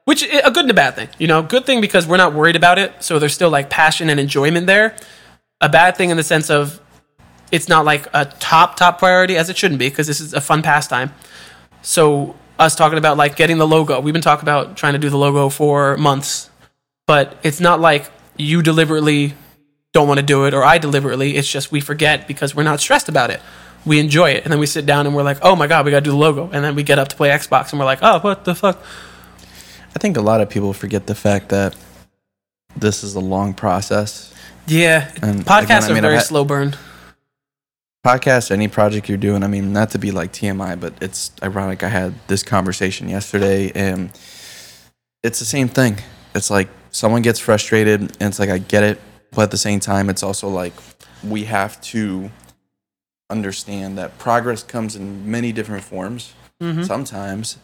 which 0.10 0.24
eh, 0.24 0.42
a 0.44 0.50
good 0.50 0.64
and 0.64 0.72
a 0.72 0.74
bad 0.74 0.96
thing. 0.96 1.08
You 1.20 1.28
know, 1.28 1.44
good 1.44 1.68
thing 1.68 1.82
because 1.82 2.08
we're 2.08 2.18
not 2.18 2.34
worried 2.34 2.56
about 2.56 2.80
it, 2.80 3.04
so 3.04 3.20
there's 3.20 3.36
still 3.36 3.52
like 3.52 3.70
passion 3.70 4.10
and 4.10 4.20
enjoyment 4.20 4.66
there. 4.66 4.96
A 5.62 5.70
bad 5.70 5.96
thing 5.96 6.10
in 6.10 6.18
the 6.18 6.24
sense 6.24 6.50
of 6.50 6.82
it's 7.52 7.70
not 7.70 7.86
like 7.86 8.08
a 8.12 8.26
top 8.26 8.76
top 8.76 8.98
priority 8.98 9.38
as 9.38 9.52
it 9.52 9.58
shouldn't 9.58 9.78
be 9.78 9.88
because 9.88 10.08
this 10.08 10.20
is 10.20 10.34
a 10.34 10.42
fun 10.42 10.64
pastime. 10.64 11.14
So 11.84 12.36
us 12.58 12.74
talking 12.76 12.98
about 12.98 13.18
like 13.18 13.36
getting 13.36 13.60
the 13.60 13.68
logo, 13.68 14.00
we've 14.00 14.12
been 14.12 14.24
talking 14.24 14.42
about 14.42 14.76
trying 14.76 14.94
to 14.94 15.00
do 15.00 15.12
the 15.12 15.18
logo 15.18 15.48
for 15.48 15.96
months, 15.98 16.50
but 17.06 17.38
it's 17.44 17.60
not 17.60 17.80
like 17.80 18.10
you 18.36 18.64
deliberately 18.64 19.36
don't 19.94 20.08
want 20.08 20.20
to 20.20 20.26
do 20.26 20.46
it 20.46 20.56
or 20.56 20.64
I 20.64 20.80
deliberately. 20.80 21.36
It's 21.36 21.52
just 21.52 21.72
we 21.72 21.82
forget 21.82 22.28
because 22.28 22.56
we're 22.56 22.64
not 22.64 22.80
stressed 22.80 23.10
about 23.10 23.30
it. 23.30 23.42
We 23.86 24.00
enjoy 24.00 24.32
it, 24.32 24.44
and 24.44 24.52
then 24.52 24.60
we 24.60 24.66
sit 24.66 24.88
down 24.88 25.06
and 25.06 25.16
we're 25.16 25.22
like, 25.22 25.38
"Oh 25.44 25.56
my 25.56 25.68
god, 25.68 25.86
we 25.86 25.92
got 25.92 26.00
to 26.00 26.04
do 26.04 26.10
the 26.10 26.18
logo," 26.18 26.50
and 26.52 26.66
then 26.66 26.74
we 26.74 26.82
get 26.82 26.98
up 26.98 27.10
to 27.10 27.16
play 27.16 27.30
Xbox 27.30 27.70
and 27.72 27.80
we're 27.80 27.86
like, 27.86 28.00
"Oh, 28.02 28.20
what 28.22 28.44
the 28.44 28.56
fuck?" 28.56 28.84
I 30.00 30.02
think 30.02 30.16
a 30.16 30.22
lot 30.22 30.40
of 30.40 30.50
people 30.50 30.72
forget 30.72 31.08
the 31.08 31.14
fact 31.14 31.50
that 31.50 31.76
this 32.78 33.04
is 33.04 33.16
a 33.16 33.20
long 33.20 33.54
process. 33.54 34.34
Yeah, 34.66 35.12
And 35.22 35.46
podcasts 35.46 35.64
again, 35.64 35.84
I 35.84 35.88
mean, 35.90 35.98
are 35.98 36.02
very 36.04 36.16
had- 36.16 36.24
slow 36.26 36.46
burn. 36.46 36.78
Podcast, 38.08 38.50
any 38.50 38.70
project 38.70 39.10
you're 39.10 39.18
doing, 39.18 39.44
I 39.44 39.48
mean, 39.48 39.74
not 39.74 39.90
to 39.90 39.98
be 40.00 40.12
like 40.12 40.32
TMI, 40.32 40.80
but 40.80 40.94
it's 41.02 41.34
ironic. 41.44 41.84
I 41.84 41.90
had 41.90 42.14
this 42.30 42.44
conversation 42.44 43.10
yesterday, 43.10 43.74
and 43.76 44.10
it's 45.22 45.40
the 45.40 45.46
same 45.46 45.68
thing. 45.68 45.98
It's 46.34 46.50
like 46.50 46.70
someone 46.92 47.22
gets 47.22 47.40
frustrated, 47.42 48.00
and 48.00 48.22
it's 48.22 48.40
like, 48.40 48.50
I 48.50 48.60
get 48.60 48.84
it. 48.84 49.02
But 49.32 49.42
at 49.42 49.52
the 49.52 49.58
same 49.58 49.82
time, 49.82 50.10
it's 50.10 50.24
also 50.24 50.48
like 50.48 50.72
we 51.26 51.44
have 51.44 51.82
to 51.92 52.32
understand 53.30 53.98
that 53.98 54.18
progress 54.18 54.64
comes 54.64 54.96
in 54.96 55.30
many 55.30 55.52
different 55.52 55.84
forms. 55.84 56.32
Mhm. 56.64 56.88
Sometimes 56.88 57.58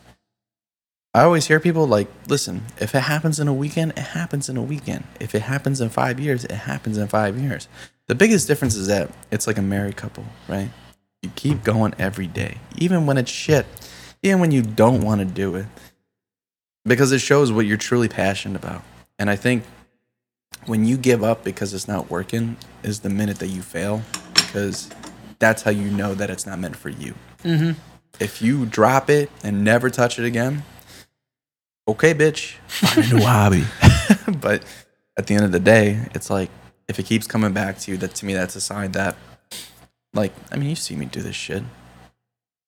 I 1.16 1.24
always 1.24 1.47
hear 1.47 1.61
people 1.61 1.88
like, 1.88 2.09
listen, 2.28 2.63
if 2.78 2.93
it 2.93 2.99
happens 2.99 3.39
in 3.39 3.47
a 3.47 3.53
weekend, 3.53 3.91
it 3.91 3.99
happens 3.99 4.49
in 4.49 4.57
a 4.57 4.61
weekend. 4.61 5.05
If 5.18 5.34
it 5.34 5.43
happens 5.43 5.80
in 5.80 5.88
five 5.88 6.20
years, 6.20 6.43
it 6.43 6.51
happens 6.51 6.97
in 6.97 7.07
five 7.07 7.39
years. 7.39 7.70
The 8.07 8.16
biggest 8.16 8.49
difference 8.49 8.76
is 8.76 8.88
that 8.88 9.09
it's 9.32 9.47
like 9.47 9.57
a 9.57 9.61
married 9.61 9.95
couple, 9.95 10.26
right? 10.49 10.72
You 11.22 11.32
keep 11.38 11.63
going 11.63 11.95
every 11.97 12.28
day, 12.28 12.57
even 12.76 13.05
when 13.05 13.18
it's 13.18 13.32
shit, 13.32 13.66
even 14.24 14.41
when 14.41 14.51
you 14.51 14.61
don't 14.61 15.05
want 15.05 15.20
to 15.20 15.26
do 15.26 15.55
it, 15.55 15.68
because 16.84 17.13
it 17.13 17.20
shows 17.20 17.49
what 17.49 17.66
you're 17.66 17.78
truly 17.78 18.09
passionate 18.09 18.61
about. 18.61 18.84
And 19.18 19.30
I 19.30 19.38
think 19.38 19.63
when 20.66 20.84
you 20.84 20.97
give 20.97 21.24
up 21.24 21.45
because 21.45 21.74
it's 21.74 21.88
not 21.88 22.11
working, 22.11 22.57
is 22.84 22.99
the 22.99 23.09
minute 23.09 23.39
that 23.39 23.47
you 23.47 23.61
fail, 23.61 24.01
because 24.34 24.89
that's 25.39 25.61
how 25.61 25.72
you 25.72 25.89
know 25.91 26.13
that 26.13 26.30
it's 26.30 26.45
not 26.45 26.59
meant 26.59 26.76
for 26.76 26.89
you. 26.89 27.13
Mm-hmm. 27.45 27.80
If 28.20 28.41
you 28.41 28.66
drop 28.66 29.09
it 29.09 29.32
and 29.45 29.63
never 29.63 29.89
touch 29.89 30.20
it 30.20 30.26
again, 30.26 30.63
okay, 31.88 32.13
bitch, 32.13 32.53
find 32.67 33.11
a 33.11 33.15
new 33.15 33.21
hobby. 33.25 33.63
but 34.41 34.63
at 35.17 35.27
the 35.27 35.36
end 35.36 35.45
of 35.45 35.51
the 35.51 35.59
day, 35.59 35.99
it's 36.13 36.29
like 36.29 36.49
if 36.88 36.99
it 36.99 37.03
keeps 37.05 37.27
coming 37.27 37.53
back 37.53 37.79
to 37.79 37.91
you, 37.91 37.97
that 37.97 38.15
to 38.15 38.25
me 38.25 38.33
that's 38.33 38.55
a 38.55 38.61
sign 38.61 38.91
that, 38.93 39.15
like, 40.13 40.33
I 40.51 40.55
mean, 40.57 40.69
you've 40.69 40.79
seen 40.79 40.99
me 40.99 41.05
do 41.05 41.21
this 41.21 41.36
shit, 41.36 41.57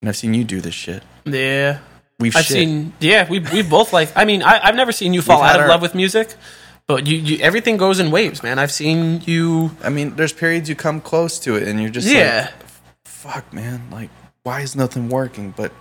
and 0.01 0.09
I've 0.09 0.17
seen 0.17 0.33
you 0.33 0.43
do 0.43 0.61
this 0.61 0.73
shit. 0.73 1.03
Yeah, 1.25 1.79
We've 2.19 2.35
I've 2.35 2.45
shit. 2.45 2.53
seen. 2.55 2.93
Yeah, 2.99 3.29
we 3.29 3.39
we 3.39 3.61
both 3.61 3.93
like. 3.93 4.09
I 4.15 4.25
mean, 4.25 4.41
I, 4.43 4.59
I've 4.63 4.75
never 4.75 4.91
seen 4.91 5.13
you 5.13 5.21
fall 5.21 5.41
We've 5.41 5.49
out 5.51 5.55
of 5.57 5.61
our- 5.63 5.67
love 5.69 5.81
with 5.81 5.93
music, 5.95 6.33
but 6.87 7.05
you, 7.05 7.17
you 7.17 7.37
everything 7.43 7.77
goes 7.77 7.99
in 7.99 8.09
waves, 8.11 8.41
man. 8.43 8.57
I've 8.59 8.71
seen 8.71 9.21
you. 9.25 9.71
I 9.83 9.89
mean, 9.89 10.15
there's 10.15 10.33
periods 10.33 10.67
you 10.67 10.75
come 10.75 10.99
close 11.01 11.37
to 11.39 11.55
it, 11.55 11.67
and 11.67 11.79
you're 11.79 11.91
just 11.91 12.07
Yeah. 12.07 12.49
like, 12.57 12.67
fuck, 13.05 13.53
man, 13.53 13.83
like, 13.91 14.09
why 14.43 14.61
is 14.61 14.75
nothing 14.75 15.09
working? 15.09 15.53
But 15.55 15.71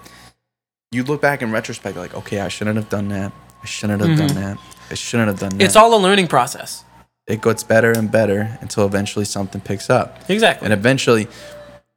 you 0.96 1.04
look 1.04 1.20
back 1.20 1.42
in 1.42 1.52
retrospect, 1.52 1.96
like, 1.96 2.14
okay, 2.14 2.40
I 2.40 2.48
shouldn't 2.48 2.76
have 2.76 2.88
done 2.88 3.08
that. 3.08 3.32
I 3.62 3.66
shouldn't 3.66 4.00
have 4.02 4.16
done 4.18 4.34
that. 4.42 4.58
I 4.90 4.94
shouldn't 4.94 5.28
have 5.28 5.38
done 5.38 5.50
that. 5.50 5.54
Mm-hmm. 5.56 5.66
It's 5.66 5.76
all 5.76 5.94
a 5.94 6.00
learning 6.00 6.28
process. 6.28 6.84
it 7.26 7.42
gets 7.42 7.62
better 7.64 7.90
and 7.92 8.10
better 8.10 8.56
until 8.60 8.86
eventually 8.86 9.24
something 9.24 9.60
picks 9.60 9.90
up. 9.90 10.08
Exactly. 10.30 10.64
And 10.66 10.72
eventually 10.72 11.26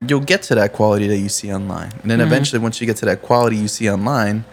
you'll 0.08 0.22
get 0.22 0.42
to 0.44 0.56
that 0.56 0.74
quality 0.74 1.08
that 1.08 1.18
you 1.18 1.30
see 1.30 1.54
online. 1.54 1.92
And 2.02 2.10
then 2.10 2.20
Mm-hmm. 2.20 2.28
eventually 2.28 2.60
once 2.60 2.82
you 2.82 2.88
get 2.88 2.98
to 2.98 3.06
that 3.06 3.22
quality 3.22 3.56
you 3.58 3.68
see 3.68 3.90
online 3.90 4.44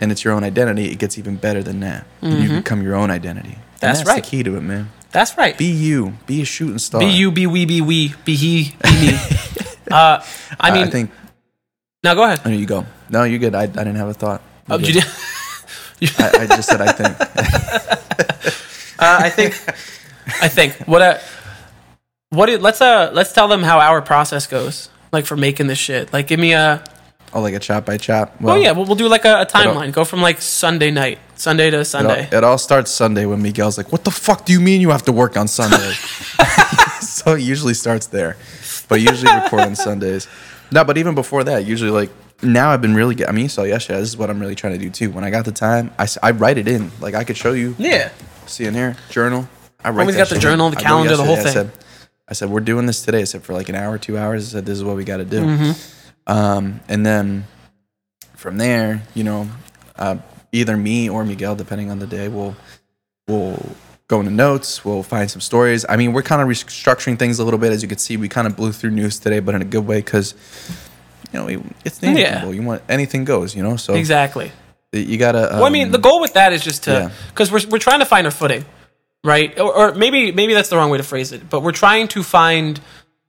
and 0.00 0.10
it's 0.12 0.24
your 0.24 0.32
own 0.34 0.44
identity, 0.44 0.90
it 0.92 0.98
gets 0.98 1.18
even 1.18 1.36
better 1.36 1.62
than 1.62 1.80
that. 1.80 2.06
And 2.22 2.42
you 2.42 2.48
become 2.56 2.82
your 2.82 2.94
own 2.94 3.10
identity. 3.10 3.50
Mm-hmm. 3.50 3.80
That's 3.80 4.04
right. 4.06 4.22
the 4.24 4.30
key 4.30 4.42
to 4.44 4.56
it, 4.56 4.62
man. 4.62 4.90
That's 5.12 5.36
right. 5.36 5.56
Be 5.58 5.66
you. 5.66 6.14
Be 6.26 6.40
a 6.42 6.44
shooting 6.44 6.78
star. 6.78 7.00
Be 7.00 7.06
you, 7.06 7.30
be 7.30 7.46
we, 7.46 7.64
be 7.66 7.80
we, 7.80 8.14
be 8.24 8.34
he, 8.36 8.74
be 8.82 9.06
me. 9.12 9.18
uh, 9.90 10.22
I 10.60 10.70
mean, 10.72 10.86
I 10.88 10.90
think 10.90 11.10
now 12.04 12.14
go 12.14 12.24
ahead. 12.24 12.40
I 12.44 12.50
know 12.50 12.56
you 12.56 12.66
go. 12.66 12.86
No, 13.10 13.24
you're 13.24 13.38
good. 13.38 13.54
I, 13.54 13.62
I 13.62 13.66
didn't 13.66 13.96
have 13.96 14.08
a 14.08 14.14
thought. 14.14 14.42
You're 14.68 14.76
Oh, 14.76 14.80
you 14.80 14.92
did. 14.94 15.04
I, 16.18 16.42
I 16.42 16.46
just 16.46 16.68
said 16.68 16.80
I 16.80 16.92
think. 16.92 17.16
Uh, 19.00 19.18
I 19.22 19.30
think. 19.30 19.54
I 20.42 20.48
think 20.48 20.74
what 20.88 21.00
uh, 21.00 21.18
what 22.30 22.48
it, 22.48 22.60
let's 22.60 22.80
uh 22.80 23.10
let's 23.14 23.32
tell 23.32 23.46
them 23.46 23.62
how 23.62 23.78
our 23.78 24.02
process 24.02 24.48
goes. 24.48 24.88
Like 25.12 25.24
for 25.24 25.36
making 25.36 25.68
this 25.68 25.78
shit. 25.78 26.12
Like 26.12 26.26
give 26.26 26.40
me 26.40 26.52
a. 26.52 26.82
Oh, 27.32 27.40
like 27.40 27.54
a 27.54 27.58
chop 27.60 27.84
by 27.86 27.96
chop. 27.96 28.34
Oh 28.42 28.56
yeah, 28.56 28.72
we'll, 28.72 28.86
we'll 28.86 28.96
do 28.96 29.06
like 29.06 29.24
a, 29.24 29.42
a 29.42 29.46
timeline. 29.46 29.92
Go 29.92 30.04
from 30.04 30.20
like 30.20 30.40
Sunday 30.40 30.90
night, 30.90 31.18
Sunday 31.36 31.70
to 31.70 31.76
It 31.76 31.78
all, 31.78 31.84
Sunday. 31.84 32.28
it 32.32 32.42
all 32.42 32.58
starts 32.58 32.90
Sunday 32.90 33.24
when 33.24 33.40
Miguel's 33.40 33.76
like, 33.78 33.92
"What 33.92 34.02
the 34.02 34.10
fuck 34.10 34.44
do 34.44 34.52
you 34.52 34.60
mean 34.60 34.80
you 34.80 34.90
have 34.90 35.04
to 35.04 35.12
work 35.12 35.36
on 35.36 35.46
Sunday?" 35.46 35.92
so 37.00 37.34
it 37.34 37.42
usually 37.42 37.74
starts 37.74 38.06
there, 38.06 38.36
but 38.88 39.00
usually 39.00 39.30
record 39.32 39.60
on 39.60 39.76
Sundays. 39.76 40.26
No, 40.72 40.84
but 40.84 40.98
even 40.98 41.14
before 41.14 41.44
that, 41.44 41.66
usually 41.66 41.90
like 41.90 42.10
now 42.42 42.70
I've 42.70 42.82
been 42.82 42.94
really. 42.94 43.14
Get, 43.14 43.28
I 43.28 43.32
mean, 43.32 43.44
you 43.44 43.48
saw 43.48 43.62
yesterday. 43.62 44.00
This 44.00 44.10
is 44.10 44.16
what 44.16 44.30
I'm 44.30 44.38
really 44.38 44.54
trying 44.54 44.74
to 44.74 44.78
do 44.78 44.90
too. 44.90 45.10
When 45.10 45.24
I 45.24 45.30
got 45.30 45.44
the 45.44 45.52
time, 45.52 45.92
I, 45.98 46.06
I 46.22 46.30
write 46.30 46.58
it 46.58 46.68
in. 46.68 46.90
Like 47.00 47.14
I 47.14 47.24
could 47.24 47.36
show 47.36 47.52
you. 47.52 47.74
Yeah. 47.78 48.10
See 48.46 48.64
in 48.64 48.74
here, 48.74 48.96
journal. 49.10 49.48
I 49.84 49.90
write 49.90 50.02
Always 50.02 50.16
got 50.16 50.28
the 50.28 50.38
journal, 50.38 50.68
in. 50.68 50.74
the 50.74 50.80
calendar, 50.80 51.16
the 51.16 51.24
whole 51.24 51.36
thing. 51.36 51.46
I 51.46 51.52
said, 51.52 51.70
I 52.28 52.34
said 52.34 52.50
we're 52.50 52.60
doing 52.60 52.86
this 52.86 53.04
today. 53.04 53.20
I 53.20 53.24
said 53.24 53.42
for 53.42 53.52
like 53.52 53.68
an 53.68 53.74
hour, 53.74 53.98
two 53.98 54.18
hours. 54.18 54.48
I 54.48 54.58
said 54.58 54.66
this 54.66 54.78
is 54.78 54.84
what 54.84 54.96
we 54.96 55.04
got 55.04 55.18
to 55.18 55.24
do. 55.24 55.42
Mm-hmm. 55.42 56.32
Um, 56.32 56.80
and 56.88 57.04
then 57.04 57.46
from 58.36 58.58
there, 58.58 59.02
you 59.14 59.24
know, 59.24 59.48
uh, 59.96 60.16
either 60.52 60.76
me 60.76 61.08
or 61.08 61.24
Miguel, 61.24 61.56
depending 61.56 61.90
on 61.90 61.98
the 61.98 62.06
day, 62.06 62.28
will 62.28 62.56
will 63.26 63.76
go 64.08 64.20
into 64.20 64.32
notes. 64.32 64.84
We'll 64.84 65.02
find 65.02 65.30
some 65.30 65.40
stories. 65.40 65.84
I 65.88 65.96
mean, 65.96 66.12
we're 66.12 66.22
kind 66.22 66.40
of 66.40 66.48
restructuring 66.48 67.18
things 67.18 67.38
a 67.38 67.44
little 67.44 67.60
bit, 67.60 67.72
as 67.72 67.82
you 67.82 67.88
can 67.88 67.98
see. 67.98 68.16
We 68.16 68.28
kind 68.28 68.46
of 68.46 68.56
blew 68.56 68.72
through 68.72 68.90
news 68.90 69.18
today, 69.18 69.40
but 69.40 69.54
in 69.54 69.62
a 69.62 69.66
good 69.66 69.86
way 69.86 69.98
because 69.98 70.34
you 71.32 71.38
know 71.38 71.62
it's 71.84 72.02
Yeah. 72.02 72.10
inevitable. 72.10 72.54
You 72.54 72.62
want 72.62 72.82
anything 72.88 73.24
goes, 73.24 73.54
you 73.54 73.62
know. 73.62 73.76
So 73.76 73.94
Exactly. 73.94 74.52
you 74.92 75.18
gotta. 75.18 75.52
Um, 75.52 75.58
Well, 75.58 75.66
I 75.66 75.70
mean, 75.70 75.90
the 75.90 75.98
goal 75.98 76.20
with 76.20 76.34
that 76.34 76.52
is 76.52 76.62
just 76.62 76.84
to 76.84 76.90
yeah. 76.90 77.10
because 77.28 77.50
we're 77.52 77.66
we're 77.70 77.78
trying 77.78 78.00
to 78.00 78.06
find 78.06 78.26
our 78.26 78.30
footing, 78.30 78.64
right? 79.24 79.58
Or, 79.58 79.72
or 79.74 79.94
maybe 79.94 80.32
maybe 80.32 80.54
that's 80.54 80.68
the 80.68 80.76
wrong 80.76 80.90
way 80.90 80.98
to 80.98 81.04
phrase 81.04 81.32
it. 81.32 81.48
But 81.50 81.60
we're 81.62 81.72
trying 81.72 82.08
to 82.08 82.22
find 82.22 82.80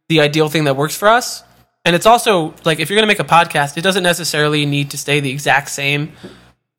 the 0.07 0.21
ideal 0.21 0.49
thing 0.49 0.63
that 0.65 0.75
works 0.75 0.95
for 0.95 1.07
us. 1.07 1.43
And 1.85 1.95
it's 1.95 2.05
also 2.05 2.53
like 2.65 2.79
if 2.79 2.89
you're 2.89 2.97
going 2.97 3.07
to 3.07 3.13
make 3.13 3.19
a 3.19 3.23
podcast, 3.23 3.77
it 3.77 3.81
doesn't 3.81 4.03
necessarily 4.03 4.65
need 4.65 4.91
to 4.91 4.97
stay 4.97 5.19
the 5.21 5.31
exact 5.31 5.69
same 5.69 6.11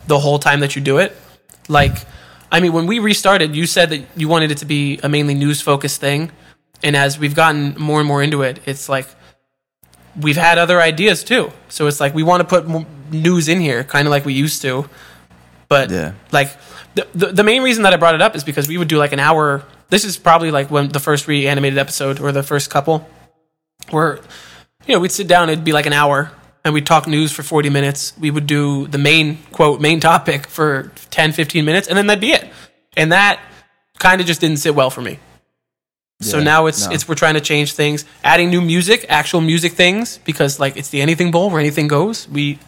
the 0.06 0.18
whole 0.18 0.38
time 0.38 0.60
that 0.60 0.76
you 0.76 0.82
do 0.82 0.98
it. 0.98 1.16
Like, 1.68 1.96
I 2.52 2.60
mean, 2.60 2.72
when 2.72 2.86
we 2.86 2.98
restarted, 2.98 3.54
you 3.56 3.66
said 3.66 3.90
that 3.90 4.02
you 4.16 4.28
wanted 4.28 4.50
it 4.50 4.58
to 4.58 4.66
be 4.66 4.98
a 5.02 5.08
mainly 5.08 5.34
news 5.34 5.60
focused 5.60 6.00
thing, 6.00 6.30
and 6.82 6.96
as 6.96 7.18
we've 7.18 7.34
gotten 7.34 7.74
more 7.78 7.98
and 8.00 8.08
more 8.08 8.22
into 8.22 8.42
it, 8.42 8.60
it's 8.66 8.88
like 8.88 9.06
we've 10.18 10.36
had 10.36 10.58
other 10.58 10.80
ideas 10.80 11.22
too. 11.24 11.52
So 11.68 11.86
it's 11.86 12.00
like 12.00 12.14
we 12.14 12.22
want 12.22 12.40
to 12.40 12.60
put 12.60 12.66
news 13.10 13.48
in 13.48 13.60
here, 13.60 13.84
kind 13.84 14.06
of 14.06 14.10
like 14.10 14.24
we 14.24 14.32
used 14.32 14.62
to. 14.62 14.88
But 15.68 15.90
Yeah. 15.90 16.12
like 16.32 16.50
the, 16.94 17.06
the 17.14 17.26
the 17.28 17.44
main 17.44 17.62
reason 17.62 17.84
that 17.84 17.92
I 17.92 17.96
brought 17.96 18.14
it 18.14 18.22
up 18.22 18.34
is 18.34 18.42
because 18.44 18.66
we 18.68 18.76
would 18.78 18.88
do 18.88 18.98
like 18.98 19.12
an 19.12 19.20
hour. 19.20 19.62
This 19.90 20.04
is 20.04 20.16
probably 20.16 20.50
like 20.50 20.70
when 20.70 20.88
the 20.88 21.00
first 21.00 21.28
reanimated 21.28 21.78
episode 21.78 22.20
or 22.20 22.32
the 22.32 22.42
first 22.42 22.70
couple, 22.70 23.08
where 23.90 24.18
you 24.86 24.94
know 24.94 25.00
we'd 25.00 25.12
sit 25.12 25.28
down. 25.28 25.48
It'd 25.50 25.64
be 25.64 25.72
like 25.72 25.86
an 25.86 25.92
hour, 25.92 26.32
and 26.64 26.74
we'd 26.74 26.86
talk 26.86 27.06
news 27.06 27.30
for 27.32 27.42
forty 27.42 27.70
minutes. 27.70 28.12
We 28.18 28.30
would 28.30 28.46
do 28.46 28.86
the 28.88 28.98
main 28.98 29.38
quote 29.52 29.80
main 29.80 30.00
topic 30.00 30.46
for 30.48 30.90
10, 31.10 31.32
15 31.32 31.64
minutes, 31.64 31.86
and 31.88 31.96
then 31.96 32.06
that'd 32.08 32.20
be 32.20 32.32
it. 32.32 32.48
And 32.96 33.12
that 33.12 33.40
kind 33.98 34.20
of 34.20 34.26
just 34.26 34.40
didn't 34.40 34.58
sit 34.58 34.74
well 34.74 34.90
for 34.90 35.00
me. 35.02 35.18
So 36.20 36.38
Yeah, 36.38 36.44
now 36.44 36.66
it's 36.66 36.86
no. 36.86 36.92
it's 36.92 37.08
we're 37.08 37.14
trying 37.14 37.34
to 37.34 37.40
change 37.40 37.72
things, 37.72 38.04
adding 38.22 38.50
new 38.50 38.60
music, 38.60 39.06
actual 39.08 39.40
music 39.40 39.72
things, 39.72 40.18
because 40.24 40.60
like 40.60 40.76
it's 40.76 40.90
the 40.90 41.00
anything 41.00 41.30
bowl 41.30 41.48
where 41.50 41.60
anything 41.60 41.88
goes. 41.88 42.28
We 42.28 42.58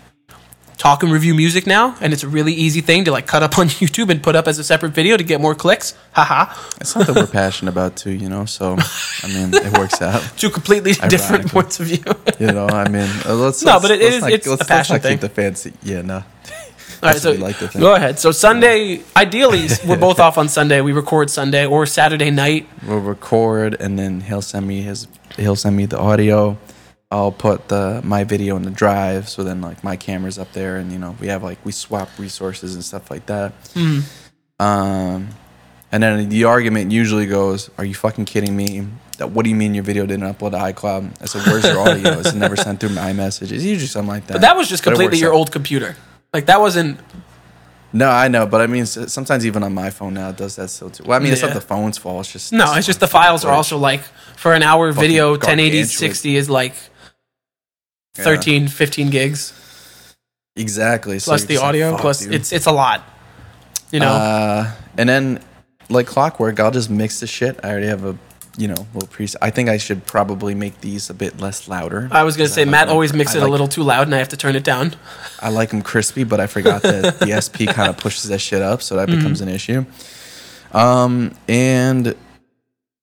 talk 0.78 1.02
and 1.04 1.12
review 1.12 1.34
music 1.34 1.66
now, 1.66 1.94
and 2.00 2.12
it's 2.12 2.24
a 2.24 2.28
really 2.28 2.52
easy 2.54 2.80
thing 2.80 3.04
to 3.04 3.12
like 3.12 3.26
cut 3.26 3.42
up 3.42 3.58
on 3.62 3.68
YouTube 3.68 4.08
and 4.10 4.22
put 4.22 4.34
up 4.36 4.48
as 4.48 4.58
a 4.58 4.64
separate 4.64 4.92
video 4.94 5.16
to 5.16 5.22
get 5.24 5.40
more 5.40 5.54
clicks. 5.54 5.94
Haha. 6.12 6.52
It's 6.80 6.90
something 6.90 7.14
we're 7.14 7.26
passionate 7.26 7.70
about 7.72 7.94
too, 7.96 8.10
you 8.12 8.28
know. 8.28 8.46
So 8.46 8.76
I 9.22 9.26
mean, 9.28 9.52
it 9.54 9.76
works 9.78 10.00
out. 10.00 10.22
Two 10.38 10.48
completely 10.50 10.92
different 10.94 11.48
points 11.52 11.78
of 11.78 11.86
view. 11.88 12.02
You 12.40 12.52
know, 12.52 12.66
I 12.68 12.88
mean, 12.88 13.08
uh, 13.26 13.34
let's 13.34 13.62
No, 13.62 13.72
let's- 13.72 13.82
but 13.82 13.90
it 13.90 14.00
let's 14.00 14.14
is- 14.16 14.22
not- 14.22 14.32
it's 14.32 14.46
a 14.46 14.56
passion 14.64 14.98
thing. 15.00 15.12
keep 15.18 15.20
the 15.20 15.28
fancy. 15.28 15.72
Yeah, 15.82 16.00
no. 16.02 16.24
All 17.02 17.10
right, 17.10 17.20
so 17.20 17.32
like 17.32 17.58
go 17.72 17.94
ahead. 17.96 18.20
So 18.20 18.30
Sunday, 18.30 19.02
ideally, 19.16 19.66
we're 19.88 19.98
both 19.98 20.20
off 20.20 20.38
on 20.38 20.48
Sunday. 20.48 20.80
We 20.80 20.92
record 20.92 21.30
Sunday 21.30 21.66
or 21.66 21.84
Saturday 21.84 22.30
night. 22.30 22.68
We'll 22.86 23.00
record, 23.00 23.76
and 23.80 23.98
then 23.98 24.20
he'll 24.20 24.42
send 24.42 24.68
me 24.68 24.82
his. 24.82 25.08
He'll 25.36 25.56
send 25.56 25.76
me 25.76 25.86
the 25.86 25.98
audio. 25.98 26.56
I'll 27.10 27.32
put 27.32 27.68
the 27.68 28.00
my 28.04 28.22
video 28.22 28.56
in 28.56 28.62
the 28.62 28.70
drive, 28.70 29.28
so 29.28 29.42
then 29.42 29.60
like 29.60 29.82
my 29.82 29.96
camera's 29.96 30.38
up 30.38 30.52
there, 30.52 30.76
and 30.76 30.92
you 30.92 30.98
know 30.98 31.16
we 31.20 31.26
have 31.26 31.42
like 31.42 31.58
we 31.64 31.72
swap 31.72 32.08
resources 32.18 32.74
and 32.74 32.84
stuff 32.84 33.10
like 33.10 33.26
that. 33.26 33.52
Hmm. 33.74 34.00
Um, 34.60 35.28
and 35.90 36.02
then 36.02 36.28
the 36.28 36.44
argument 36.44 36.92
usually 36.92 37.26
goes, 37.26 37.68
"Are 37.78 37.84
you 37.84 37.94
fucking 37.94 38.26
kidding 38.26 38.56
me? 38.56 38.86
That 39.18 39.30
what 39.30 39.42
do 39.42 39.50
you 39.50 39.56
mean 39.56 39.74
your 39.74 39.84
video 39.84 40.06
didn't 40.06 40.32
upload 40.32 40.52
to 40.52 40.58
iCloud?" 40.58 41.20
I 41.20 41.24
said, 41.26 41.44
"Where's 41.48 41.64
your 41.64 41.80
audio? 41.80 42.20
It's 42.20 42.32
never 42.32 42.54
sent 42.56 42.78
through 42.78 42.90
my 42.90 43.12
iMessage. 43.12 43.50
It's 43.50 43.64
usually 43.64 43.88
something 43.88 44.08
like 44.08 44.28
that." 44.28 44.34
But 44.34 44.42
that 44.42 44.56
was 44.56 44.68
just 44.68 44.84
But 44.84 44.90
completely 44.92 45.18
your 45.18 45.32
out. 45.32 45.36
old 45.38 45.50
computer. 45.50 45.96
Like 46.32 46.46
that 46.46 46.60
wasn't. 46.60 47.00
No, 47.94 48.08
I 48.08 48.28
know, 48.28 48.46
but 48.46 48.62
I 48.62 48.66
mean, 48.66 48.86
sometimes 48.86 49.44
even 49.44 49.62
on 49.62 49.74
my 49.74 49.90
phone 49.90 50.14
now 50.14 50.30
it 50.30 50.36
does 50.38 50.56
that 50.56 50.68
still 50.70 50.88
too. 50.88 51.04
Well, 51.06 51.14
I 51.20 51.22
mean, 51.22 51.32
it's 51.32 51.42
not 51.42 51.52
the 51.52 51.60
phone's 51.60 51.98
fault. 51.98 52.20
It's 52.20 52.32
just 52.32 52.52
No, 52.52 52.72
it's 52.74 52.86
just 52.86 53.00
the 53.00 53.06
files 53.06 53.44
are 53.44 53.52
also 53.52 53.76
like 53.76 54.00
for 54.36 54.54
an 54.54 54.62
hour 54.62 54.92
video, 54.92 55.36
gargantuan. 55.36 55.58
1080 55.58 55.84
60 55.84 56.36
is 56.36 56.48
like 56.50 56.74
Yeah. 58.16 58.24
13, 58.24 58.68
15 58.68 59.10
gigs 59.10 59.52
exactly 60.54 61.18
plus 61.18 61.40
you're 61.40 61.46
the 61.48 61.54
just 61.54 61.62
like, 61.62 61.68
audio 61.68 61.96
plus 61.96 62.20
dude." 62.20 62.34
it's 62.34 62.52
it's 62.52 62.66
a 62.66 62.72
lot. 62.72 63.02
You 63.90 64.00
know, 64.00 64.08
Uh, 64.12 64.70
and 64.96 65.08
then 65.08 65.40
like 65.90 66.06
clockwork, 66.06 66.58
I'll 66.60 66.70
just 66.70 66.88
mix 66.88 67.20
the 67.20 67.26
shit. 67.26 67.60
I 67.62 67.70
already 67.70 67.88
have 67.88 68.04
a 68.04 68.16
you 68.58 68.68
know 68.68 68.86
little 68.94 69.08
preset. 69.08 69.36
I 69.40 69.50
think 69.50 69.68
I 69.68 69.78
should 69.78 70.06
probably 70.06 70.54
make 70.54 70.80
these 70.80 71.08
a 71.10 71.14
bit 71.14 71.40
less 71.40 71.68
louder. 71.68 72.08
I 72.12 72.22
was 72.24 72.36
gonna 72.36 72.48
say 72.48 72.62
I 72.62 72.64
like 72.64 72.70
Matt 72.72 72.88
always 72.88 73.12
makes 73.12 73.34
I 73.34 73.38
it 73.38 73.40
like- 73.40 73.48
a 73.48 73.50
little 73.50 73.68
too 73.68 73.82
loud, 73.82 74.06
and 74.06 74.14
I 74.14 74.18
have 74.18 74.28
to 74.30 74.36
turn 74.36 74.56
it 74.56 74.64
down. 74.64 74.94
I 75.40 75.48
like 75.48 75.70
them 75.70 75.82
crispy, 75.82 76.24
but 76.24 76.38
I 76.40 76.46
forgot 76.46 76.82
that 76.82 77.18
the 77.20 77.32
SP 77.40 77.64
kind 77.66 77.88
of 77.88 77.96
pushes 77.96 78.24
that 78.24 78.40
shit 78.40 78.62
up, 78.62 78.82
so 78.82 78.96
that 78.96 79.08
Mm-hmm. 79.08 79.18
becomes 79.18 79.40
an 79.40 79.48
issue. 79.48 79.84
Um, 80.72 81.34
and 81.48 82.14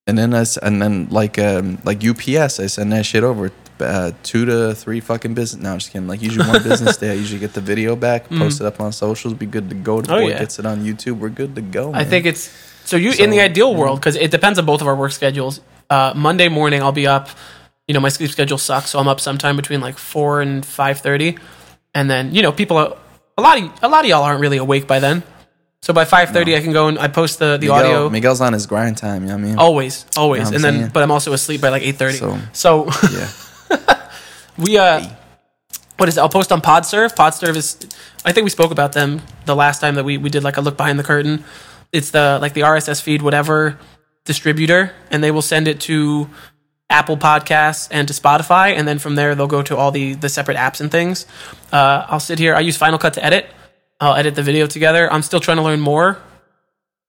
and 0.07 0.17
then 0.17 0.33
I 0.33 0.45
and 0.63 0.81
then 0.81 1.07
like 1.09 1.37
um 1.37 1.79
like 1.83 2.03
UPS, 2.03 2.59
I 2.59 2.67
send 2.67 2.91
that 2.93 3.05
shit 3.05 3.23
over. 3.23 3.51
Uh, 3.81 4.11
two 4.23 4.43
to 4.43 4.75
three 4.75 4.99
fucking 4.99 5.33
business. 5.35 5.63
No, 5.63 5.71
I'm 5.71 5.79
just 5.79 5.91
kidding. 5.93 6.05
Like 6.07 6.21
usually 6.21 6.45
one 6.45 6.61
business 6.63 6.97
day, 6.97 7.11
I 7.11 7.13
usually 7.23 7.39
get 7.39 7.53
the 7.53 7.61
video 7.61 7.95
back, 7.95 8.27
post 8.27 8.59
it 8.59 8.65
up 8.67 8.81
on 8.81 8.91
socials, 8.91 9.33
be 9.35 9.45
good 9.45 9.69
to 9.69 9.75
go. 9.75 10.01
The. 10.01 10.13
Oh, 10.13 10.19
boy 10.19 10.27
yeah. 10.31 10.39
gets 10.39 10.59
it 10.59 10.65
on 10.65 10.83
YouTube. 10.83 11.19
We're 11.19 11.29
good 11.29 11.55
to 11.55 11.61
go. 11.61 11.93
I 11.93 12.03
think 12.03 12.25
it's 12.25 12.51
so 12.89 12.97
you 12.97 13.11
in 13.23 13.29
the 13.29 13.39
ideal 13.39 13.75
world 13.75 13.99
because 13.99 14.15
it 14.15 14.31
depends 14.31 14.57
on 14.59 14.65
both 14.65 14.81
of 14.81 14.87
our 14.87 14.95
work 14.95 15.11
schedules. 15.11 15.61
Uh, 15.89 16.13
Monday 16.15 16.49
morning 16.49 16.81
I'll 16.81 16.91
be 16.91 17.07
up. 17.07 17.29
You 17.87 17.93
know 17.93 17.99
my 17.99 18.09
sleep 18.09 18.29
schedule 18.31 18.57
sucks, 18.57 18.89
so 18.91 18.99
I'm 18.99 19.07
up 19.07 19.19
sometime 19.19 19.55
between 19.55 19.81
like 19.81 19.97
four 19.97 20.41
and 20.41 20.65
five 20.65 20.99
thirty, 20.99 21.37
and 21.93 22.09
then 22.09 22.33
you 22.35 22.41
know 22.41 22.51
people 22.51 22.77
are 22.77 22.95
a 23.37 23.41
lot 23.41 23.57
of 23.61 23.63
a 23.83 23.87
lot 23.87 24.03
of 24.05 24.09
y'all 24.09 24.23
aren't 24.23 24.41
really 24.41 24.57
awake 24.57 24.85
by 24.87 24.99
then. 24.99 25.23
So 25.81 25.93
by 25.93 26.05
five 26.05 26.29
thirty 26.31 26.55
I 26.55 26.61
can 26.61 26.73
go 26.73 26.87
and 26.87 26.99
I 26.99 27.07
post 27.07 27.39
the 27.39 27.57
the 27.57 27.67
Miguel, 27.67 27.73
audio. 27.75 28.09
Miguel's 28.09 28.41
on 28.41 28.53
his 28.53 28.65
grind 28.67 28.97
time. 28.97 29.21
You 29.23 29.29
know 29.29 29.35
what 29.35 29.43
I 29.43 29.47
mean? 29.47 29.57
Always, 29.57 30.05
always, 30.17 30.39
You 30.39 30.43
know 30.51 30.55
and 30.55 30.63
then 30.63 30.73
saying? 30.79 30.91
but 30.93 31.03
I'm 31.03 31.11
also 31.11 31.31
asleep 31.33 31.61
by 31.61 31.69
like 31.69 31.83
eight 31.83 31.95
thirty. 31.95 32.17
So- 32.17 32.37
So, 32.53 32.89
yeah. 33.13 33.29
we 34.57 34.77
uh, 34.77 35.07
what 35.97 36.09
is 36.09 36.17
it? 36.17 36.21
I'll 36.21 36.29
post 36.29 36.51
on 36.51 36.61
PodServe. 36.61 37.15
PodServe 37.15 37.55
is, 37.55 37.77
I 38.25 38.31
think 38.33 38.43
we 38.43 38.49
spoke 38.49 38.71
about 38.71 38.93
them 38.93 39.21
the 39.45 39.55
last 39.55 39.79
time 39.79 39.95
that 39.95 40.03
we 40.05 40.17
we 40.17 40.29
did 40.29 40.43
like 40.43 40.57
a 40.57 40.61
look 40.61 40.77
behind 40.77 40.99
the 40.99 41.03
curtain. 41.03 41.43
It's 41.91 42.11
the 42.11 42.37
like 42.41 42.53
the 42.53 42.61
RSS 42.61 43.01
feed 43.01 43.21
whatever 43.21 43.79
distributor, 44.25 44.93
and 45.09 45.23
they 45.23 45.31
will 45.31 45.41
send 45.41 45.67
it 45.67 45.79
to 45.81 46.29
Apple 46.89 47.17
Podcasts 47.17 47.87
and 47.91 48.07
to 48.07 48.13
Spotify, 48.13 48.73
and 48.73 48.87
then 48.87 48.99
from 48.99 49.15
there 49.15 49.35
they'll 49.35 49.47
go 49.47 49.61
to 49.61 49.75
all 49.77 49.91
the 49.91 50.13
the 50.13 50.29
separate 50.29 50.57
apps 50.57 50.81
and 50.81 50.91
things. 50.91 51.25
Uh, 51.71 52.05
I'll 52.07 52.19
sit 52.19 52.39
here. 52.39 52.55
I 52.55 52.61
use 52.61 52.77
Final 52.77 52.99
Cut 52.99 53.13
to 53.15 53.23
edit. 53.23 53.47
I'll 53.99 54.15
edit 54.15 54.35
the 54.35 54.43
video 54.43 54.65
together. 54.65 55.11
I'm 55.11 55.21
still 55.21 55.39
trying 55.39 55.57
to 55.57 55.63
learn 55.63 55.81
more, 55.81 56.17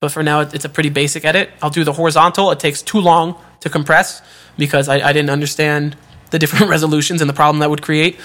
but 0.00 0.10
for 0.10 0.22
now 0.22 0.40
it's 0.40 0.64
a 0.64 0.68
pretty 0.68 0.90
basic 0.90 1.24
edit. 1.24 1.50
I'll 1.62 1.70
do 1.70 1.84
the 1.84 1.92
horizontal. 1.92 2.50
It 2.50 2.58
takes 2.58 2.82
too 2.82 2.98
long 3.00 3.36
to 3.60 3.70
compress 3.70 4.22
because 4.58 4.88
I, 4.88 5.08
I 5.08 5.12
didn't 5.12 5.30
understand 5.30 5.96
the 6.30 6.38
different 6.38 6.68
resolutions 6.76 7.20
and 7.20 7.28
the 7.28 7.34
problem 7.34 7.60
that 7.60 7.70
would 7.70 7.82
create. 7.82 8.18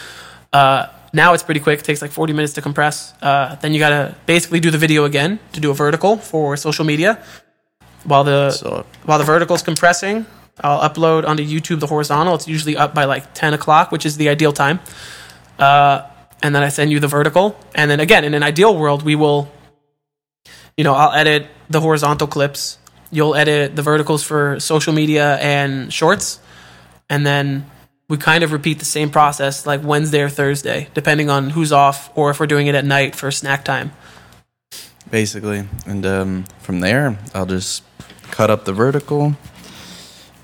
Uh, 0.51 0.87
now 1.15 1.33
it's 1.33 1.43
pretty 1.43 1.61
quick. 1.61 1.79
It 1.79 1.85
takes 1.85 2.01
like 2.01 2.11
40 2.11 2.33
minutes 2.33 2.53
to 2.53 2.61
compress. 2.61 3.13
Uh, 3.21 3.55
then 3.55 3.73
you 3.73 3.79
gotta 3.79 4.15
basically 4.25 4.59
do 4.59 4.69
the 4.69 4.77
video 4.77 5.05
again 5.05 5.39
to 5.53 5.59
do 5.61 5.71
a 5.71 5.73
vertical 5.73 6.17
for 6.17 6.57
social 6.57 6.85
media. 6.85 7.23
While 8.03 8.25
the 8.25 8.51
So 8.51 8.85
while 9.05 9.17
the 9.17 9.23
vertical 9.23 9.55
is 9.55 9.63
compressing, 9.63 10.25
I'll 10.59 10.87
upload 10.87 11.25
onto 11.25 11.43
YouTube 11.43 11.79
the 11.79 11.87
horizontal. 11.87 12.35
It's 12.35 12.47
usually 12.47 12.77
up 12.77 12.93
by 12.93 13.05
like 13.05 13.33
10 13.33 13.53
o'clock, 13.53 13.91
which 13.91 14.05
is 14.05 14.17
the 14.17 14.29
ideal 14.29 14.53
time. 14.53 14.79
Uh, 15.57 16.03
and 16.43 16.53
then 16.53 16.63
I 16.63 16.69
send 16.69 16.91
you 16.91 16.99
the 16.99 17.07
vertical. 17.07 17.57
And 17.73 17.89
then 17.89 17.99
again, 17.99 18.23
in 18.23 18.33
an 18.33 18.43
ideal 18.43 18.77
world, 18.77 19.03
we 19.03 19.15
will, 19.15 19.49
you 20.77 20.83
know, 20.83 20.93
I'll 20.93 21.13
edit 21.13 21.47
the 21.69 21.79
horizontal 21.79 22.27
clips. 22.27 22.77
You'll 23.09 23.35
edit 23.35 23.75
the 23.75 23.81
verticals 23.81 24.23
for 24.23 24.59
social 24.59 24.93
media 24.93 25.37
and 25.37 25.91
shorts. 25.91 26.39
And 27.09 27.25
then 27.25 27.65
we 28.07 28.17
kind 28.17 28.43
of 28.43 28.51
repeat 28.51 28.79
the 28.79 28.85
same 28.85 29.09
process 29.09 29.65
like 29.65 29.83
Wednesday 29.83 30.21
or 30.21 30.29
Thursday, 30.29 30.89
depending 30.93 31.29
on 31.29 31.51
who's 31.51 31.71
off 31.71 32.11
or 32.15 32.29
if 32.29 32.39
we're 32.39 32.45
doing 32.47 32.67
it 32.67 32.75
at 32.75 32.85
night 32.85 33.15
for 33.15 33.31
snack 33.31 33.65
time. 33.65 33.91
basically, 35.09 35.67
and 35.85 36.05
um, 36.05 36.43
from 36.59 36.79
there, 36.81 37.17
I'll 37.33 37.45
just 37.45 37.83
cut 38.31 38.49
up 38.49 38.65
the 38.65 38.73
vertical, 38.73 39.35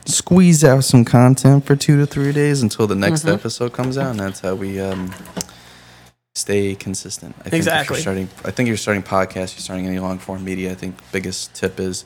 squeeze 0.06 0.64
out 0.64 0.84
some 0.84 1.06
content 1.06 1.66
for 1.66 1.76
two 1.76 1.98
to 2.00 2.06
three 2.06 2.32
days 2.32 2.62
until 2.62 2.88
the 2.88 2.96
next 2.96 3.22
Mm-hmm. 3.22 3.36
episode 3.36 3.74
comes 3.74 3.98
out, 3.98 4.12
and 4.12 4.20
that's 4.20 4.40
how 4.40 4.56
we 4.56 4.80
um, 4.80 5.14
stay 6.36 6.74
consistent. 6.76 7.36
I 7.40 7.44
think 7.44 7.54
if 7.54 7.60
Exactly. 7.60 7.96
you're 7.98 8.02
starting, 8.02 8.30
I 8.46 8.52
think 8.52 8.68
if 8.68 8.70
you're 8.70 8.78
starting 8.78 9.04
podcasts, 9.04 9.54
you're 9.56 9.62
starting 9.62 9.86
any 9.88 10.00
long 10.00 10.18
form 10.18 10.44
media. 10.44 10.72
I 10.72 10.76
think 10.76 10.96
biggest 11.12 11.54
tip 11.54 11.80
is 11.80 12.06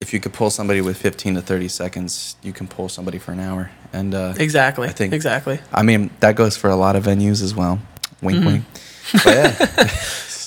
if 0.00 0.14
you 0.14 0.20
could 0.20 0.32
pull 0.32 0.48
somebody 0.50 0.80
with 0.80 0.96
15 0.96 1.34
to 1.34 1.42
30 1.42 1.68
seconds, 1.68 2.36
you 2.42 2.52
can 2.54 2.66
pull 2.66 2.88
somebody 2.88 3.18
for 3.18 3.32
an 3.32 3.40
hour. 3.40 3.70
And 3.92 4.14
uh, 4.14 4.34
Exactly. 4.38 4.88
I 4.88 4.92
think- 4.92 5.12
exactly. 5.12 5.60
I 5.72 5.82
mean, 5.82 6.10
that 6.20 6.36
goes 6.36 6.56
for 6.56 6.70
a 6.70 6.76
lot 6.76 6.96
of 6.96 7.04
venues 7.04 7.42
as 7.42 7.54
well. 7.54 7.78
Wink, 8.22 8.38
Mm-hmm. 8.38 8.46
wink. 8.46 8.64
Yeah, 9.26 9.56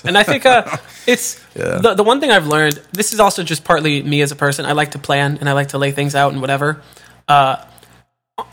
And 0.09 0.17
I 0.17 0.23
think 0.23 0.45
uh, 0.45 0.77
it's 1.07 1.39
Yeah. 1.55 1.77
the 1.79 1.93
the 1.95 2.03
one 2.03 2.19
thing 2.19 2.31
I've 2.31 2.47
learned. 2.47 2.79
This 2.93 3.13
is 3.13 3.19
also 3.19 3.43
just 3.43 3.63
partly 3.63 4.01
me 4.03 4.21
as 4.21 4.31
a 4.31 4.35
person. 4.35 4.65
I 4.65 4.71
like 4.73 4.91
to 4.91 4.99
plan 4.99 5.37
and 5.39 5.47
I 5.49 5.53
like 5.53 5.69
to 5.69 5.77
lay 5.77 5.91
things 5.91 6.15
out 6.15 6.31
and 6.33 6.41
whatever. 6.41 6.81
Uh, 7.27 7.57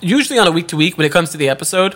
usually 0.01 0.39
on 0.39 0.47
a 0.47 0.51
week 0.53 0.69
to 0.69 0.77
week, 0.77 0.97
when 0.99 1.07
it 1.07 1.13
comes 1.13 1.31
to 1.31 1.39
the 1.39 1.49
episode, 1.49 1.95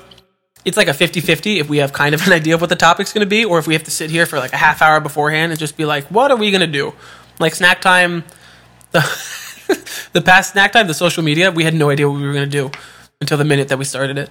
it's 0.64 0.76
like 0.76 0.88
a 0.88 0.92
50-50 0.92 1.60
if 1.60 1.68
we 1.68 1.78
have 1.78 1.92
kind 1.92 2.14
of 2.14 2.26
an 2.26 2.32
idea 2.32 2.54
of 2.54 2.60
what 2.60 2.70
the 2.70 2.76
topic's 2.76 3.12
going 3.12 3.24
to 3.26 3.28
be, 3.30 3.44
or 3.44 3.58
if 3.58 3.66
we 3.66 3.74
have 3.74 3.84
to 3.84 3.90
sit 3.90 4.10
here 4.10 4.26
for 4.26 4.38
like 4.38 4.52
a 4.52 4.56
half 4.56 4.80
hour 4.80 4.98
beforehand 5.00 5.52
and 5.52 5.58
just 5.58 5.76
be 5.76 5.84
like, 5.84 6.04
"What 6.10 6.30
are 6.30 6.36
we 6.38 6.50
going 6.50 6.60
to 6.62 6.66
do?" 6.80 6.94
Like 7.38 7.54
snack 7.54 7.80
time, 7.80 8.24
the 8.94 10.08
the 10.12 10.22
past 10.22 10.52
snack 10.52 10.72
time, 10.72 10.86
the 10.86 10.94
social 10.94 11.22
media, 11.22 11.50
we 11.50 11.64
had 11.64 11.74
no 11.74 11.90
idea 11.90 12.08
what 12.08 12.18
we 12.18 12.26
were 12.26 12.32
going 12.32 12.48
to 12.48 12.50
do 12.50 12.70
until 13.20 13.36
the 13.36 13.44
minute 13.44 13.68
that 13.68 13.78
we 13.78 13.84
started 13.84 14.16
it. 14.16 14.30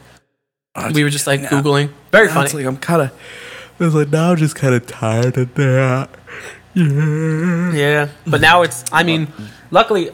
We 0.93 1.03
were 1.03 1.11
just 1.11 1.27
like 1.27 1.41
googling. 1.41 1.91
Very 2.11 2.29
funny. 2.29 2.49
Like 2.49 2.65
I'm 2.65 2.77
kind 2.77 3.03
of. 3.03 3.11
It's 3.79 3.93
like 3.93 4.09
now 4.09 4.31
I'm 4.31 4.37
just 4.37 4.55
kind 4.55 4.73
of 4.73 4.87
tired 4.87 5.37
of 5.37 5.53
that. 5.55 6.09
Yeah. 6.73 7.73
Yeah, 7.73 8.09
but 8.25 8.41
now 8.41 8.63
it's. 8.63 8.83
I 8.91 9.03
mean, 9.03 9.27
luckily, 9.69 10.09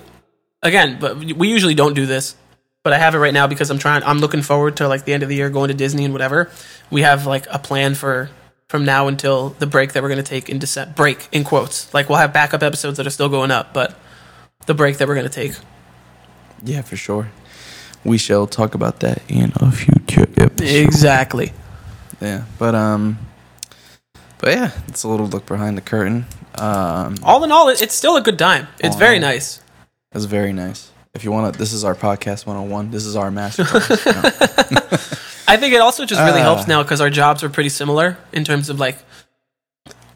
again, 0.61 0.97
but 0.99 1.17
we 1.17 1.47
usually 1.47 1.75
don't 1.75 1.93
do 1.93 2.05
this. 2.05 2.35
But 2.83 2.93
I 2.93 2.97
have 2.97 3.13
it 3.13 3.19
right 3.19 3.33
now 3.33 3.47
because 3.47 3.69
I'm 3.69 3.77
trying. 3.77 4.03
I'm 4.03 4.19
looking 4.19 4.41
forward 4.41 4.77
to 4.77 4.87
like 4.87 5.05
the 5.05 5.13
end 5.13 5.23
of 5.23 5.29
the 5.29 5.35
year, 5.35 5.49
going 5.49 5.69
to 5.69 5.73
Disney 5.73 6.03
and 6.03 6.13
whatever. 6.13 6.49
We 6.89 7.01
have 7.03 7.25
like 7.25 7.45
a 7.49 7.59
plan 7.59 7.95
for 7.95 8.29
from 8.67 8.85
now 8.85 9.07
until 9.07 9.49
the 9.49 9.65
break 9.65 9.93
that 9.93 10.03
we're 10.03 10.09
going 10.09 10.23
to 10.23 10.29
take 10.29 10.49
in 10.49 10.59
December. 10.59 10.93
Break 10.93 11.27
in 11.31 11.43
quotes. 11.43 11.93
Like 11.93 12.09
we'll 12.09 12.17
have 12.19 12.33
backup 12.33 12.63
episodes 12.63 12.97
that 12.97 13.07
are 13.07 13.11
still 13.11 13.29
going 13.29 13.51
up, 13.51 13.73
but 13.73 13.95
the 14.65 14.73
break 14.73 14.97
that 14.97 15.07
we're 15.07 15.15
going 15.15 15.27
to 15.27 15.33
take. 15.33 15.53
Yeah, 16.63 16.81
for 16.81 16.95
sure. 16.95 17.29
We 18.03 18.17
shall 18.17 18.47
talk 18.47 18.75
about 18.75 18.99
that 19.01 19.21
in 19.27 19.51
a 19.57 19.71
future 19.71 20.27
episode. 20.37 20.61
Exactly. 20.85 21.51
Yeah, 22.21 22.43
but 22.57 22.75
um, 22.75 23.17
but 24.39 24.53
yeah, 24.53 24.71
it's 24.87 25.03
a 25.03 25.07
little 25.07 25.27
look 25.27 25.45
behind 25.45 25.77
the 25.77 25.81
curtain. 25.81 26.25
Um, 26.55 27.15
All 27.23 27.43
in 27.43 27.51
all, 27.51 27.69
it's 27.69 27.93
still 27.93 28.17
a 28.17 28.21
good 28.21 28.37
time. 28.39 28.67
It's 28.79 28.95
very 28.95 29.15
all. 29.15 29.21
nice. 29.21 29.61
It's 30.11 30.25
very 30.25 30.51
nice. 30.53 30.91
If 31.13 31.23
you 31.23 31.31
want 31.31 31.53
to, 31.53 31.57
this 31.59 31.71
is 31.73 31.83
our 31.85 31.95
podcast 31.95 32.45
101. 32.45 32.91
This 32.91 33.05
is 33.05 33.15
our 33.15 33.31
master. 33.31 33.63
I 35.47 35.57
think 35.57 35.73
it 35.73 35.81
also 35.81 36.05
just 36.05 36.21
really 36.21 36.41
Uh, 36.41 36.43
helps 36.43 36.67
now 36.67 36.83
because 36.83 37.01
our 37.01 37.09
jobs 37.09 37.43
are 37.43 37.49
pretty 37.49 37.69
similar 37.69 38.17
in 38.31 38.43
terms 38.43 38.69
of 38.69 38.79
like, 38.79 38.97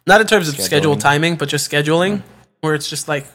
not 0.05 0.21
in 0.21 0.27
terms 0.27 0.49
of 0.49 0.59
schedule 0.59 0.95
timing, 0.95 1.35
but 1.35 1.49
just 1.49 1.69
scheduling, 1.69 2.21
where 2.61 2.75
it's 2.75 2.89
just 2.89 3.07
like, 3.07 3.25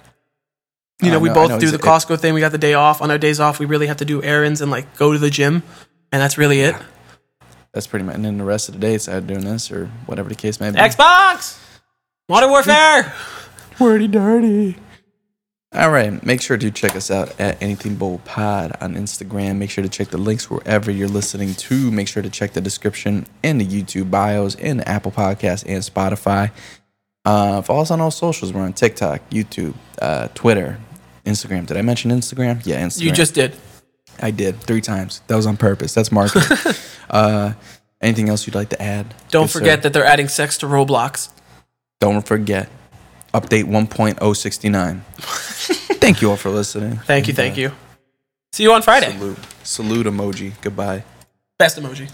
you 1.02 1.08
I 1.08 1.12
know, 1.12 1.18
we 1.20 1.28
both 1.28 1.50
know 1.50 1.58
do 1.60 1.70
the 1.70 1.76
it's- 1.78 2.04
Costco 2.04 2.18
thing. 2.18 2.34
We 2.34 2.40
got 2.40 2.52
the 2.52 2.58
day 2.58 2.74
off. 2.74 3.00
On 3.02 3.10
our 3.10 3.18
days 3.18 3.40
off, 3.40 3.58
we 3.58 3.66
really 3.66 3.86
have 3.86 3.98
to 3.98 4.04
do 4.04 4.22
errands 4.22 4.60
and 4.60 4.70
like 4.70 4.96
go 4.96 5.12
to 5.12 5.18
the 5.18 5.30
gym, 5.30 5.62
and 6.12 6.20
that's 6.20 6.36
really 6.38 6.60
it. 6.60 6.74
That's 7.72 7.86
pretty 7.86 8.04
much. 8.04 8.14
And 8.16 8.24
then 8.24 8.38
the 8.38 8.44
rest 8.44 8.68
of 8.68 8.74
the 8.74 8.80
day, 8.80 8.94
it's 8.94 9.08
either 9.08 9.26
doing 9.26 9.44
this 9.44 9.70
or 9.70 9.86
whatever 10.06 10.28
the 10.28 10.34
case 10.34 10.58
may 10.58 10.70
be. 10.70 10.78
Xbox, 10.78 11.62
Modern 12.28 12.50
Warfare. 12.50 13.12
Wordy 13.78 14.08
dirty. 14.08 14.76
All 15.74 15.90
right. 15.90 16.24
Make 16.24 16.40
sure 16.40 16.56
to 16.56 16.70
check 16.70 16.96
us 16.96 17.10
out 17.10 17.38
at 17.38 17.62
Anything 17.62 17.96
Bold 17.96 18.24
Pod 18.24 18.72
on 18.80 18.94
Instagram. 18.94 19.58
Make 19.58 19.68
sure 19.70 19.84
to 19.84 19.90
check 19.90 20.08
the 20.08 20.16
links 20.18 20.48
wherever 20.50 20.90
you're 20.90 21.08
listening 21.08 21.54
to. 21.54 21.90
Make 21.90 22.08
sure 22.08 22.22
to 22.22 22.30
check 22.30 22.54
the 22.54 22.62
description 22.62 23.26
in 23.42 23.58
the 23.58 23.66
YouTube 23.66 24.10
bios, 24.10 24.54
in 24.54 24.78
the 24.78 24.88
Apple 24.88 25.12
Podcast 25.12 25.64
and 25.68 25.82
Spotify. 25.84 26.50
Uh, 27.26 27.60
follow 27.60 27.82
us 27.82 27.90
on 27.90 28.00
all 28.00 28.10
socials. 28.10 28.50
We're 28.52 28.62
on 28.62 28.72
TikTok, 28.72 29.28
YouTube, 29.28 29.74
uh, 30.00 30.28
Twitter, 30.34 30.78
Instagram. 31.28 31.66
Did 31.66 31.76
I 31.76 31.82
mention 31.82 32.10
Instagram? 32.10 32.60
Yeah, 32.64 32.82
Instagram. 32.82 33.02
You 33.02 33.12
just 33.12 33.34
did. 33.34 33.54
I 34.20 34.30
did 34.30 34.60
three 34.60 34.80
times. 34.80 35.22
That 35.28 35.36
was 35.36 35.46
on 35.46 35.56
purpose. 35.56 35.94
That's 35.94 36.10
marketing. 36.10 36.74
uh, 37.10 37.52
anything 38.00 38.28
else 38.28 38.46
you'd 38.46 38.56
like 38.56 38.70
to 38.70 38.82
add? 38.82 39.14
Don't 39.30 39.44
Good 39.44 39.50
sir? 39.50 39.58
forget 39.60 39.82
that 39.82 39.92
they're 39.92 40.04
adding 40.04 40.28
sex 40.28 40.58
to 40.58 40.66
Roblox. 40.66 41.30
Don't 42.00 42.26
forget. 42.26 42.68
Update 43.34 43.64
1.069. 43.64 45.00
Thank 46.00 46.22
you 46.22 46.30
all 46.30 46.36
for 46.36 46.50
listening. 46.50 46.96
Thank 46.98 47.28
you, 47.28 47.34
thank 47.34 47.56
you. 47.56 47.72
See 48.52 48.62
you 48.62 48.72
on 48.72 48.82
Friday. 48.82 49.12
Salute. 49.12 49.38
Salute 49.62 50.06
emoji. 50.06 50.52
Goodbye. 50.62 51.04
Best 51.58 51.78
emoji. 51.78 52.08